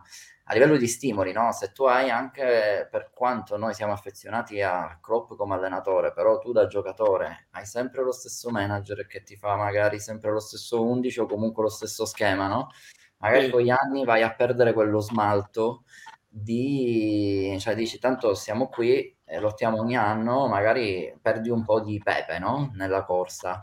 a 0.50 0.54
livello 0.54 0.78
di 0.78 0.88
stimoli, 0.88 1.34
no? 1.34 1.52
Se 1.52 1.74
tu 1.74 1.84
hai 1.84 2.10
anche, 2.10 2.88
per 2.90 3.12
quanto 3.14 3.58
noi 3.58 3.74
siamo 3.74 3.92
affezionati 3.92 4.62
a 4.62 4.98
Klopp 5.02 5.34
come 5.36 5.56
allenatore, 5.56 6.14
però 6.14 6.40
tu 6.40 6.54
da 6.54 6.68
giocatore 6.68 7.48
hai 7.52 7.66
sempre 7.66 8.02
lo 8.02 8.14
stesso 8.14 8.50
manager 8.50 9.06
che 9.08 9.24
ti 9.24 9.36
fa 9.36 9.56
magari 9.58 10.00
sempre 10.00 10.32
lo 10.32 10.40
stesso 10.40 10.86
11 10.86 11.20
o 11.20 11.26
comunque 11.26 11.64
lo 11.64 11.70
stesso 11.70 12.06
schema, 12.06 12.48
no? 12.48 12.70
Magari 13.18 13.46
sì. 13.46 13.52
con 13.52 13.62
gli 13.62 13.70
anni 13.70 14.06
vai 14.06 14.24
a 14.24 14.34
perdere 14.34 14.72
quello 14.72 15.00
smalto 15.02 15.84
di, 16.30 17.58
cioè 17.60 17.76
dici 17.76 18.00
tanto 18.00 18.34
siamo 18.34 18.68
qui 18.70 19.18
e 19.26 19.40
lottiamo 19.40 19.80
ogni 19.80 19.98
anno, 19.98 20.48
magari 20.48 21.14
perdi 21.22 21.50
un 21.50 21.64
po' 21.66 21.82
di 21.82 22.00
pepe, 22.02 22.40
no? 22.40 22.72
Nella 22.76 23.04
corsa. 23.04 23.60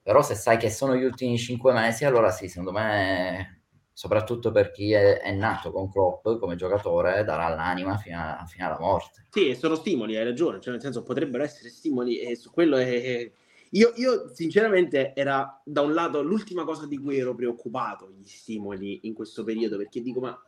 Però 0.00 0.22
se 0.22 0.34
sai 0.36 0.56
che 0.56 0.70
sono 0.70 0.94
gli 0.94 1.02
ultimi 1.02 1.36
cinque 1.36 1.72
mesi, 1.72 2.04
allora 2.04 2.30
sì, 2.30 2.48
secondo 2.48 2.72
me 2.72 3.57
soprattutto 3.98 4.52
per 4.52 4.70
chi 4.70 4.92
è, 4.92 5.18
è, 5.18 5.32
nato 5.32 5.72
con 5.72 5.90
Klopp 5.90 6.28
come 6.38 6.54
giocatore, 6.54 7.24
darà 7.24 7.48
l'anima 7.48 7.96
fino, 7.96 8.16
a, 8.16 8.44
fino, 8.46 8.66
alla 8.66 8.78
morte. 8.78 9.26
Sì, 9.28 9.56
sono 9.58 9.74
stimoli, 9.74 10.16
hai 10.16 10.22
ragione, 10.22 10.60
cioè 10.60 10.70
nel 10.70 10.80
senso 10.80 11.02
potrebbero 11.02 11.42
essere 11.42 11.68
stimoli 11.68 12.20
e 12.20 12.36
su 12.36 12.52
quello 12.52 12.76
è... 12.76 13.28
Io, 13.70 13.92
io 13.96 14.32
sinceramente 14.32 15.14
era 15.16 15.60
da 15.64 15.80
un 15.80 15.94
lato 15.94 16.22
l'ultima 16.22 16.62
cosa 16.62 16.86
di 16.86 16.96
cui 16.96 17.18
ero 17.18 17.34
preoccupato, 17.34 18.12
gli 18.16 18.24
stimoli 18.24 19.00
in 19.02 19.14
questo 19.14 19.42
periodo, 19.42 19.76
perché 19.76 20.00
dico, 20.00 20.20
ma 20.20 20.40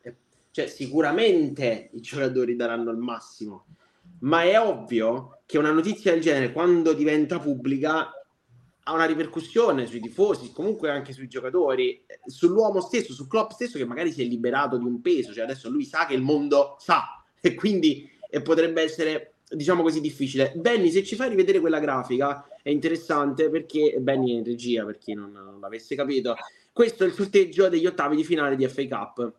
cioè, 0.53 0.69
sicuramente 0.69 1.91
i 1.95 2.01
giocatori 2.01 2.55
daranno 2.55 2.93
il 2.93 2.99
massimo, 2.99 3.67
ma 4.21 4.45
è 4.45 4.61
ovvio 4.61 5.41
che 5.45 5.59
una 5.59 5.73
notizia 5.73 6.13
del 6.13 6.21
genere, 6.21 6.53
quando 6.53 6.93
diventa 6.93 7.41
pubblica, 7.41 8.13
ha 8.91 8.93
una 8.93 9.05
ripercussione 9.05 9.87
sui 9.87 10.01
tifosi, 10.01 10.51
comunque 10.53 10.91
anche 10.91 11.13
sui 11.13 11.29
giocatori, 11.29 12.05
sull'uomo 12.27 12.81
stesso, 12.81 13.13
su 13.13 13.29
Klopp 13.29 13.53
stesso 13.53 13.79
che 13.79 13.85
magari 13.85 14.11
si 14.11 14.21
è 14.21 14.25
liberato 14.25 14.77
di 14.77 14.85
un 14.85 15.01
peso, 15.01 15.33
cioè 15.33 15.45
adesso 15.45 15.71
lui 15.71 15.85
sa 15.85 16.07
che 16.07 16.15
il 16.15 16.23
mondo 16.23 16.77
sa 16.81 17.23
e 17.41 17.55
quindi 17.55 18.11
e 18.29 18.43
potrebbe 18.43 18.83
essere 18.83 19.35
diciamo 19.49 19.83
così 19.83 20.01
difficile. 20.01 20.53
Benny, 20.57 20.91
se 20.91 21.05
ci 21.05 21.15
fai 21.15 21.29
rivedere 21.29 21.61
quella 21.61 21.79
grafica 21.79 22.49
è 22.63 22.71
interessante 22.71 23.49
perché 23.49 23.97
Benny 24.01 24.33
è 24.33 24.39
in 24.39 24.45
regia 24.45 24.85
per 24.85 24.99
chi 24.99 25.15
non, 25.15 25.31
non 25.31 25.61
l'avesse 25.61 25.95
capito. 25.95 26.35
Questo 26.73 27.05
è 27.05 27.07
il 27.07 27.13
sorteggio 27.13 27.69
degli 27.69 27.87
ottavi 27.87 28.17
di 28.17 28.25
finale 28.25 28.57
di 28.57 28.67
FA 28.67 28.87
Cup. 28.89 29.33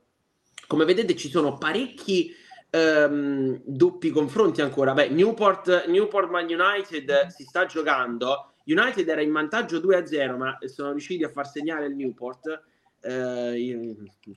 Come 0.66 0.86
vedete 0.86 1.16
ci 1.18 1.30
sono 1.30 1.58
parecchi 1.58 2.34
um, 2.72 3.62
doppi 3.66 4.12
confronti 4.12 4.62
ancora. 4.62 4.94
Beh, 4.94 5.10
Newport, 5.10 5.88
Newport 5.88 6.30
Man 6.30 6.46
United 6.46 7.28
si 7.28 7.44
sta 7.44 7.66
giocando 7.66 8.51
United 8.66 9.08
era 9.08 9.22
in 9.22 9.32
vantaggio 9.32 9.78
2-0, 9.78 10.38
ma 10.38 10.58
sono 10.66 10.92
riusciti 10.92 11.24
a 11.24 11.30
far 11.30 11.48
segnare 11.48 11.86
il 11.86 11.96
Newport. 11.96 12.64
Uh, 13.04 13.56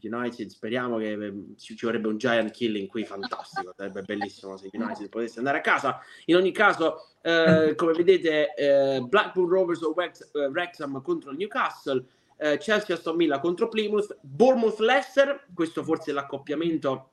United 0.00 0.48
speriamo 0.48 0.96
che 0.96 1.12
eh, 1.12 1.34
ci, 1.58 1.76
vorrebbe 1.82 2.08
un 2.08 2.16
giant 2.16 2.50
killing 2.50 2.88
qui 2.88 3.04
fantastico 3.04 3.74
sarebbe 3.76 4.00
bellissimo 4.00 4.56
se 4.56 4.70
United 4.72 5.10
potesse 5.10 5.36
andare 5.38 5.58
a 5.58 5.60
casa 5.60 6.00
in 6.24 6.36
ogni 6.36 6.50
caso 6.50 7.10
uh, 7.24 7.74
come 7.74 7.92
vedete 7.92 8.54
uh, 8.56 9.06
Blackpool 9.06 9.50
Rovers 9.50 9.82
o 9.82 9.92
Wex, 9.92 10.30
Wrexham 10.32 11.02
contro 11.02 11.32
il 11.32 11.36
Newcastle 11.36 12.06
Chelsea 12.36 12.96
Aston 12.96 13.18
Villa 13.18 13.38
contro 13.38 13.68
Plymouth 13.68 14.16
Bournemouth 14.22 14.78
Leicester 14.78 15.46
questo 15.52 15.84
forse 15.84 16.12
è 16.12 16.14
l'accoppiamento 16.14 17.10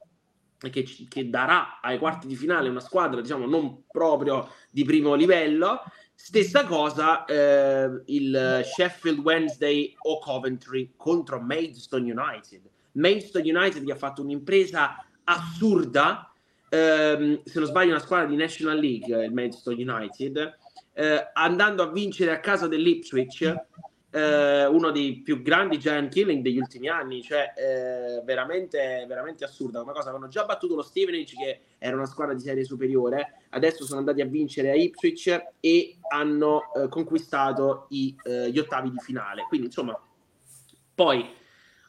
che, 0.57 0.85
che 1.09 1.29
darà 1.29 1.79
ai 1.81 1.97
quarti 1.97 2.27
di 2.27 2.35
finale 2.35 2.69
una 2.69 2.79
squadra 2.79 3.19
diciamo 3.19 3.45
non 3.45 3.83
proprio 3.87 4.49
di 4.69 4.85
primo 4.85 5.15
livello 5.15 5.81
Stessa 6.23 6.65
cosa 6.65 7.25
eh, 7.25 8.03
il 8.05 8.61
Sheffield 8.63 9.19
Wednesday 9.19 9.93
o 10.03 10.19
Coventry 10.19 10.93
contro 10.95 11.41
Maidstone 11.41 12.09
United. 12.09 12.61
Maidstone 12.93 13.51
United 13.51 13.83
che 13.83 13.91
ha 13.91 13.95
fatto 13.95 14.21
un'impresa 14.21 15.03
assurda, 15.23 16.31
ehm, 16.69 17.41
se 17.43 17.59
non 17.59 17.67
sbaglio 17.67 17.89
una 17.89 17.99
squadra 17.99 18.27
di 18.27 18.35
National 18.35 18.79
League, 18.79 19.25
il 19.25 19.33
Maidstone 19.33 19.83
United, 19.83 20.57
eh, 20.93 21.29
andando 21.33 21.81
a 21.83 21.91
vincere 21.91 22.31
a 22.31 22.39
casa 22.39 22.67
dell'Ipswich 22.67 23.55
eh, 24.11 24.65
uno 24.67 24.91
dei 24.91 25.21
più 25.21 25.41
grandi 25.41 25.79
giant 25.79 26.13
killing 26.13 26.43
degli 26.43 26.59
ultimi 26.59 26.87
anni, 26.87 27.23
cioè 27.23 27.51
eh, 27.57 28.21
veramente, 28.23 29.05
veramente 29.07 29.43
assurda. 29.43 29.81
Una 29.81 29.91
cosa, 29.91 30.09
avevano 30.09 30.29
già 30.29 30.45
battuto 30.45 30.75
lo 30.75 30.83
Stevenage, 30.83 31.35
che 31.35 31.59
era 31.83 31.95
una 31.95 32.05
squadra 32.05 32.35
di 32.35 32.41
serie 32.41 32.63
superiore, 32.63 33.45
adesso 33.49 33.85
sono 33.85 33.97
andati 33.97 34.21
a 34.21 34.27
vincere 34.27 34.69
a 34.69 34.75
Ipswich 34.75 35.53
e 35.59 35.97
hanno 36.09 36.71
eh, 36.75 36.87
conquistato 36.89 37.87
i, 37.89 38.15
eh, 38.21 38.51
gli 38.51 38.59
ottavi 38.59 38.91
di 38.91 38.99
finale. 38.99 39.45
Quindi, 39.47 39.65
insomma, 39.65 39.99
poi 40.93 41.27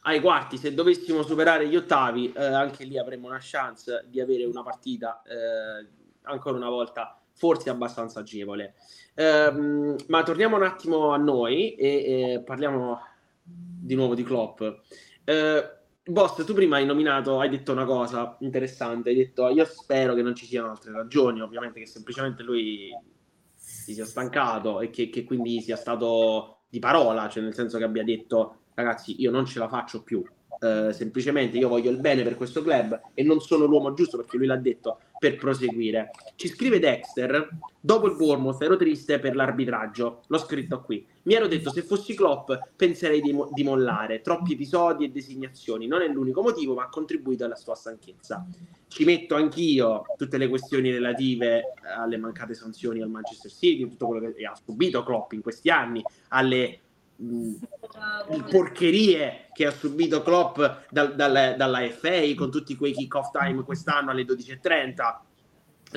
ai 0.01 0.19
quarti, 0.19 0.57
se 0.57 0.73
dovessimo 0.73 1.21
superare 1.21 1.67
gli 1.67 1.75
ottavi, 1.75 2.33
eh, 2.33 2.43
anche 2.43 2.85
lì 2.85 2.97
avremmo 2.97 3.27
una 3.27 3.37
chance 3.39 4.05
di 4.09 4.19
avere 4.19 4.45
una 4.45 4.63
partita 4.63 5.21
eh, 5.21 5.87
ancora 6.23 6.57
una 6.57 6.69
volta 6.69 7.21
forse 7.33 7.69
abbastanza 7.69 8.21
agevole. 8.21 8.73
Um, 9.15 9.95
ma 10.07 10.23
torniamo 10.23 10.55
un 10.55 10.63
attimo 10.63 11.11
a 11.11 11.17
noi 11.17 11.75
e, 11.75 11.87
e 12.33 12.41
parliamo 12.43 12.99
di 13.43 13.93
nuovo 13.93 14.15
di 14.15 14.23
Klopp. 14.23 14.59
Uh, 14.59 15.81
Boss, 16.05 16.43
tu 16.43 16.53
prima 16.53 16.75
hai 16.75 16.85
nominato, 16.85 17.39
hai 17.39 17.47
detto 17.47 17.71
una 17.71 17.85
cosa 17.85 18.35
interessante, 18.41 19.09
hai 19.09 19.15
detto 19.15 19.47
io 19.47 19.63
spero 19.63 20.13
che 20.13 20.21
non 20.21 20.35
ci 20.35 20.45
siano 20.45 20.69
altre 20.69 20.91
ragioni, 20.91 21.39
ovviamente 21.39 21.79
che 21.79 21.85
semplicemente 21.85 22.43
lui 22.43 22.89
si 23.55 23.93
sia 23.93 24.05
stancato 24.05 24.81
e 24.81 24.89
che, 24.89 25.09
che 25.09 25.23
quindi 25.23 25.61
sia 25.61 25.77
stato 25.77 26.63
di 26.67 26.79
parola, 26.79 27.29
cioè 27.29 27.41
nel 27.41 27.53
senso 27.53 27.77
che 27.77 27.85
abbia 27.85 28.03
detto 28.03 28.63
ragazzi 28.73 29.21
io 29.21 29.31
non 29.31 29.45
ce 29.45 29.59
la 29.59 29.69
faccio 29.69 30.03
più, 30.03 30.21
eh, 30.63 30.93
semplicemente 30.93 31.57
io 31.57 31.67
voglio 31.67 31.91
il 31.91 31.99
bene 31.99 32.23
per 32.23 32.35
questo 32.35 32.61
club 32.61 32.99
e 33.13 33.21
non 33.23 33.41
sono 33.41 33.65
l'uomo 33.65 33.93
giusto 33.93 34.15
perché 34.17 34.37
lui 34.37 34.47
l'ha 34.47 34.55
detto 34.55 34.99
per 35.19 35.35
proseguire. 35.35 36.11
Ci 36.35 36.47
scrive 36.47 36.79
Dexter, 36.79 37.49
dopo 37.79 38.07
il 38.07 38.15
Bournemouth 38.15 38.61
ero 38.61 38.77
triste 38.77 39.19
per 39.19 39.35
l'arbitraggio, 39.35 40.23
l'ho 40.27 40.37
scritto 40.37 40.81
qui. 40.81 41.05
Mi 41.23 41.33
ero 41.33 41.47
detto 41.47 41.69
se 41.69 41.81
fossi 41.81 42.15
Klopp 42.15 42.51
penserei 42.75 43.21
di, 43.21 43.33
mo- 43.33 43.49
di 43.53 43.63
mollare, 43.63 44.21
troppi 44.21 44.53
episodi 44.53 45.05
e 45.05 45.11
designazioni, 45.11 45.87
non 45.87 46.01
è 46.01 46.07
l'unico 46.07 46.41
motivo 46.41 46.73
ma 46.73 46.83
ha 46.83 46.89
contribuito 46.89 47.43
alla 47.43 47.55
sua 47.55 47.75
stanchezza. 47.75 48.45
Ci 48.87 49.05
metto 49.05 49.35
anch'io 49.35 50.03
tutte 50.17 50.37
le 50.37 50.47
questioni 50.47 50.91
relative 50.91 51.73
alle 51.97 52.17
mancate 52.17 52.53
sanzioni 52.53 53.01
al 53.01 53.09
Manchester 53.09 53.51
City, 53.51 53.81
tutto 53.89 54.07
quello 54.07 54.31
che 54.31 54.45
ha 54.45 54.55
subito 54.63 55.03
Klopp 55.03 55.31
in 55.33 55.41
questi 55.41 55.69
anni, 55.69 56.01
alle 56.29 56.82
porcherie 58.49 59.47
che 59.53 59.65
ha 59.65 59.71
subito 59.71 60.21
Klopp 60.21 60.59
dal, 60.89 61.15
dal, 61.15 61.55
dalla 61.57 61.89
FA 61.89 62.33
con 62.35 62.51
tutti 62.51 62.75
quei 62.75 62.93
kick 62.93 63.13
off 63.15 63.31
time 63.31 63.63
quest'anno 63.63 64.11
alle 64.11 64.23
12.30 64.23 65.19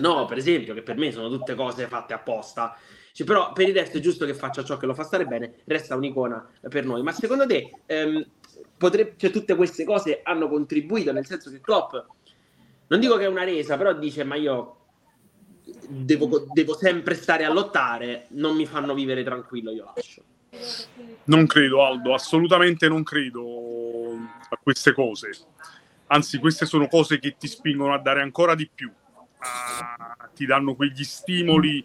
no 0.00 0.26
per 0.26 0.38
esempio 0.38 0.74
che 0.74 0.82
per 0.82 0.96
me 0.96 1.10
sono 1.12 1.28
tutte 1.28 1.54
cose 1.54 1.86
fatte 1.86 2.14
apposta. 2.14 2.76
Cioè, 3.12 3.26
però 3.26 3.52
per 3.52 3.68
il 3.68 3.74
resto 3.74 3.96
è 3.96 4.00
giusto 4.00 4.26
che 4.26 4.34
faccia 4.34 4.62
ciò 4.62 4.76
che 4.76 4.84
lo 4.84 4.92
fa 4.92 5.02
stare 5.02 5.26
bene 5.26 5.60
resta 5.64 5.96
un'icona 5.96 6.46
per 6.68 6.84
noi. 6.84 7.02
Ma 7.02 7.12
secondo 7.12 7.46
te 7.46 7.70
ehm, 7.86 8.24
potrebbe, 8.76 9.14
cioè, 9.16 9.30
tutte 9.30 9.54
queste 9.54 9.84
cose 9.84 10.20
hanno 10.22 10.48
contribuito? 10.48 11.12
Nel 11.12 11.24
senso 11.24 11.50
che 11.50 11.60
Klopp 11.60 11.94
non 12.88 13.00
dico 13.00 13.16
che 13.16 13.24
è 13.24 13.28
una 13.28 13.44
resa 13.44 13.76
però 13.78 13.94
dice 13.94 14.22
ma 14.22 14.36
io 14.36 14.76
devo, 15.88 16.46
devo 16.52 16.74
sempre 16.76 17.14
stare 17.14 17.44
a 17.44 17.52
lottare 17.52 18.26
non 18.30 18.54
mi 18.54 18.66
fanno 18.66 18.94
vivere 18.94 19.24
tranquillo 19.24 19.72
io 19.72 19.92
lascio 19.92 20.22
non 21.26 21.46
credo, 21.46 21.84
Aldo, 21.84 22.14
assolutamente 22.14 22.88
non 22.88 23.02
credo 23.02 24.12
a 24.48 24.58
queste 24.62 24.92
cose. 24.92 25.30
Anzi, 26.08 26.38
queste 26.38 26.66
sono 26.66 26.86
cose 26.86 27.18
che 27.18 27.36
ti 27.36 27.48
spingono 27.48 27.92
a 27.92 27.98
dare 27.98 28.22
ancora 28.22 28.54
di 28.54 28.68
più, 28.72 28.90
a, 29.38 30.28
ti 30.34 30.46
danno 30.46 30.74
quegli 30.74 31.02
stimoli 31.02 31.84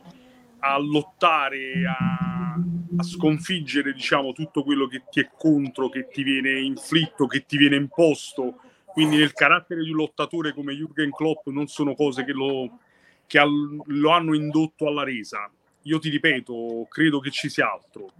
a 0.60 0.78
lottare, 0.78 1.88
a, 1.88 2.54
a, 2.98 3.04
sconfiggere, 3.04 3.94
diciamo, 3.94 4.32
tutto 4.32 4.64
quello 4.64 4.86
che 4.86 5.04
ti 5.10 5.22
è 5.22 5.30
contro, 5.36 5.90
che 5.90 6.08
ti 6.08 6.22
viene 6.22 6.60
inflitto, 6.60 7.26
che 7.26 7.46
ti 7.46 7.58
viene 7.58 7.78
imposto. 7.78 8.60
Quindi 8.86 9.18
nel 9.18 9.34
carattere 9.34 9.84
di 9.84 9.90
un 9.90 9.98
lottatore 9.98 10.54
come 10.54 10.74
Jürgen 10.74 11.10
Klopp 11.12 11.48
non 11.48 11.68
sono 11.68 11.96
cose 11.96 12.24
che 12.24 12.34
lo, 12.34 12.78
che 13.26 13.40
al, 13.40 13.82
lo 13.86 14.10
hanno 14.12 14.36
indotto 14.36 14.86
alla 14.86 15.04
resa. 15.04 15.50
Io 15.84 15.98
ti 15.98 16.10
ripeto, 16.10 16.86
credo 16.90 17.20
che 17.20 17.32
ci 17.32 17.50
sia 17.50 17.72
altro 17.72 18.12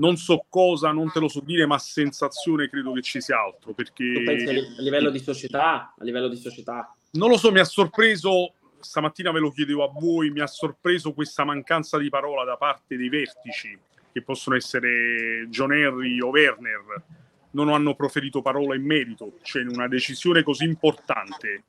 non 0.00 0.16
so 0.16 0.44
cosa, 0.48 0.90
non 0.90 1.12
te 1.12 1.20
lo 1.20 1.28
so 1.28 1.40
dire, 1.40 1.66
ma 1.66 1.78
sensazione 1.78 2.68
credo 2.68 2.92
che 2.92 3.02
ci 3.02 3.20
sia 3.20 3.38
altro. 3.38 3.74
Perché... 3.74 4.12
Tu 4.12 4.24
pensi 4.24 4.48
a 4.48 4.82
livello 4.82 5.10
di 5.10 5.20
società? 5.20 5.94
A 5.96 6.04
livello 6.04 6.28
di 6.28 6.36
società? 6.36 6.92
Non 7.12 7.28
lo 7.28 7.36
so, 7.36 7.52
mi 7.52 7.60
ha 7.60 7.64
sorpreso, 7.64 8.54
stamattina 8.80 9.30
ve 9.30 9.40
lo 9.40 9.50
chiedevo 9.50 9.84
a 9.84 9.92
voi, 9.92 10.30
mi 10.30 10.40
ha 10.40 10.46
sorpreso 10.46 11.12
questa 11.12 11.44
mancanza 11.44 11.98
di 11.98 12.08
parola 12.08 12.44
da 12.44 12.56
parte 12.56 12.96
dei 12.96 13.10
vertici, 13.10 13.78
che 14.10 14.22
possono 14.22 14.56
essere 14.56 15.46
John 15.48 15.72
Henry 15.72 16.20
o 16.20 16.28
Werner, 16.28 17.04
non 17.52 17.68
hanno 17.68 17.94
proferito 17.94 18.42
parola 18.42 18.74
in 18.74 18.84
merito, 18.84 19.38
cioè 19.42 19.62
in 19.62 19.68
una 19.68 19.86
decisione 19.86 20.42
così 20.42 20.64
importante. 20.64 21.64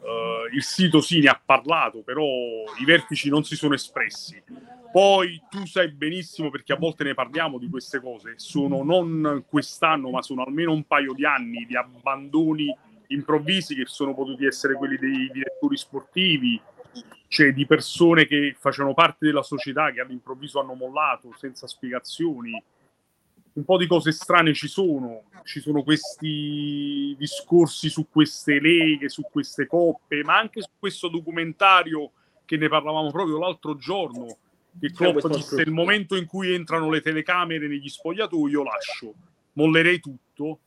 Uh, 0.00 0.54
il 0.54 0.62
sito 0.62 1.00
sì 1.00 1.20
ne 1.20 1.28
ha 1.28 1.40
parlato, 1.44 2.02
però 2.02 2.24
i 2.80 2.84
vertici 2.84 3.28
non 3.28 3.44
si 3.44 3.54
sono 3.54 3.74
espressi 3.74 4.42
poi 4.92 5.40
tu 5.48 5.64
sai 5.66 5.88
benissimo, 5.92 6.50
perché 6.50 6.72
a 6.72 6.76
volte 6.76 7.04
ne 7.04 7.14
parliamo 7.14 7.58
di 7.58 7.68
queste 7.68 8.00
cose, 8.00 8.34
sono 8.36 8.82
non 8.82 9.44
quest'anno, 9.48 10.10
ma 10.10 10.20
sono 10.20 10.42
almeno 10.42 10.72
un 10.72 10.84
paio 10.84 11.12
di 11.12 11.24
anni 11.24 11.64
di 11.64 11.76
abbandoni 11.76 12.76
improvvisi 13.08 13.74
che 13.74 13.86
sono 13.86 14.14
potuti 14.14 14.46
essere 14.46 14.74
quelli 14.74 14.96
dei 14.96 15.30
direttori 15.32 15.76
sportivi, 15.76 16.60
cioè 17.28 17.52
di 17.52 17.66
persone 17.66 18.26
che 18.26 18.56
facevano 18.58 18.94
parte 18.94 19.26
della 19.26 19.42
società 19.42 19.92
che 19.92 20.00
all'improvviso 20.00 20.60
hanno 20.60 20.74
mollato 20.74 21.32
senza 21.36 21.68
spiegazioni. 21.68 22.60
Un 23.52 23.64
po' 23.64 23.76
di 23.76 23.86
cose 23.86 24.12
strane 24.12 24.54
ci 24.54 24.68
sono, 24.68 25.24
ci 25.44 25.60
sono 25.60 25.82
questi 25.82 27.16
discorsi 27.18 27.88
su 27.88 28.06
queste 28.08 28.60
leghe, 28.60 29.08
su 29.08 29.22
queste 29.30 29.66
coppe, 29.66 30.22
ma 30.22 30.38
anche 30.38 30.62
su 30.62 30.68
questo 30.78 31.08
documentario 31.08 32.12
che 32.44 32.56
ne 32.56 32.68
parlavamo 32.68 33.10
proprio 33.10 33.38
l'altro 33.38 33.76
giorno, 33.76 34.36
che 34.78 34.92
Klopp 34.92 35.26
disse 35.26 35.62
il 35.62 35.72
momento 35.72 36.16
in 36.16 36.26
cui 36.26 36.54
entrano 36.54 36.90
le 36.90 37.00
telecamere 37.00 37.66
negli 37.66 37.88
spogliatoi 37.88 38.50
io 38.50 38.62
lascio, 38.62 39.14
mollerei 39.54 40.00
tutto. 40.00 40.60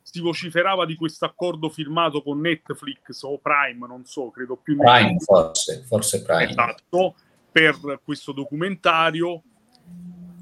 Si 0.00 0.20
vociferava 0.20 0.84
di 0.84 0.96
questo 0.96 1.26
accordo 1.26 1.68
firmato 1.68 2.22
con 2.22 2.40
Netflix 2.40 3.22
o 3.22 3.38
Prime, 3.38 3.86
non 3.86 4.04
so, 4.04 4.30
credo 4.30 4.56
più 4.56 4.76
Prime, 4.76 5.16
forse, 5.20 5.84
forse 5.86 6.22
Prime. 6.22 6.50
Esatto, 6.50 7.14
per 7.52 8.00
questo 8.02 8.32
documentario. 8.32 9.42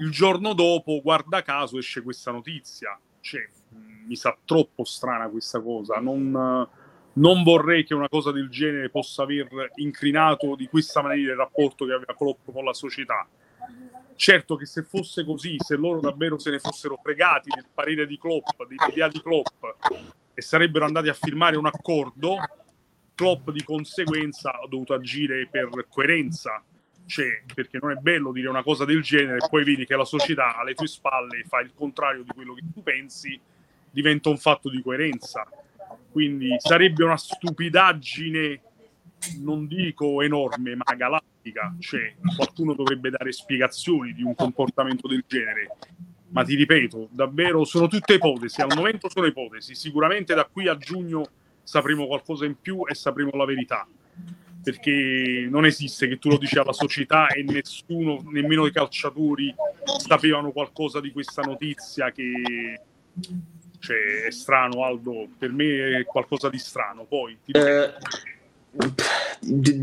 Il 0.01 0.11
giorno 0.11 0.55
dopo, 0.55 1.01
guarda 1.03 1.43
caso, 1.43 1.79
esce 1.79 2.03
questa 2.03 2.31
notizia. 2.31 2.99
Cioè, 3.21 3.47
mi 4.07 4.17
sa 4.17 4.37
troppo 4.45 4.85
strana 4.85 5.29
questa 5.29 5.61
cosa. 5.61 6.01
Non, 6.01 6.69
non 7.13 7.43
vorrei 7.43 7.85
che 7.85 7.95
una 7.95 8.09
cosa 8.09 8.33
del 8.33 8.49
genere 8.49 8.89
possa 8.89 9.23
aver 9.23 9.73
incrinato 9.77 10.57
di 10.57 10.69
questa 10.69 11.03
maniera 11.03 11.33
il 11.33 11.39
rapporto 11.39 11.85
che 11.85 11.93
aveva 11.93 12.17
Klopp 12.17 12.51
con 12.51 12.65
la 12.65 12.73
società. 12.73 13.29
Certo 14.15 14.57
che 14.57 14.67
se 14.67 14.83
fosse 14.83 15.25
così, 15.25 15.57
se 15.59 15.77
loro 15.77 16.01
davvero 16.01 16.39
se 16.39 16.51
ne 16.51 16.59
fossero 16.59 16.99
fregati 17.03 17.51
del 17.55 17.67
parere 17.73 18.07
di 18.07 18.19
Klopp, 18.19 18.49
dell'idea 18.69 19.09
di 19.09 19.21
Klopp 19.21 19.65
e 20.35 20.43
sarebbero 20.43 20.85
andati 20.85 21.09
a 21.09 21.15
firmare 21.15 21.57
un 21.57 21.67
accordo, 21.67 22.37
Klopp 23.15 23.51
di 23.51 23.63
conseguenza 23.63 24.53
ha 24.53 24.67
dovuto 24.69 24.95
agire 24.95 25.47
per 25.51 25.87
coerenza, 25.89 26.63
cioè 27.11 27.43
perché 27.53 27.79
non 27.83 27.91
è 27.91 27.97
bello 27.97 28.33
dire 28.33 28.49
una 28.49 28.63
cosa 28.63 28.85
del 28.85 29.03
genere 29.03 29.39
e 29.39 29.49
poi 29.49 29.65
vedi 29.65 29.85
che 29.85 29.97
la 29.97 30.05
società 30.05 30.57
alle 30.57 30.75
tue 30.75 30.87
spalle 30.87 31.45
fa 31.47 31.61
il 31.61 31.73
contrario 31.75 32.23
di 32.23 32.31
quello 32.33 32.55
che 32.55 32.63
tu 32.73 32.83
pensi, 32.83 33.39
diventa 33.91 34.29
un 34.29 34.39
fatto 34.39 34.71
di 34.71 34.81
coerenza 34.81 35.47
quindi 36.11 36.57
sarebbe 36.59 37.05
una 37.05 37.17
stupidaggine, 37.17 38.61
non 39.39 39.67
dico 39.67 40.23
enorme, 40.23 40.75
ma 40.75 40.95
galattica. 40.97 41.75
Cioè, 41.79 42.15
qualcuno 42.37 42.75
dovrebbe 42.75 43.11
dare 43.11 43.33
spiegazioni 43.33 44.13
di 44.13 44.23
un 44.23 44.35
comportamento 44.35 45.07
del 45.07 45.25
genere. 45.27 45.77
Ma 46.31 46.43
ti 46.45 46.55
ripeto, 46.55 47.09
davvero 47.11 47.65
sono 47.65 47.87
tutte 47.87 48.15
ipotesi. 48.15 48.61
Al 48.61 48.75
momento 48.75 49.09
sono 49.09 49.27
ipotesi. 49.27 49.75
Sicuramente 49.75 50.35
da 50.35 50.45
qui 50.45 50.69
a 50.69 50.77
giugno 50.77 51.27
sapremo 51.63 52.07
qualcosa 52.07 52.45
in 52.45 52.57
più 52.61 52.85
e 52.89 52.95
sapremo 52.95 53.31
la 53.35 53.45
verità. 53.45 53.87
Perché 54.63 55.47
non 55.49 55.65
esiste 55.65 56.07
che 56.07 56.19
tu 56.19 56.29
lo 56.29 56.37
dici 56.37 56.59
alla 56.59 56.73
società 56.73 57.29
e 57.29 57.43
nessuno, 57.43 58.23
nemmeno 58.31 58.67
i 58.67 58.73
calciatori, 58.73 59.55
sapevano 59.85 60.53
qualcosa 60.53 61.01
di 61.01 61.13
questa 61.13 61.43
notizia 61.43 62.11
che 62.11 62.81
cioè, 63.79 64.27
è 64.27 64.31
strano, 64.31 64.85
Aldo. 64.85 65.29
Per 65.39 65.51
me 65.51 65.99
è 65.99 66.05
qualcosa 66.05 66.49
di 66.51 66.59
strano. 66.59 67.05
Poi 67.05 67.39
ti... 67.43 67.53
eh, 67.53 67.93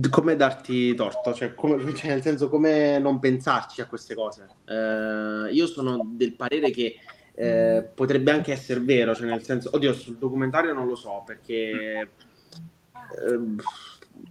come 0.10 0.36
darti 0.36 0.94
torto? 0.94 1.34
Cioè, 1.34 1.54
come, 1.56 1.94
cioè, 1.96 2.12
nel 2.12 2.22
senso, 2.22 2.48
come 2.48 3.00
non 3.00 3.20
pensarci 3.20 3.82
a 3.82 3.88
queste 3.88 4.14
cose? 4.16 4.48
Eh, 4.66 5.52
io 5.52 5.66
sono 5.66 6.02
del 6.06 6.34
parere 6.34 6.70
che 6.72 6.96
eh, 7.34 7.88
potrebbe 7.94 8.32
anche 8.32 8.52
essere 8.52 8.80
vero, 8.80 9.14
cioè 9.14 9.28
nel 9.28 9.44
senso, 9.44 9.72
oddio, 9.74 9.94
sul 9.94 10.18
documentario 10.18 10.74
non 10.74 10.88
lo 10.88 10.96
so 10.96 11.24
perché 11.26 11.60
eh, 12.00 13.40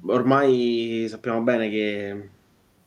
ormai 0.07 1.07
sappiamo 1.09 1.43
bene 1.43 1.69
che, 1.69 2.29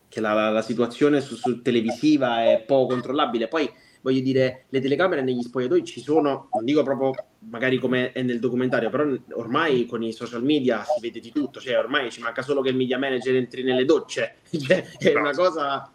che 0.07 0.19
la, 0.19 0.33
la, 0.33 0.49
la, 0.49 0.61
situazione 0.61 1.21
su, 1.21 1.35
su 1.35 1.61
televisiva 1.61 2.43
è 2.43 2.63
poco 2.65 2.93
controllabile. 2.93 3.47
Poi 3.47 3.69
voglio 4.01 4.21
dire, 4.21 4.65
le 4.69 4.79
telecamere 4.79 5.21
negli 5.21 5.41
spogliatoi 5.41 5.83
ci 5.83 6.01
sono, 6.01 6.49
non 6.53 6.65
dico 6.65 6.83
proprio 6.83 7.13
magari 7.49 7.77
come 7.77 8.11
è 8.11 8.21
nel 8.21 8.39
documentario, 8.39 8.89
però 8.89 9.05
ormai 9.33 9.85
con 9.85 10.03
i 10.03 10.13
social 10.13 10.43
media 10.43 10.83
si 10.83 10.99
vede 11.01 11.19
di 11.19 11.31
tutto, 11.31 11.59
cioè 11.59 11.77
ormai 11.77 12.11
ci 12.11 12.21
manca 12.21 12.41
solo 12.41 12.61
che 12.61 12.69
il 12.69 12.75
media 12.75 12.97
manager 12.97 13.35
entri 13.35 13.63
nelle 13.63 13.85
docce, 13.85 14.35
cioè, 14.57 14.83
è 14.97 15.15
una 15.15 15.31
cosa... 15.31 15.91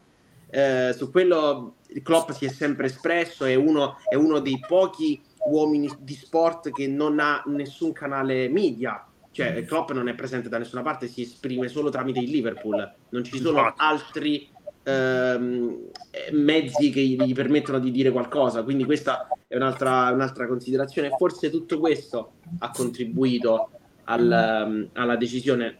Eh, 0.51 0.95
su 0.97 1.11
quello 1.11 1.79
il 1.89 2.03
Klopp 2.03 2.31
si 2.31 2.45
è 2.45 2.49
sempre 2.49 2.87
espresso, 2.87 3.45
è 3.45 3.57
uno, 3.57 3.97
è 4.09 4.15
uno 4.15 4.39
dei 4.39 4.63
pochi 4.65 5.21
uomini 5.47 5.91
di 5.99 6.15
sport 6.15 6.71
che 6.71 6.87
non 6.87 7.19
ha 7.19 7.43
nessun 7.47 7.93
canale 7.93 8.49
media. 8.49 9.05
Cioè, 9.35 9.65
Klopp 9.65 9.91
non 9.91 10.07
è 10.07 10.15
presente 10.15 10.49
da 10.49 10.59
nessuna 10.59 10.83
parte, 10.83 11.09
si 11.09 11.23
esprime 11.23 11.67
solo 11.67 11.91
tramite 11.91 12.21
il 12.21 12.31
Liverpool. 12.31 12.95
Non 13.09 13.25
ci 13.25 13.41
sono 13.41 13.75
altri 13.77 14.49
ehm, 14.85 15.91
mezzi 16.31 16.91
che 16.91 17.01
gli 17.01 17.35
permettono 17.35 17.81
di 17.81 17.91
dire 17.91 18.13
qualcosa. 18.13 18.63
Quindi 18.63 18.85
questa 18.85 19.27
è 19.49 19.57
un'altra, 19.57 20.13
un'altra 20.13 20.47
considerazione. 20.47 21.11
Forse 21.19 21.51
tutto 21.51 21.81
questo 21.81 22.35
ha 22.61 22.71
contribuito 22.71 23.71
al, 24.05 24.89
alla 24.93 25.17
decisione. 25.17 25.79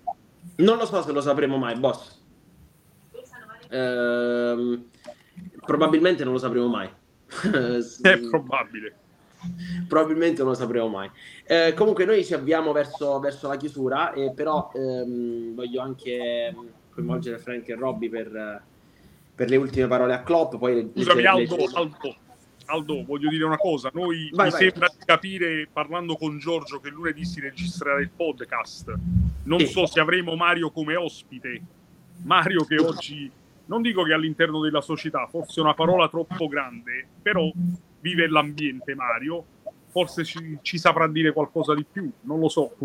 Non 0.57 0.77
lo 0.77 0.85
so 0.85 1.01
se 1.03 1.13
lo 1.13 1.21
sapremo 1.21 1.57
mai, 1.57 1.79
boss. 1.79 2.23
Ehm, 3.71 4.85
probabilmente 5.65 6.25
non 6.25 6.33
lo 6.33 6.41
sapremo 6.41 6.67
mai. 6.67 6.89
è 8.03 8.19
probabile. 8.19 8.97
Probabilmente 9.89 10.43
non 10.43 10.51
lo 10.51 10.57
sapremo 10.57 10.89
mai. 10.89 11.11
Eh, 11.45 11.75
comunque, 11.75 12.05
noi 12.05 12.25
ci 12.25 12.35
avviamo 12.35 12.73
verso, 12.73 13.19
verso 13.21 13.49
la 13.49 13.57
chiusura, 13.57 14.13
e 14.13 14.33
però 14.33 14.71
ehm, 14.75 15.55
voglio 15.55 15.81
anche 15.81 16.55
coinvolgere 16.91 17.39
Frank 17.39 17.69
e 17.69 17.75
Robby 17.75 18.09
per, 18.09 18.63
per, 19.35 19.49
le 19.49 19.57
ultime 19.57 19.87
parole 19.87 20.15
a 20.15 20.23
Klopp. 20.23 20.57
Poi 20.57 20.91
Scusami, 20.95 21.23
le, 21.23 21.29
Aldo, 21.29 21.57
le... 21.57 21.65
Aldo, 21.75 22.17
Aldo, 22.67 23.05
voglio 23.05 23.29
dire 23.29 23.45
una 23.45 23.59
cosa. 23.59 23.91
Noi 23.93 24.31
vai, 24.33 24.47
mi 24.47 24.53
vai. 24.53 24.63
sembra 24.63 24.89
di 24.89 25.05
capire, 25.05 25.69
parlando 25.73 26.17
con 26.17 26.39
Giorgio, 26.39 26.81
che 26.81 26.89
lunedì 26.89 27.25
si 27.25 27.41
registrerà 27.41 28.01
il 28.01 28.11
podcast. 28.11 28.95
Non 29.45 29.61
sì. 29.61 29.67
so 29.67 29.87
se 29.87 30.01
avremo 30.01 30.35
Mario 30.37 30.71
come 30.71 30.97
ospite. 30.97 31.61
Mario 32.23 32.65
che 32.65 32.79
oggi 32.79 33.31
non 33.67 33.83
dico 33.83 34.03
che 34.03 34.13
all'interno 34.13 34.61
della 34.61 34.81
società, 34.81 35.27
forse 35.27 35.61
è 35.61 35.65
una 35.65 35.75
parola 35.75 36.09
troppo 36.09 36.49
grande, 36.49 37.07
però 37.23 37.51
vive 38.05 38.29
l'ambiente 38.29 38.95
Mario, 38.95 39.43
forse 39.89 40.25
ci, 40.25 40.59
ci 40.61 40.77
saprà 40.77 41.09
dire 41.09 41.33
qualcosa 41.33 41.75
di 41.75 41.87
più, 41.91 42.11
non 42.23 42.39
lo 42.39 42.51
so. 42.51 42.77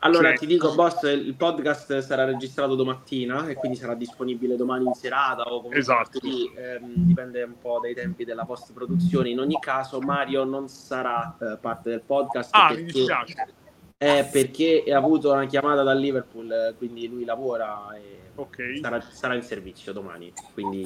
Allora 0.00 0.28
cioè... 0.28 0.38
ti 0.38 0.46
dico, 0.46 0.74
boss, 0.74 1.04
il 1.04 1.34
podcast 1.34 2.00
sarà 2.00 2.24
registrato 2.24 2.74
domattina 2.74 3.48
e 3.48 3.54
quindi 3.54 3.78
sarà 3.78 3.94
disponibile 3.94 4.56
domani 4.56 4.84
in 4.84 4.92
serata 4.92 5.44
o 5.44 5.56
comunque 5.56 5.78
esatto. 5.78 6.18
Lì, 6.20 6.52
ehm, 6.54 6.92
dipende 6.96 7.42
un 7.44 7.54
po' 7.58 7.78
dai 7.80 7.94
tempi 7.94 8.24
della 8.24 8.44
post 8.44 8.72
produzione. 8.74 9.30
In 9.30 9.38
ogni 9.38 9.58
caso, 9.58 10.00
Mario 10.00 10.44
non 10.44 10.68
sarà 10.68 11.34
eh, 11.40 11.56
parte 11.58 11.88
del 11.90 12.02
podcast. 12.04 12.50
Ah, 12.52 12.68
perché... 12.68 12.82
mi 12.82 12.92
dispiace. 12.92 13.54
Eh, 13.96 14.28
perché 14.30 14.84
ha 14.92 14.96
avuto 14.96 15.32
una 15.32 15.46
chiamata 15.46 15.84
dal 15.84 15.98
Liverpool, 15.98 16.50
eh, 16.50 16.74
quindi 16.76 17.06
lui 17.06 17.24
lavora 17.24 17.94
e 17.94 18.32
okay. 18.34 18.80
sarà, 18.80 19.00
sarà, 19.00 19.34
in 19.36 19.42
servizio 19.42 19.92
domani. 19.92 20.32
Quindi, 20.52 20.84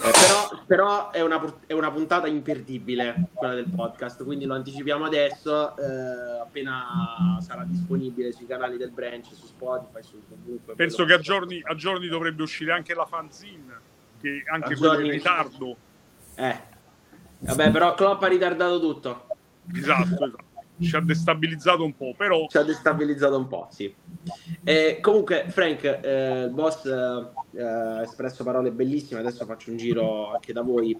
eh, 0.00 0.10
però, 0.10 0.64
però 0.66 1.10
è, 1.10 1.20
una, 1.20 1.42
è, 1.66 1.72
una, 1.72 1.90
puntata 1.90 2.26
imperdibile 2.28 3.30
quella 3.32 3.54
del 3.54 3.68
podcast, 3.74 4.22
quindi 4.24 4.44
lo 4.44 4.54
anticipiamo 4.54 5.04
adesso. 5.04 5.76
Eh, 5.76 6.40
appena 6.40 7.36
sarà 7.40 7.64
disponibile 7.64 8.32
sui 8.32 8.46
canali 8.46 8.76
del 8.76 8.90
branch, 8.90 9.26
su 9.32 9.46
Spotify, 9.46 10.02
su 10.02 10.22
comunque. 10.28 10.74
Penso 10.74 11.04
che 11.04 11.14
a 11.14 11.18
giorni, 11.18 11.60
a 11.64 11.74
giorni, 11.74 12.06
dovrebbe 12.08 12.42
uscire 12.42 12.72
anche 12.72 12.94
la 12.94 13.06
fanzine, 13.06 13.80
che 14.20 14.44
anche 14.46 14.76
quello 14.76 15.00
in 15.00 15.10
ritardo. 15.10 15.76
Eh. 16.36 16.76
Vabbè, 17.40 17.70
però 17.70 17.94
Klopp 17.94 18.22
ha 18.22 18.28
ritardato 18.28 18.80
tutto. 18.80 19.26
Esatto, 19.72 20.14
esatto 20.14 20.47
ci 20.80 20.96
ha 20.96 21.00
destabilizzato 21.00 21.84
un 21.84 21.96
po', 21.96 22.14
però... 22.16 22.46
Ci 22.48 22.58
ha 22.58 22.62
destabilizzato 22.62 23.36
un 23.36 23.48
po', 23.48 23.68
sì. 23.70 23.92
Eh, 24.64 24.98
comunque, 25.00 25.46
Frank, 25.48 25.84
eh, 25.84 26.44
il 26.44 26.50
boss 26.50 26.84
eh, 26.84 27.62
ha 27.62 28.02
espresso 28.02 28.44
parole 28.44 28.70
bellissime, 28.70 29.20
adesso 29.20 29.44
faccio 29.44 29.70
un 29.70 29.76
giro 29.76 30.32
anche 30.32 30.52
da 30.52 30.62
voi. 30.62 30.96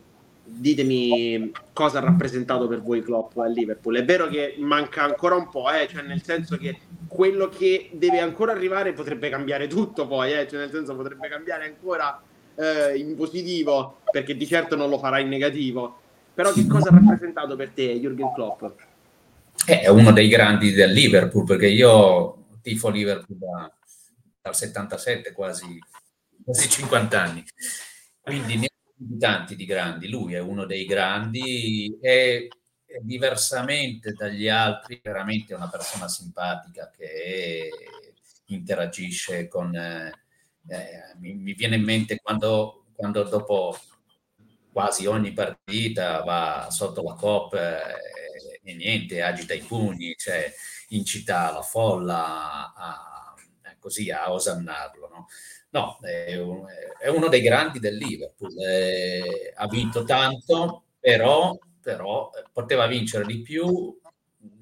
Ditemi 0.51 1.53
cosa 1.74 1.99
ha 1.99 2.03
rappresentato 2.03 2.66
per 2.68 2.81
voi 2.81 3.03
Klopp 3.03 3.37
a 3.37 3.47
Liverpool. 3.47 3.97
È 3.97 4.05
vero 4.05 4.29
che 4.29 4.55
manca 4.59 5.03
ancora 5.03 5.35
un 5.35 5.51
po', 5.51 5.70
eh? 5.70 5.87
cioè 5.87 6.03
nel 6.03 6.22
senso 6.22 6.57
che 6.57 6.79
quello 7.07 7.49
che 7.49 7.91
deve 7.93 8.20
ancora 8.20 8.53
arrivare 8.53 8.95
potrebbe 8.95 9.29
cambiare 9.29 9.66
tutto 9.66 10.07
poi, 10.07 10.33
eh? 10.33 10.49
cioè 10.49 10.61
nel 10.61 10.70
senso 10.70 10.97
potrebbe 10.97 11.29
cambiare 11.29 11.66
ancora 11.66 12.22
eh, 12.55 12.97
in 12.97 13.14
positivo, 13.14 13.99
perché 14.11 14.37
di 14.37 14.47
certo 14.47 14.74
non 14.74 14.89
lo 14.89 14.99
farà 14.99 15.18
in 15.18 15.29
negativo. 15.29 15.99
Però 16.35 16.53
che 16.53 16.66
cosa 16.66 16.89
ha 16.89 16.93
rappresentato 16.93 17.57
per 17.57 17.70
te 17.70 17.95
Jürgen 17.95 18.33
Klopp? 18.33 18.64
È 19.65 19.89
uno 19.89 20.13
dei 20.13 20.29
grandi 20.29 20.73
del 20.73 20.93
Liverpool, 20.93 21.45
perché 21.45 21.69
io 21.69 22.59
tifo 22.63 22.89
Liverpool 22.89 23.39
da, 23.39 23.73
dal 24.41 24.57
77, 24.57 25.33
quasi, 25.33 25.79
quasi 26.43 26.69
50 26.69 27.21
anni. 27.21 27.45
Quindi 28.21 28.57
ne 28.57 28.67
ho 28.67 29.19
tanti 29.19 29.57
di 29.57 29.65
grandi. 29.65 30.09
Lui 30.09 30.35
è 30.35 30.41
uno 30.41 30.65
dei 30.65 30.85
grandi 30.85 31.97
e 32.01 32.49
diversamente 33.03 34.13
dagli 34.13 34.49
altri, 34.49 35.01
veramente 35.03 35.55
una 35.55 35.69
persona 35.69 36.09
simpatica 36.09 36.91
che 36.97 37.71
interagisce 38.47 39.49
con... 39.49 39.75
Eh, 39.75 40.13
mi, 41.19 41.35
mi, 41.35 41.55
viene 41.55 41.77
in 41.77 41.83
mente 41.83 42.19
quando, 42.23 42.85
quando 42.95 43.23
dopo 43.23 43.75
quasi 44.71 45.07
ogni 45.07 45.33
partita 45.33 46.23
va 46.23 46.69
sotto 46.71 47.03
la 47.03 47.15
coppa 47.15 47.59
e 48.69 48.75
niente, 48.75 49.23
agita 49.23 49.55
i 49.55 49.62
pugni, 49.62 50.14
cioè 50.14 50.53
incita 50.89 51.51
la 51.51 51.62
folla 51.62 52.75
a, 52.75 53.35
a, 53.62 53.77
così 53.79 54.11
a 54.11 54.31
osannarlo. 54.31 55.09
No, 55.09 55.27
no 55.71 55.99
è, 56.03 56.39
un, 56.39 56.66
è, 57.01 57.09
uno 57.09 57.29
dei 57.29 57.41
grandi 57.41 57.79
del 57.79 57.97
Liverpool, 57.97 58.53
eh, 58.61 59.55
ha 59.57 59.66
vinto 59.69 60.05
tanto, 60.05 60.85
però, 61.01 61.57
però 61.81 62.31
eh, 62.35 62.45
poteva 62.53 62.87
vincere 62.87 63.25
di 63.25 63.41
più 63.41 63.99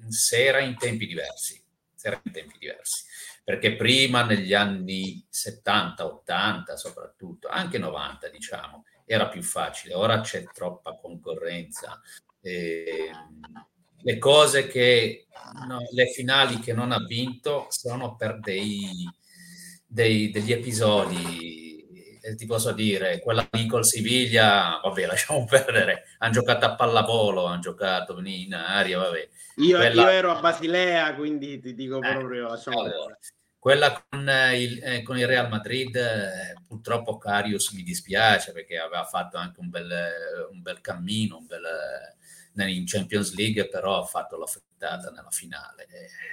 se 0.07 0.45
era 0.45 0.59
in 0.59 0.77
tempi 0.77 1.05
diversi. 1.05 1.61
Era 2.01 2.21
in 2.23 2.31
tempi 2.31 2.57
diversi. 2.57 3.03
Perché 3.43 3.75
prima, 3.75 4.23
negli 4.23 4.53
anni 4.53 5.25
70, 5.29 6.05
80 6.05 6.77
soprattutto, 6.77 7.49
anche 7.49 7.77
90 7.77 8.29
diciamo, 8.29 8.85
era 9.05 9.27
più 9.27 9.43
facile. 9.43 9.95
Ora 9.95 10.21
c'è 10.21 10.45
troppa 10.45 10.95
concorrenza. 10.95 11.99
Eh, 12.39 13.09
le 14.07 14.17
cose 14.19 14.67
che 14.67 15.27
no, 15.67 15.85
le 15.91 16.07
finali 16.07 16.59
che 16.59 16.71
non 16.71 16.93
ha 16.93 17.03
vinto 17.05 17.67
sono 17.69 18.15
per 18.15 18.39
dei, 18.39 19.05
dei, 19.85 20.31
degli 20.31 20.53
episodi 20.53 22.19
eh, 22.21 22.35
ti 22.35 22.45
posso 22.45 22.71
dire 22.71 23.19
quella 23.19 23.45
lì 23.51 23.67
col 23.67 23.85
Siviglia 23.85 24.79
vabbè 24.81 25.05
lasciamo 25.05 25.43
perdere. 25.49 26.05
Hanno 26.19 26.31
giocato 26.31 26.65
a 26.65 26.75
pallavolo 26.75 27.47
hanno 27.47 27.59
giocato 27.59 28.17
in 28.23 28.53
aria 28.53 28.97
vabbè. 28.99 29.27
Io, 29.57 29.77
quella... 29.77 30.01
io 30.03 30.07
ero 30.07 30.31
a 30.31 30.39
Basilea 30.39 31.13
quindi 31.13 31.59
ti 31.59 31.73
dico 31.73 32.01
eh, 32.01 32.09
proprio 32.09 32.47
allora, 32.47 33.17
quella 33.59 34.05
con 34.09 34.29
il, 34.53 34.81
eh, 34.83 35.01
con 35.03 35.17
il, 35.17 35.27
Real 35.27 35.49
Madrid 35.49 35.93
eh, 35.97 36.53
purtroppo 36.65 37.17
Carius 37.17 37.71
mi 37.71 37.83
dispiace 37.83 38.53
perché 38.53 38.77
aveva 38.77 39.03
fatto 39.03 39.35
anche 39.35 39.59
un 39.59 39.69
bel, 39.69 39.91
un 40.51 40.61
bel 40.61 40.79
cammino 40.79 41.39
un 41.39 41.45
bel 41.45 41.63
in 42.65 42.85
Champions 42.85 43.35
League, 43.35 43.67
però 43.67 44.01
ha 44.01 44.05
fatto 44.05 44.37
la 44.37 44.45
frittata 44.45 45.11
nella 45.11 45.31
finale. 45.31 45.87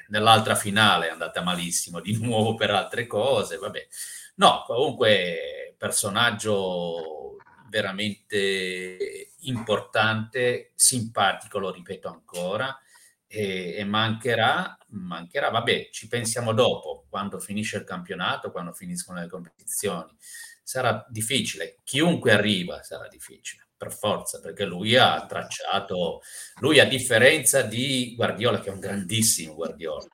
Nell'altra 0.09 0.55
finale 0.55 1.09
è 1.09 1.11
andata 1.11 1.43
malissimo 1.43 2.01
di 2.01 2.17
nuovo 2.23 2.55
per 2.55 2.71
altre 2.71 3.07
cose, 3.07 3.57
vabbè. 3.57 3.87
No, 4.37 4.65
comunque 4.67 5.75
personaggio 5.77 7.37
veramente 7.69 9.33
importante, 9.41 10.73
simpatico, 10.75 11.59
lo 11.59 11.73
ripeto 11.73 12.09
ancora, 12.09 12.77
e, 13.27 13.75
e 13.77 13.85
mancherà, 13.85 14.79
mancherà, 14.91 15.51
vabbè, 15.51 15.89
ci 15.91 16.09
pensiamo 16.09 16.53
dopo, 16.53 17.07
quando 17.09 17.39
finisce 17.41 17.79
il 17.79 17.85
campionato, 17.85 18.51
quando 18.51 18.73
finiscono 18.73 19.21
le 19.21 19.29
competizioni. 19.29 20.17
Sarà 20.63 21.05
difficile, 21.09 21.77
chiunque 21.85 22.33
arriva 22.33 22.83
sarà 22.83 23.07
difficile 23.09 23.64
per 23.85 23.93
forza, 23.93 24.41
perché 24.41 24.65
lui 24.65 24.97
ha 24.97 25.25
tracciato, 25.27 26.23
lui 26.61 26.81
a 26.81 26.87
differenza 26.87 27.63
di 27.63 28.15
Guardiola, 28.17 28.61
che 28.61 28.71
è 28.71 28.73
un 28.73 28.81
grandissimo 28.81 29.55
Guardiola, 29.55 30.07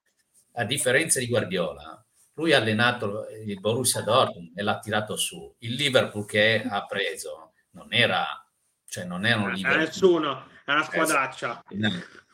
a 0.54 0.64
differenza 0.64 1.20
di 1.20 1.28
Guardiola, 1.28 2.04
lui 2.34 2.52
ha 2.52 2.58
allenato 2.58 3.26
il 3.46 3.60
Borussia 3.60 4.02
Dortmund 4.02 4.58
e 4.58 4.62
l'ha 4.62 4.78
tirato 4.78 5.16
su. 5.16 5.54
Il 5.58 5.74
Liverpool 5.74 6.26
che 6.26 6.64
ha 6.68 6.84
preso 6.86 7.52
non 7.72 7.92
era, 7.92 8.24
cioè 8.86 9.04
non 9.04 9.24
era 9.24 9.40
un 9.40 9.52
Liverpool. 9.52 9.84
nessuno, 9.84 10.46
è 10.64 10.72
una 10.72 10.84
squadraccia. 10.84 11.62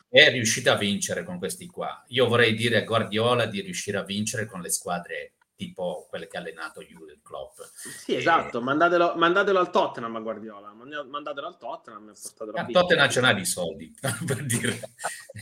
È 0.09 0.29
riuscito 0.31 0.71
a 0.71 0.75
vincere 0.75 1.23
con 1.23 1.37
questi 1.37 1.67
qua. 1.67 2.03
Io 2.07 2.27
vorrei 2.27 2.55
dire 2.55 2.77
a 2.77 2.85
Guardiola 2.85 3.45
di 3.45 3.61
riuscire 3.61 3.97
a 3.97 4.03
vincere 4.03 4.45
con 4.45 4.61
le 4.61 4.69
squadre 4.69 5.33
tipo 5.57 6.05
quelle 6.07 6.27
che 6.27 6.37
ha 6.37 6.39
allenato 6.39 6.81
Jurgen 6.81 7.19
Klopp. 7.23 7.59
Sì, 7.73 8.15
esatto, 8.15 8.61
mandatelo, 8.61 9.15
mandatelo, 9.15 9.59
al 9.59 9.71
Tottenham 9.71 10.15
a 10.15 10.19
Guardiola, 10.19 10.71
mandatelo 10.71 11.47
al 11.47 11.57
Tottenham 11.57 12.09
e 12.09 12.13
portatelo 12.21 12.57
a 12.57 12.65
Tottenham 12.65 13.09
ce 13.09 13.19
n'ha 13.19 13.33
di 13.33 13.45
soldi, 13.45 13.93
per 14.25 14.45
dire, 14.45 14.79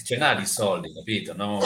ce 0.04 0.18
n'ha 0.18 0.34
di 0.34 0.46
soldi, 0.46 0.94
capito? 0.94 1.36
No, 1.36 1.60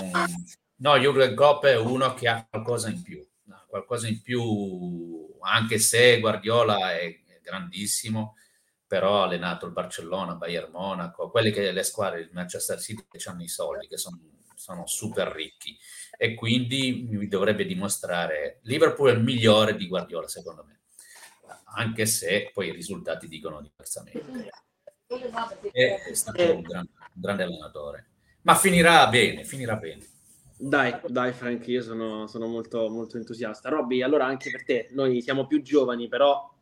no 0.77 0.97
Jurgen 0.97 1.35
Klopp 1.35 1.63
è 1.65 1.77
uno 1.77 2.13
che 2.15 2.27
ha 2.27 2.45
qualcosa 2.49 2.89
in 2.89 3.03
più, 3.03 3.25
qualcosa 3.67 4.07
in 4.07 4.21
più, 4.21 5.37
anche 5.41 5.77
se 5.77 6.19
Guardiola 6.19 6.97
è 6.97 7.21
grandissimo, 7.41 8.35
però 8.87 9.21
ha 9.21 9.25
allenato 9.25 9.67
il 9.67 9.73
Barcellona, 9.73 10.33
Bayern 10.33 10.71
Monaco, 10.71 11.29
quelle 11.29 11.51
che 11.51 11.71
le 11.71 11.83
squadre 11.83 12.21
del 12.21 12.31
Manchester 12.33 12.81
City 12.81 13.05
che 13.07 13.29
hanno 13.29 13.43
i 13.43 13.47
soldi, 13.47 13.87
che 13.87 13.97
sono, 13.97 14.19
sono 14.55 14.87
super 14.87 15.27
ricchi 15.27 15.77
e 16.21 16.33
quindi 16.33 17.07
mi 17.09 17.29
dovrebbe 17.29 17.65
dimostrare 17.65 18.59
Liverpool 18.63 19.11
è 19.11 19.13
il 19.13 19.23
migliore 19.23 19.77
di 19.77 19.87
Guardiola 19.87 20.27
secondo 20.27 20.65
me, 20.67 20.81
anche 21.75 22.05
se 22.05 22.51
poi 22.53 22.67
i 22.67 22.73
risultati 22.73 23.29
dicono 23.29 23.61
diversamente. 23.61 24.51
È, 25.71 26.01
è 26.09 26.13
stato 26.13 26.55
un, 26.55 26.61
gran, 26.61 26.85
un 26.85 27.21
grande 27.21 27.43
allenatore, 27.43 28.07
ma 28.41 28.55
finirà 28.55 29.07
bene, 29.07 29.45
finirà 29.45 29.77
bene. 29.77 30.05
Dai, 30.57 30.93
dai 31.07 31.31
Frank, 31.31 31.65
io 31.69 31.81
sono, 31.81 32.27
sono 32.27 32.47
molto, 32.47 32.89
molto 32.89 33.15
entusiasta. 33.15 33.69
Robby, 33.69 34.01
allora 34.01 34.25
anche 34.25 34.51
per 34.51 34.65
te, 34.65 34.89
noi 34.91 35.21
siamo 35.21 35.47
più 35.47 35.61
giovani, 35.61 36.09
però 36.09 36.53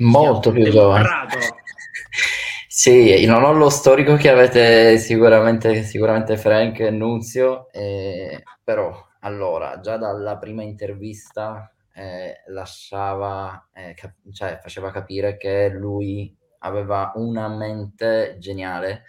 molto 0.00 0.52
più 0.52 0.68
giovane. 0.68 1.08
sì, 2.68 3.24
non 3.24 3.42
ho 3.42 3.52
lo 3.52 3.70
storico 3.70 4.16
che 4.16 4.28
avete 4.28 4.98
sicuramente, 4.98 5.82
sicuramente 5.82 6.36
Frank 6.36 6.80
e 6.80 6.90
Nunzio, 6.90 7.72
eh, 7.72 8.42
però 8.68 8.92
allora, 9.20 9.80
già 9.80 9.96
dalla 9.96 10.36
prima 10.36 10.62
intervista 10.62 11.74
eh, 11.94 12.42
lasciava, 12.48 13.70
eh, 13.72 13.94
cap- 13.94 14.30
cioè 14.30 14.58
faceva 14.60 14.90
capire 14.90 15.38
che 15.38 15.70
lui 15.70 16.36
aveva 16.58 17.12
una 17.14 17.48
mente 17.48 18.36
geniale, 18.38 19.04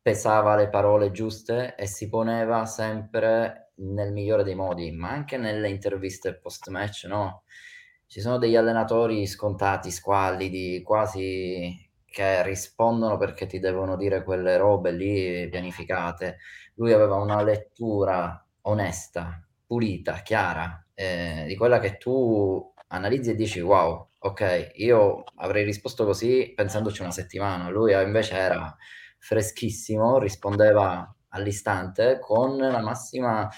pesava 0.00 0.56
le 0.56 0.70
parole 0.70 1.10
giuste 1.10 1.74
e 1.76 1.86
si 1.86 2.08
poneva 2.08 2.64
sempre 2.64 3.72
nel 3.80 4.12
migliore 4.12 4.44
dei 4.44 4.54
modi, 4.54 4.90
ma 4.92 5.10
anche 5.10 5.36
nelle 5.36 5.68
interviste 5.68 6.38
post-match, 6.38 7.04
no? 7.04 7.42
ci 8.06 8.22
sono 8.22 8.38
degli 8.38 8.56
allenatori 8.56 9.26
scontati, 9.26 9.90
squallidi, 9.90 10.80
quasi 10.82 11.86
che 12.06 12.42
rispondono 12.44 13.18
perché 13.18 13.44
ti 13.44 13.58
devono 13.58 13.94
dire 13.94 14.24
quelle 14.24 14.56
robe 14.56 14.90
lì 14.92 15.46
pianificate. 15.50 16.38
Lui 16.76 16.92
aveva 16.94 17.16
una 17.16 17.42
lettura 17.42 18.40
onesta, 18.66 19.42
pulita, 19.66 20.14
chiara, 20.22 20.86
eh, 20.94 21.44
di 21.46 21.56
quella 21.56 21.78
che 21.78 21.96
tu 21.96 22.72
analizzi 22.88 23.30
e 23.30 23.34
dici 23.34 23.60
wow, 23.60 24.10
ok, 24.18 24.72
io 24.74 25.24
avrei 25.36 25.64
risposto 25.64 26.04
così 26.04 26.52
pensandoci 26.54 27.02
una 27.02 27.10
settimana. 27.10 27.68
Lui 27.68 27.92
invece 27.92 28.34
era 28.36 28.74
freschissimo, 29.18 30.18
rispondeva 30.18 31.12
all'istante 31.30 32.18
con 32.20 32.56
la 32.56 32.80
massima 32.80 33.48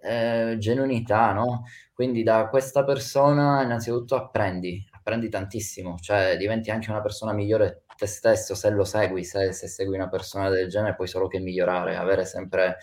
eh, 0.00 0.56
genuinità, 0.58 1.32
no? 1.32 1.64
Quindi 1.92 2.22
da 2.22 2.48
questa 2.48 2.84
persona 2.84 3.62
innanzitutto 3.62 4.16
apprendi, 4.16 4.84
apprendi 4.90 5.28
tantissimo, 5.28 5.96
cioè 6.00 6.36
diventi 6.36 6.70
anche 6.70 6.90
una 6.90 7.00
persona 7.00 7.32
migliore 7.32 7.84
te 7.96 8.06
stesso 8.06 8.54
se 8.54 8.70
lo 8.70 8.84
segui, 8.84 9.24
se, 9.24 9.52
se 9.52 9.68
segui 9.68 9.94
una 9.94 10.08
persona 10.08 10.48
del 10.48 10.68
genere 10.68 10.94
puoi 10.96 11.06
solo 11.06 11.28
che 11.28 11.38
migliorare, 11.38 11.96
avere 11.96 12.24
sempre 12.24 12.78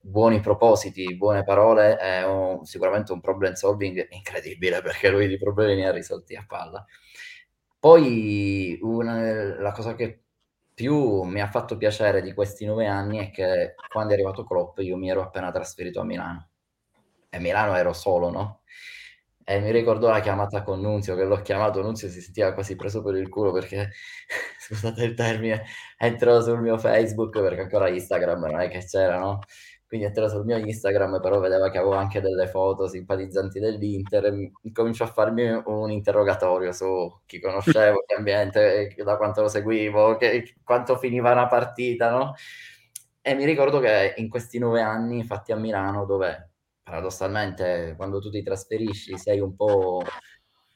buoni 0.00 0.40
propositi, 0.40 1.16
buone 1.16 1.44
parole 1.44 1.96
è 1.96 2.24
un, 2.26 2.64
sicuramente 2.64 3.12
un 3.12 3.20
problem 3.20 3.52
solving 3.52 4.06
incredibile 4.10 4.80
perché 4.82 5.10
lui 5.10 5.28
di 5.28 5.38
problemi 5.38 5.76
ne 5.76 5.88
ha 5.88 5.92
risolti 5.92 6.34
a 6.36 6.44
palla. 6.46 6.84
Poi 7.78 8.78
una, 8.82 9.58
la 9.60 9.72
cosa 9.72 9.94
che 9.94 10.22
più 10.74 11.22
mi 11.22 11.40
ha 11.40 11.48
fatto 11.48 11.76
piacere 11.76 12.22
di 12.22 12.32
questi 12.32 12.64
nove 12.64 12.86
anni 12.86 13.18
è 13.18 13.30
che 13.30 13.74
quando 13.90 14.12
è 14.12 14.14
arrivato 14.14 14.44
Klopp 14.44 14.78
io 14.78 14.96
mi 14.96 15.10
ero 15.10 15.22
appena 15.22 15.50
trasferito 15.50 16.00
a 16.00 16.04
Milano 16.04 16.48
e 17.30 17.36
a 17.36 17.40
Milano 17.40 17.74
ero 17.76 17.92
solo, 17.92 18.30
no? 18.30 18.62
E 19.44 19.58
mi 19.60 19.72
ricordo 19.72 20.08
la 20.08 20.20
chiamata 20.20 20.62
con 20.62 20.80
Nunzio, 20.80 21.16
che 21.16 21.24
l'ho 21.24 21.42
chiamato, 21.42 21.82
Nunzio 21.82 22.08
si 22.08 22.20
sentiva 22.20 22.52
quasi 22.54 22.76
preso 22.76 23.02
per 23.02 23.16
il 23.16 23.28
culo 23.28 23.52
perché, 23.52 23.90
scusate 24.60 25.02
il 25.04 25.14
termine, 25.14 25.64
entrò 25.98 26.40
sul 26.40 26.60
mio 26.60 26.78
Facebook 26.78 27.40
perché 27.40 27.62
ancora 27.62 27.88
Instagram 27.88 28.44
non 28.46 28.60
è 28.60 28.68
che 28.68 28.84
c'era, 28.84 29.18
no? 29.18 29.40
Quindi 29.90 30.06
entrò 30.06 30.28
sul 30.28 30.44
mio 30.44 30.56
Instagram, 30.56 31.20
però 31.20 31.40
vedeva 31.40 31.68
che 31.68 31.78
avevo 31.78 31.94
anche 31.94 32.20
delle 32.20 32.46
foto 32.46 32.86
simpatizzanti 32.86 33.58
dell'Inter 33.58 34.24
e 34.26 34.52
cominciò 34.72 35.02
a 35.02 35.08
farmi 35.08 35.50
un 35.64 35.90
interrogatorio 35.90 36.70
su 36.70 37.12
chi 37.26 37.40
conoscevo, 37.40 38.04
che 38.06 38.14
ambiente, 38.14 38.94
da 39.02 39.16
quanto 39.16 39.42
lo 39.42 39.48
seguivo, 39.48 40.14
che, 40.16 40.54
quanto 40.62 40.96
finiva 40.96 41.32
una 41.32 41.48
partita, 41.48 42.08
no? 42.10 42.34
E 43.20 43.34
mi 43.34 43.44
ricordo 43.44 43.80
che 43.80 44.14
in 44.18 44.28
questi 44.28 44.60
nove 44.60 44.80
anni, 44.80 45.18
infatti 45.18 45.50
a 45.50 45.56
Milano, 45.56 46.04
dove 46.04 46.50
paradossalmente 46.84 47.94
quando 47.96 48.20
tu 48.20 48.30
ti 48.30 48.44
trasferisci 48.44 49.18
sei 49.18 49.40
un 49.40 49.56
po' 49.56 50.04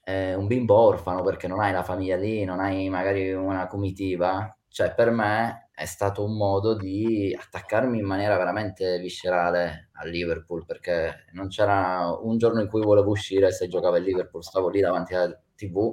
eh, 0.02 0.34
un 0.34 0.48
bimbo 0.48 0.74
orfano 0.74 1.22
perché 1.22 1.46
non 1.46 1.60
hai 1.60 1.70
la 1.72 1.84
famiglia 1.84 2.16
lì, 2.16 2.42
non 2.42 2.58
hai 2.58 2.88
magari 2.88 3.32
una 3.32 3.68
comitiva, 3.68 4.58
cioè 4.66 4.92
per 4.92 5.12
me 5.12 5.63
è 5.74 5.86
stato 5.86 6.24
un 6.24 6.36
modo 6.36 6.74
di 6.74 7.36
attaccarmi 7.36 7.98
in 7.98 8.06
maniera 8.06 8.36
veramente 8.36 8.98
viscerale 9.00 9.88
a 9.94 10.04
Liverpool 10.06 10.64
perché 10.64 11.26
non 11.32 11.48
c'era 11.48 12.16
un 12.22 12.38
giorno 12.38 12.60
in 12.60 12.68
cui 12.68 12.80
volevo 12.80 13.10
uscire 13.10 13.50
se 13.50 13.66
giocava 13.66 13.98
il 13.98 14.04
Liverpool, 14.04 14.44
stavo 14.44 14.68
lì 14.68 14.80
davanti 14.80 15.14
alla 15.14 15.36
tv. 15.56 15.92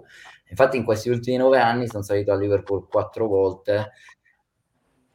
Infatti 0.50 0.78
in 0.78 0.84
questi 0.84 1.10
ultimi 1.10 1.38
nove 1.38 1.60
anni 1.60 1.88
sono 1.88 2.04
salito 2.04 2.32
a 2.32 2.38
Liverpool 2.38 2.88
quattro 2.88 3.28
volte, 3.28 3.92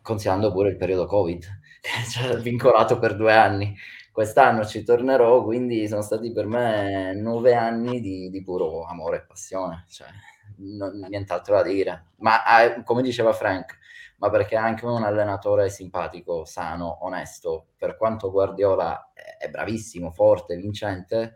considerando 0.02 0.50
pure 0.50 0.70
il 0.70 0.76
periodo 0.76 1.06
Covid, 1.06 1.44
cioè 2.10 2.36
vincolato 2.38 2.98
per 2.98 3.14
due 3.14 3.34
anni. 3.34 3.76
Quest'anno 4.10 4.64
ci 4.64 4.82
tornerò, 4.82 5.44
quindi 5.44 5.86
sono 5.86 6.02
stati 6.02 6.32
per 6.32 6.46
me 6.46 7.14
nove 7.14 7.54
anni 7.54 8.00
di, 8.00 8.30
di 8.30 8.42
puro 8.42 8.84
amore 8.84 9.18
e 9.18 9.24
passione. 9.26 9.84
Cioè 9.88 10.08
non, 10.56 10.98
nient'altro 11.08 11.56
da 11.56 11.62
dire. 11.62 12.06
Ma 12.16 12.62
eh, 12.62 12.82
come 12.82 13.02
diceva 13.02 13.32
Frank, 13.32 13.78
ma 14.18 14.30
perché 14.30 14.54
è 14.54 14.58
anche 14.58 14.84
un 14.86 15.02
allenatore 15.02 15.68
simpatico, 15.68 16.44
sano, 16.44 17.04
onesto, 17.04 17.68
per 17.76 17.96
quanto 17.96 18.30
Guardiola 18.30 19.12
è 19.38 19.48
bravissimo, 19.48 20.10
forte, 20.10 20.56
vincente, 20.56 21.34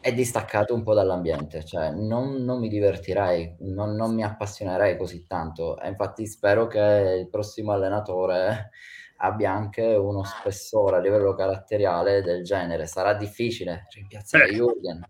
è 0.00 0.12
distaccato 0.12 0.74
un 0.74 0.82
po' 0.82 0.92
dall'ambiente, 0.92 1.64
cioè 1.64 1.90
non, 1.90 2.44
non 2.44 2.58
mi 2.58 2.68
divertirei, 2.68 3.56
non, 3.60 3.94
non, 3.94 4.14
mi 4.14 4.22
appassionerei 4.22 4.98
così 4.98 5.26
tanto. 5.26 5.80
E 5.80 5.88
infatti 5.88 6.26
spero 6.26 6.66
che 6.66 7.16
il 7.20 7.28
prossimo 7.30 7.72
allenatore 7.72 8.70
abbia 9.18 9.50
anche 9.50 9.94
uno 9.94 10.22
spessore 10.24 10.96
a 10.96 11.00
livello 11.00 11.34
caratteriale 11.34 12.20
del 12.20 12.44
genere. 12.44 12.86
Sarà 12.86 13.14
difficile 13.14 13.86
rimpiazzare 13.90 14.48
eh. 14.48 14.54
Jürgen 14.54 15.00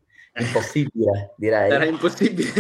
impossibile, 0.41 1.35
direi. 1.37 1.71
Era 1.71 1.85
impossibile. 1.85 2.51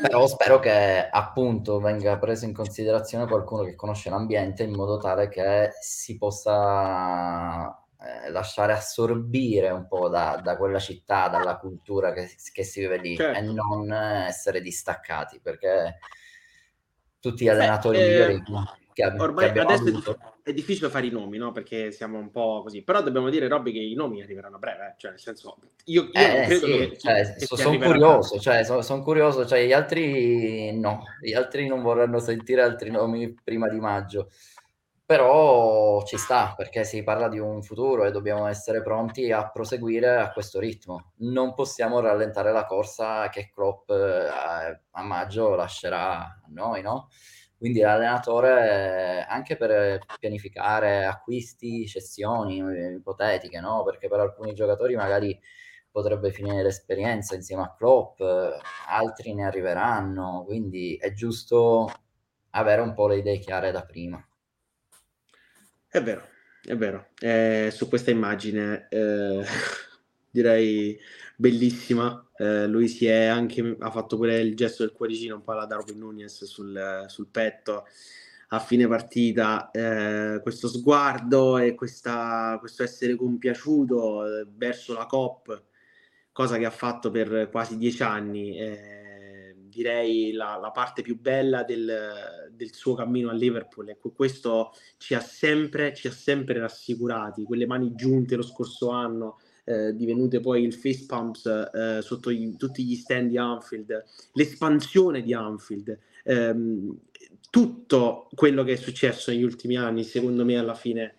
Però 0.00 0.26
spero 0.26 0.58
che 0.58 1.08
appunto 1.08 1.80
venga 1.80 2.18
preso 2.18 2.44
in 2.44 2.52
considerazione 2.52 3.26
qualcuno 3.26 3.62
che 3.62 3.74
conosce 3.74 4.10
l'ambiente 4.10 4.62
in 4.62 4.74
modo 4.74 4.98
tale 4.98 5.28
che 5.28 5.70
si 5.80 6.16
possa 6.18 7.68
eh, 7.98 8.30
lasciare 8.30 8.72
assorbire 8.72 9.70
un 9.70 9.86
po' 9.86 10.08
da, 10.08 10.40
da, 10.42 10.56
quella 10.56 10.78
città, 10.78 11.28
dalla 11.28 11.56
cultura 11.56 12.12
che, 12.12 12.28
che 12.52 12.64
si 12.64 12.80
vive 12.80 12.98
lì 12.98 13.16
certo. 13.16 13.38
e 13.38 13.42
non 13.42 13.92
essere 13.92 14.60
distaccati 14.60 15.40
perché 15.40 15.98
tutti 17.20 17.44
gli 17.44 17.48
allenatori 17.48 17.98
Beh, 17.98 18.08
migliori 18.08 18.34
eh, 18.34 18.42
che, 18.92 19.04
ormai 19.04 19.52
che 19.52 19.60
adesso 19.60 19.82
avuto. 19.82 20.18
È 20.44 20.52
difficile 20.52 20.88
fare 20.88 21.06
i 21.06 21.10
nomi, 21.10 21.38
no? 21.38 21.52
Perché 21.52 21.92
siamo 21.92 22.18
un 22.18 22.30
po' 22.30 22.62
così. 22.62 22.82
Però 22.82 23.00
dobbiamo 23.00 23.30
dire, 23.30 23.48
Robby, 23.48 23.72
che 23.72 23.78
i 23.78 23.94
nomi 23.94 24.22
arriveranno 24.22 24.56
a 24.56 24.58
breve. 24.58 24.86
Eh? 24.86 24.94
Cioè, 24.96 25.10
nel 25.12 25.20
senso, 25.20 25.58
io, 25.84 26.02
io 26.02 26.10
eh, 26.12 26.44
credo 26.46 26.66
sì, 26.66 26.72
che, 26.72 26.98
cioè, 26.98 27.34
che 27.34 27.46
sono 27.46 27.78
curioso, 27.78 28.40
cioè, 28.40 28.64
sono, 28.64 28.82
sono 28.82 29.02
curioso. 29.02 29.46
Cioè, 29.46 29.64
gli 29.64 29.72
altri 29.72 30.76
no, 30.78 31.02
gli 31.20 31.32
altri 31.32 31.66
non 31.68 31.82
vorranno 31.82 32.18
sentire 32.18 32.62
altri 32.62 32.90
nomi 32.90 33.32
prima 33.42 33.68
di 33.68 33.78
maggio. 33.78 34.30
Però 35.04 36.02
ci 36.04 36.16
sta 36.16 36.54
perché 36.56 36.84
si 36.84 37.02
parla 37.02 37.28
di 37.28 37.38
un 37.38 37.62
futuro 37.62 38.04
e 38.04 38.10
dobbiamo 38.10 38.46
essere 38.46 38.82
pronti 38.82 39.30
a 39.30 39.50
proseguire 39.50 40.16
a 40.16 40.32
questo 40.32 40.58
ritmo. 40.58 41.12
Non 41.18 41.54
possiamo 41.54 42.00
rallentare 42.00 42.50
la 42.50 42.64
corsa 42.64 43.28
che 43.28 43.50
Klopp 43.52 43.90
eh, 43.90 43.94
a, 43.94 44.80
a 44.90 45.02
maggio 45.02 45.54
lascerà 45.54 46.18
a 46.18 46.40
noi, 46.48 46.82
no? 46.82 47.08
Quindi 47.62 47.78
l'allenatore 47.78 49.24
anche 49.24 49.56
per 49.56 50.00
pianificare 50.18 51.04
acquisti, 51.04 51.86
cessioni 51.86 52.56
ipotetiche, 52.96 53.60
no? 53.60 53.84
Perché 53.84 54.08
per 54.08 54.18
alcuni 54.18 54.52
giocatori 54.52 54.96
magari 54.96 55.38
potrebbe 55.88 56.32
finire 56.32 56.64
l'esperienza 56.64 57.36
insieme 57.36 57.62
a 57.62 57.72
Klopp, 57.78 58.20
altri 58.88 59.32
ne 59.34 59.44
arriveranno, 59.44 60.42
quindi 60.44 60.96
è 60.96 61.12
giusto 61.12 61.88
avere 62.50 62.80
un 62.80 62.94
po' 62.94 63.06
le 63.06 63.18
idee 63.18 63.38
chiare 63.38 63.70
da 63.70 63.84
prima. 63.84 64.20
È 65.86 66.02
vero, 66.02 66.26
è 66.64 66.74
vero. 66.74 67.10
Eh, 67.20 67.68
su 67.70 67.88
questa 67.88 68.10
immagine 68.10 68.88
eh, 68.90 69.44
direi 70.28 70.98
bellissima. 71.36 72.28
Eh, 72.42 72.66
lui 72.66 72.88
si 72.88 73.06
è 73.06 73.26
anche 73.26 73.76
ha 73.78 73.90
fatto 73.90 74.16
pure 74.16 74.40
il 74.40 74.56
gesto 74.56 74.82
del 74.82 74.92
cuoricino 74.92 75.36
un 75.36 75.42
po' 75.42 75.52
alla 75.52 75.64
Darwin 75.64 75.98
Nunes 75.98 76.44
sul, 76.44 77.04
sul 77.06 77.28
petto 77.28 77.86
a 78.48 78.58
fine 78.58 78.88
partita. 78.88 79.70
Eh, 79.70 80.40
questo 80.42 80.66
sguardo 80.66 81.58
e 81.58 81.74
questa, 81.76 82.56
questo 82.58 82.82
essere 82.82 83.14
compiaciuto 83.14 84.40
eh, 84.40 84.46
verso 84.56 84.92
la 84.92 85.06
COP, 85.06 85.62
cosa 86.32 86.58
che 86.58 86.64
ha 86.66 86.70
fatto 86.70 87.10
per 87.12 87.48
quasi 87.48 87.78
dieci 87.78 88.02
anni. 88.02 88.58
Eh, 88.58 89.56
direi 89.72 90.32
la, 90.32 90.58
la, 90.60 90.70
parte 90.70 91.00
più 91.02 91.18
bella 91.18 91.62
del, 91.62 92.50
del, 92.52 92.74
suo 92.74 92.94
cammino 92.94 93.30
a 93.30 93.34
Liverpool. 93.34 93.88
Ecco, 93.88 94.10
questo 94.10 94.72
ci 94.98 95.14
ha, 95.14 95.20
sempre, 95.20 95.94
ci 95.94 96.08
ha 96.08 96.12
sempre 96.12 96.58
rassicurati, 96.58 97.44
quelle 97.44 97.66
mani 97.66 97.94
giunte 97.94 98.36
lo 98.36 98.42
scorso 98.42 98.90
anno, 98.90 99.38
eh, 99.64 99.94
divenute 99.94 100.40
poi 100.40 100.64
il 100.64 100.74
face 100.74 101.04
pumps 101.06 101.46
eh, 101.46 102.02
sotto 102.02 102.30
gli, 102.32 102.56
tutti 102.56 102.84
gli 102.84 102.96
stand 102.96 103.30
di 103.30 103.38
Anfield, 103.38 104.04
l'espansione 104.32 105.22
di 105.22 105.32
Anfield, 105.32 105.98
ehm, 106.24 106.98
tutto 107.50 108.28
quello 108.34 108.64
che 108.64 108.72
è 108.72 108.76
successo 108.76 109.30
negli 109.30 109.42
ultimi 109.42 109.76
anni, 109.76 110.04
secondo 110.04 110.44
me 110.44 110.58
alla 110.58 110.74
fine 110.74 111.16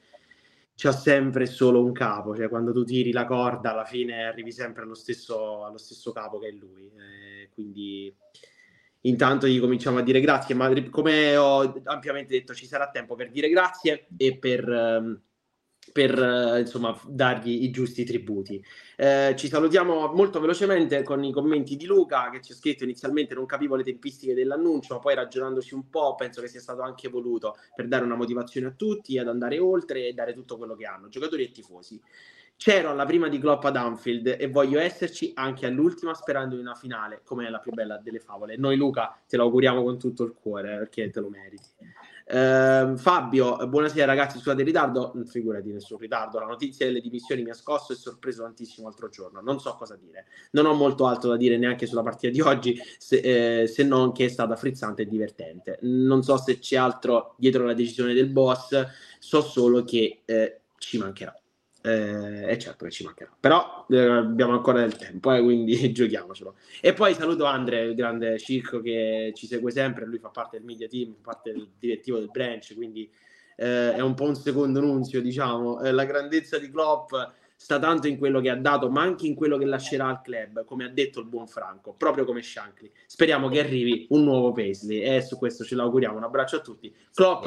c'ha 0.76 0.92
sempre 0.92 1.46
solo 1.46 1.84
un 1.84 1.92
capo, 1.92 2.36
cioè 2.36 2.50
quando 2.50 2.74
tu 2.74 2.84
tiri 2.84 3.12
la 3.12 3.26
corda 3.26 3.72
alla 3.72 3.86
fine 3.86 4.26
arrivi 4.26 4.52
sempre 4.52 4.84
allo 4.84 4.96
stesso, 4.96 5.64
allo 5.64 5.78
stesso 5.78 6.12
capo 6.12 6.40
che 6.40 6.48
è 6.48 6.52
lui. 6.52 6.88
Eh, 6.88 7.50
quindi 7.54 8.14
intanto 9.02 9.48
gli 9.48 9.60
cominciamo 9.60 10.00
a 10.00 10.02
dire 10.02 10.20
grazie, 10.20 10.56
ma 10.56 10.72
come 10.90 11.38
ho 11.38 11.82
ampiamente 11.86 12.34
detto 12.34 12.54
ci 12.54 12.66
sarà 12.66 12.90
tempo 12.90 13.16
per 13.16 13.30
dire 13.32 13.50
grazie 13.50 14.08
e 14.18 14.38
per... 14.38 14.68
Um, 14.68 15.22
per 15.94 16.22
eh, 16.22 16.62
insomma 16.62 17.00
dargli 17.08 17.64
i 17.64 17.70
giusti 17.70 18.04
tributi. 18.04 18.62
Eh, 18.98 19.36
ci 19.38 19.48
salutiamo 19.48 20.12
molto 20.12 20.40
velocemente 20.40 21.04
con 21.04 21.24
i 21.24 21.32
commenti 21.32 21.78
di 21.78 21.86
Luca 21.86 22.30
che 22.32 22.42
ci 22.42 22.52
ha 22.52 22.56
scritto 22.56 22.84
inizialmente 22.84 23.36
non 23.36 23.46
capivo 23.46 23.76
le 23.76 23.84
tempistiche 23.84 24.34
dell'annuncio, 24.34 24.96
ma 24.96 25.00
poi 25.00 25.16
ragionandosi 25.16 25.74
un 25.76 25.90
po' 25.90 26.16
penso 26.16 26.42
che 26.42 26.48
sia 26.48 26.60
stato 26.60 26.82
anche 26.82 27.08
voluto 27.08 27.56
per 27.76 27.88
dare 27.88 28.04
una 28.04 28.16
motivazione 28.16 28.68
a 28.68 28.72
tutti 28.72 29.18
ad 29.20 29.28
andare 29.28 29.60
oltre 29.60 30.08
e 30.08 30.14
dare 30.14 30.34
tutto 30.34 30.58
quello 30.58 30.76
che 30.76 30.86
hanno, 30.86 31.08
giocatori 31.08 31.44
e 31.44 31.52
tifosi. 31.52 32.02
C'ero 32.56 32.90
alla 32.90 33.06
prima 33.06 33.28
di 33.28 33.40
Klopp 33.40 33.64
ad 33.66 33.76
Anfield 33.76 34.38
e 34.40 34.48
voglio 34.48 34.80
esserci 34.80 35.32
anche 35.36 35.66
all'ultima 35.66 36.14
sperando 36.14 36.56
in 36.56 36.62
una 36.62 36.76
finale, 36.76 37.22
come 37.24 37.50
la 37.50 37.60
più 37.60 37.72
bella 37.72 37.98
delle 37.98 38.20
favole. 38.20 38.58
Noi 38.58 38.78
Luca 38.78 39.22
te 39.28 39.38
lo 39.38 39.44
auguriamo 39.44 39.84
con 39.84 40.00
tutto 40.00 40.24
il 40.24 40.34
cuore 40.34 40.78
perché 40.78 41.10
te 41.10 41.20
lo 41.20 41.30
meriti. 41.30 41.68
Uh, 42.26 42.96
Fabio, 42.96 43.58
buonasera 43.68 44.06
ragazzi, 44.06 44.38
scusate 44.38 44.62
il 44.62 44.68
ritardo, 44.68 45.12
non 45.14 45.26
figurati 45.26 45.74
nessun 45.74 45.98
ritardo, 45.98 46.40
la 46.40 46.46
notizia 46.46 46.86
delle 46.86 47.02
dimissioni 47.02 47.44
mi 47.44 47.50
ha 47.50 47.54
scosso 47.54 47.92
e 47.92 47.98
sorpreso 47.98 48.44
tantissimo 48.44 48.88
l'altro 48.88 49.10
giorno, 49.10 49.42
non 49.42 49.60
so 49.60 49.76
cosa 49.76 49.98
dire, 49.98 50.28
non 50.52 50.66
ho 50.66 50.74
molto 50.74 51.06
altro 51.06 51.32
da 51.32 51.38
dire 51.38 51.58
neanche 51.58 51.86
sulla 51.86 52.02
partita 52.02 52.32
di 52.32 52.40
oggi, 52.40 52.80
se, 52.98 53.62
eh, 53.62 53.68
se 53.68 53.84
non 53.84 54.14
che 54.14 54.26
è 54.26 54.30
stata 54.30 54.56
frizzante 54.56 55.02
e 55.02 55.08
divertente, 55.08 55.80
non 55.82 56.24
so 56.24 56.38
se 56.38 56.60
c'è 56.60 56.78
altro 56.78 57.36
dietro 57.38 57.66
la 57.66 57.74
decisione 57.74 58.14
del 58.14 58.30
boss, 58.30 58.88
so 59.20 59.42
solo 59.42 59.84
che 59.84 60.22
eh, 60.24 60.62
ci 60.78 60.98
mancherà 60.98 61.38
eh, 61.86 62.58
certo 62.60 62.86
che 62.86 62.92
ci 62.92 63.04
mancherà. 63.04 63.30
Però 63.38 63.86
eh, 63.90 64.00
abbiamo 64.00 64.54
ancora 64.54 64.80
del 64.80 64.96
tempo 64.96 65.34
eh, 65.34 65.42
quindi 65.42 65.92
giochiamocelo. 65.92 66.56
E 66.80 66.94
poi 66.94 67.14
saluto 67.14 67.44
Andre 67.44 67.82
il 67.82 67.96
grande 67.96 68.40
Circo 68.40 68.80
che 68.80 69.34
ci 69.36 69.48
segue 69.48 69.70
sempre. 69.70 70.06
Lui 70.06 70.18
fa 70.18 70.30
parte 70.30 70.58
del 70.58 70.66
media 70.66 70.88
team 70.88 71.16
fa 71.16 71.32
parte 71.32 71.52
del 71.52 71.68
direttivo 71.78 72.20
del 72.20 72.30
branch 72.32 72.74
quindi 72.74 73.12
eh, 73.58 73.94
è 73.94 74.00
un 74.00 74.14
po' 74.14 74.24
un 74.24 74.36
secondo 74.36 74.80
nunzio 74.80 75.22
diciamo. 75.22 75.82
Eh, 75.82 75.92
la 75.92 76.06
grandezza 76.06 76.58
di 76.58 76.72
Klopp 76.72 77.14
sta 77.58 77.80
tanto 77.80 78.08
in 78.08 78.18
quello 78.18 78.40
che 78.40 78.50
ha 78.50 78.56
dato 78.56 78.90
ma 78.90 79.02
anche 79.02 79.28
in 79.28 79.36
quello 79.36 79.58
che 79.58 79.66
lascerà 79.66 80.08
al 80.08 80.22
club 80.22 80.64
come 80.64 80.86
ha 80.86 80.90
detto 80.90 81.20
il 81.20 81.26
buon 81.28 81.48
Franco 81.48 81.94
proprio 81.98 82.24
come 82.24 82.42
Shankly. 82.42 82.90
Speriamo 83.06 83.50
che 83.50 83.60
arrivi 83.60 84.08
un 84.12 84.24
nuovo 84.24 84.54
Paisley 84.54 85.02
e 85.02 85.22
su 85.22 85.38
questo 85.38 85.66
ce 85.66 85.76
l'auguriamo. 85.76 86.16
Un 86.16 86.24
abbraccio 86.24 86.56
a 86.56 86.62
tutti. 86.62 86.96
Klopp 87.14 87.46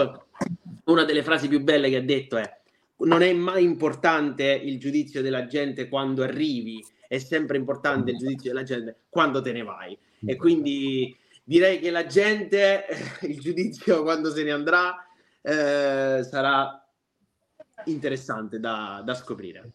una 0.84 1.04
delle 1.04 1.22
frasi 1.22 1.48
più 1.48 1.62
belle 1.62 1.88
che 1.88 1.96
ha 1.96 2.02
detto 2.02 2.36
è 2.36 2.64
non 2.98 3.22
è 3.22 3.32
mai 3.32 3.64
importante 3.64 4.44
il 4.44 4.78
giudizio 4.78 5.22
della 5.22 5.46
gente 5.46 5.88
quando 5.88 6.22
arrivi, 6.22 6.84
è 7.08 7.18
sempre 7.18 7.56
importante 7.56 8.12
il 8.12 8.16
giudizio 8.16 8.52
della 8.52 8.64
gente 8.64 9.02
quando 9.08 9.42
te 9.42 9.52
ne 9.52 9.62
vai. 9.62 9.96
E 10.24 10.36
quindi 10.36 11.16
direi 11.44 11.78
che 11.78 11.90
la 11.90 12.06
gente, 12.06 12.86
il 13.22 13.38
giudizio 13.38 14.02
quando 14.02 14.30
se 14.30 14.42
ne 14.42 14.52
andrà, 14.52 14.96
eh, 15.42 16.24
sarà 16.24 16.86
interessante 17.84 18.58
da, 18.58 19.02
da 19.04 19.14
scoprire. 19.14 19.72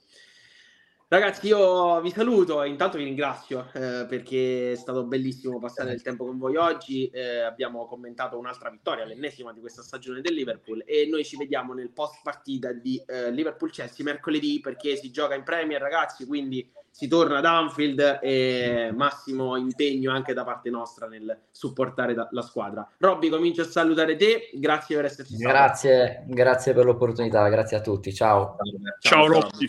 Ragazzi, 1.12 1.48
io 1.48 2.00
vi 2.00 2.10
saluto 2.10 2.64
e 2.64 2.70
intanto 2.70 2.98
vi 2.98 3.04
ringrazio 3.04 3.68
eh, 3.74 4.06
perché 4.08 4.72
è 4.72 4.76
stato 4.76 5.04
bellissimo 5.04 5.60
passare 5.60 5.90
del 5.90 6.02
tempo 6.02 6.26
con 6.26 6.38
voi 6.38 6.56
oggi. 6.56 7.10
Eh, 7.10 7.42
abbiamo 7.42 7.86
commentato 7.86 8.38
un'altra 8.38 8.70
vittoria, 8.70 9.04
l'ennesima 9.04 9.52
di 9.52 9.60
questa 9.60 9.82
stagione 9.82 10.22
del 10.22 10.34
Liverpool 10.34 10.82
e 10.86 11.10
noi 11.12 11.26
ci 11.26 11.36
vediamo 11.36 11.74
nel 11.74 11.90
post 11.90 12.22
partita 12.24 12.72
di 12.72 13.04
eh, 13.06 13.30
Liverpool-Chelsea 13.30 14.06
mercoledì 14.06 14.62
perché 14.62 14.96
si 14.96 15.12
gioca 15.12 15.36
in 15.36 15.44
Premier, 15.44 15.82
ragazzi, 15.82 16.26
quindi 16.26 16.72
si 16.90 17.10
torna 17.10 17.40
ad 17.40 17.46
Anfield 17.46 18.20
e 18.22 18.94
massimo 18.96 19.58
impegno 19.58 20.14
anche 20.14 20.32
da 20.32 20.46
parte 20.46 20.70
nostra 20.70 21.08
nel 21.08 21.38
supportare 21.52 22.16
la 22.30 22.42
squadra. 22.42 22.90
Robby, 23.00 23.28
comincio 23.28 23.64
a 23.64 23.66
salutare 23.66 24.16
te, 24.16 24.50
grazie 24.54 24.96
per 24.96 25.04
esserci 25.04 25.36
stato. 25.36 25.54
Grazie, 25.54 26.24
grazie 26.28 26.74
per 26.74 26.86
l'opportunità, 26.86 27.50
grazie 27.50 27.76
a 27.76 27.82
tutti, 27.82 28.14
ciao. 28.14 28.56
Ciao, 29.02 29.28
ciao 29.28 29.28
Robby. 29.28 29.68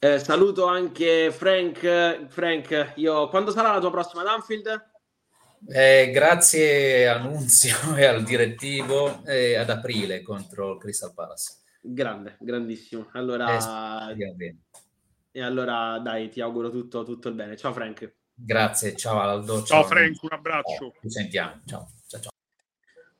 Eh, 0.00 0.18
saluto 0.20 0.66
anche 0.66 1.32
Frank. 1.32 2.26
Frank, 2.28 2.92
io, 2.96 3.28
quando 3.28 3.50
sarà 3.50 3.72
la 3.72 3.80
tua 3.80 3.90
prossima 3.90 4.22
ad 4.22 4.28
Anfield? 4.28 4.90
Eh, 5.66 6.10
grazie 6.12 7.08
a 7.08 7.18
Nunzio 7.18 7.74
e 7.96 8.04
al 8.04 8.22
direttivo 8.22 9.24
eh, 9.24 9.56
ad 9.56 9.70
aprile 9.70 10.22
contro 10.22 10.74
il 10.74 10.78
Crystal 10.78 11.12
Palace. 11.12 11.56
Grande, 11.80 12.36
grandissimo. 12.38 13.08
Allora, 13.12 14.10
eh, 14.14 14.54
e 15.32 15.42
allora 15.42 15.98
dai, 15.98 16.28
ti 16.28 16.40
auguro 16.40 16.70
tutto, 16.70 17.02
tutto 17.02 17.28
il 17.28 17.34
bene. 17.34 17.56
Ciao 17.56 17.72
Frank. 17.72 18.14
Grazie, 18.34 18.94
ciao 18.94 19.18
Aldo. 19.18 19.56
Ciao, 19.56 19.64
ciao 19.64 19.84
Frank, 19.84 20.22
un 20.22 20.32
abbraccio. 20.32 20.94
Ci 21.00 21.10
sentiamo, 21.10 21.60
ciao. 21.64 21.90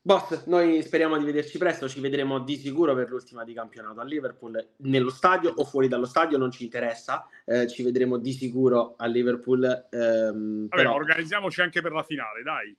Boss, 0.08 0.46
noi 0.46 0.80
speriamo 0.80 1.18
di 1.18 1.24
vederci 1.26 1.58
presto, 1.58 1.86
ci 1.86 2.00
vedremo 2.00 2.38
di 2.38 2.56
sicuro 2.56 2.94
per 2.94 3.10
l'ultima 3.10 3.44
di 3.44 3.52
campionato 3.52 4.00
a 4.00 4.04
Liverpool, 4.04 4.70
nello 4.78 5.10
stadio 5.10 5.52
o 5.54 5.64
fuori 5.64 5.86
dallo 5.86 6.06
stadio, 6.06 6.38
non 6.38 6.50
ci 6.50 6.64
interessa, 6.64 7.28
eh, 7.44 7.68
ci 7.68 7.82
vedremo 7.82 8.16
di 8.16 8.32
sicuro 8.32 8.94
a 8.96 9.04
Liverpool. 9.04 9.64
Ehm, 9.90 10.66
Vabbè, 10.68 10.82
però... 10.82 10.94
organizziamoci 10.94 11.60
anche 11.60 11.82
per 11.82 11.92
la 11.92 12.02
finale, 12.04 12.42
dai. 12.42 12.74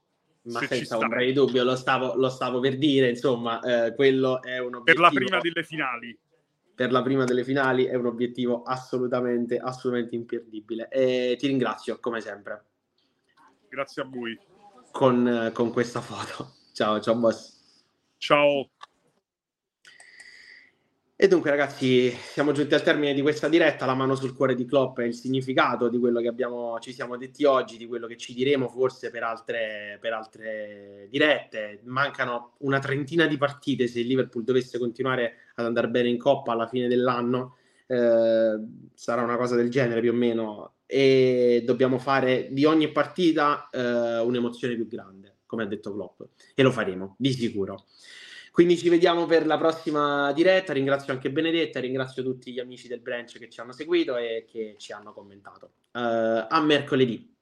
Ma 0.45 0.59
senza 0.65 0.97
ombra 0.97 1.19
di 1.19 1.31
dubbio, 1.31 1.63
lo 1.63 1.75
stavo, 1.75 2.15
lo 2.15 2.29
stavo, 2.29 2.59
per 2.61 2.79
dire, 2.79 3.09
insomma, 3.09 3.59
eh, 3.59 3.93
quello 3.93 4.41
è 4.41 4.57
un 4.57 4.73
obiettivo... 4.73 4.83
Per 4.83 4.97
la 4.97 5.09
prima 5.09 5.39
delle 5.39 5.63
finali. 5.63 6.19
Per 6.73 6.91
la 6.91 7.03
prima 7.03 7.23
delle 7.25 7.43
finali 7.43 7.85
è 7.85 7.93
un 7.93 8.07
obiettivo 8.07 8.63
assolutamente, 8.63 9.59
assolutamente 9.59 10.15
imperdibile. 10.15 10.87
E 10.89 11.35
ti 11.37 11.45
ringrazio, 11.45 11.99
come 11.99 12.21
sempre. 12.21 12.65
Grazie 13.69 14.01
a 14.01 14.05
voi. 14.09 14.35
Con, 14.91 15.51
con 15.53 15.71
questa 15.71 16.01
foto. 16.01 16.57
Ciao, 16.79 16.97
ciao 17.01 17.15
boss. 17.15 17.57
Ciao. 18.15 18.69
E 21.13 21.27
dunque 21.27 21.49
ragazzi, 21.49 22.09
siamo 22.09 22.53
giunti 22.53 22.73
al 22.73 22.83
termine 22.83 23.13
di 23.13 23.21
questa 23.21 23.49
diretta, 23.49 23.85
la 23.85 23.95
mano 23.95 24.15
sul 24.15 24.33
cuore 24.33 24.55
di 24.55 24.63
Klopp 24.63 24.99
è 24.99 25.03
il 25.03 25.13
significato 25.13 25.89
di 25.89 25.97
quello 25.99 26.21
che 26.21 26.29
abbiamo, 26.29 26.79
ci 26.79 26.93
siamo 26.93 27.17
detti 27.17 27.43
oggi, 27.43 27.75
di 27.75 27.85
quello 27.85 28.07
che 28.07 28.15
ci 28.15 28.33
diremo 28.33 28.69
forse 28.69 29.09
per 29.09 29.23
altre, 29.23 29.97
per 29.99 30.13
altre 30.13 31.07
dirette. 31.09 31.81
Mancano 31.83 32.53
una 32.59 32.79
trentina 32.79 33.25
di 33.25 33.35
partite 33.35 33.87
se 33.87 33.99
il 33.99 34.07
Liverpool 34.07 34.45
dovesse 34.45 34.79
continuare 34.79 35.33
ad 35.55 35.65
andare 35.65 35.89
bene 35.89 36.07
in 36.07 36.17
Coppa 36.17 36.53
alla 36.53 36.69
fine 36.69 36.87
dell'anno, 36.87 37.57
eh, 37.87 38.57
sarà 38.93 39.21
una 39.21 39.35
cosa 39.35 39.57
del 39.57 39.69
genere 39.69 39.99
più 39.99 40.11
o 40.11 40.15
meno, 40.15 40.75
e 40.85 41.61
dobbiamo 41.65 41.99
fare 41.99 42.47
di 42.51 42.63
ogni 42.63 42.89
partita 42.89 43.67
eh, 43.69 44.19
un'emozione 44.19 44.75
più 44.75 44.87
grande 44.87 45.38
come 45.49 45.63
ha 45.63 45.65
detto 45.65 45.91
Klopp, 45.91 46.21
e 46.53 46.61
lo 46.61 46.71
faremo, 46.71 47.15
di 47.17 47.33
sicuro. 47.33 47.85
Quindi 48.51 48.77
ci 48.77 48.89
vediamo 48.89 49.25
per 49.25 49.47
la 49.47 49.57
prossima 49.57 50.31
diretta. 50.31 50.73
Ringrazio 50.73 51.11
anche 51.11 51.31
Benedetta, 51.31 51.79
ringrazio 51.79 52.21
tutti 52.21 52.51
gli 52.51 52.59
amici 52.59 52.87
del 52.87 52.99
branch 52.99 53.39
che 53.39 53.49
ci 53.49 53.59
hanno 53.59 53.71
seguito 53.71 54.15
e 54.15 54.45
che 54.47 54.75
ci 54.77 54.91
hanno 54.91 55.11
commentato. 55.11 55.71
Uh, 55.93 56.45
a 56.47 56.61
mercoledì. 56.61 57.35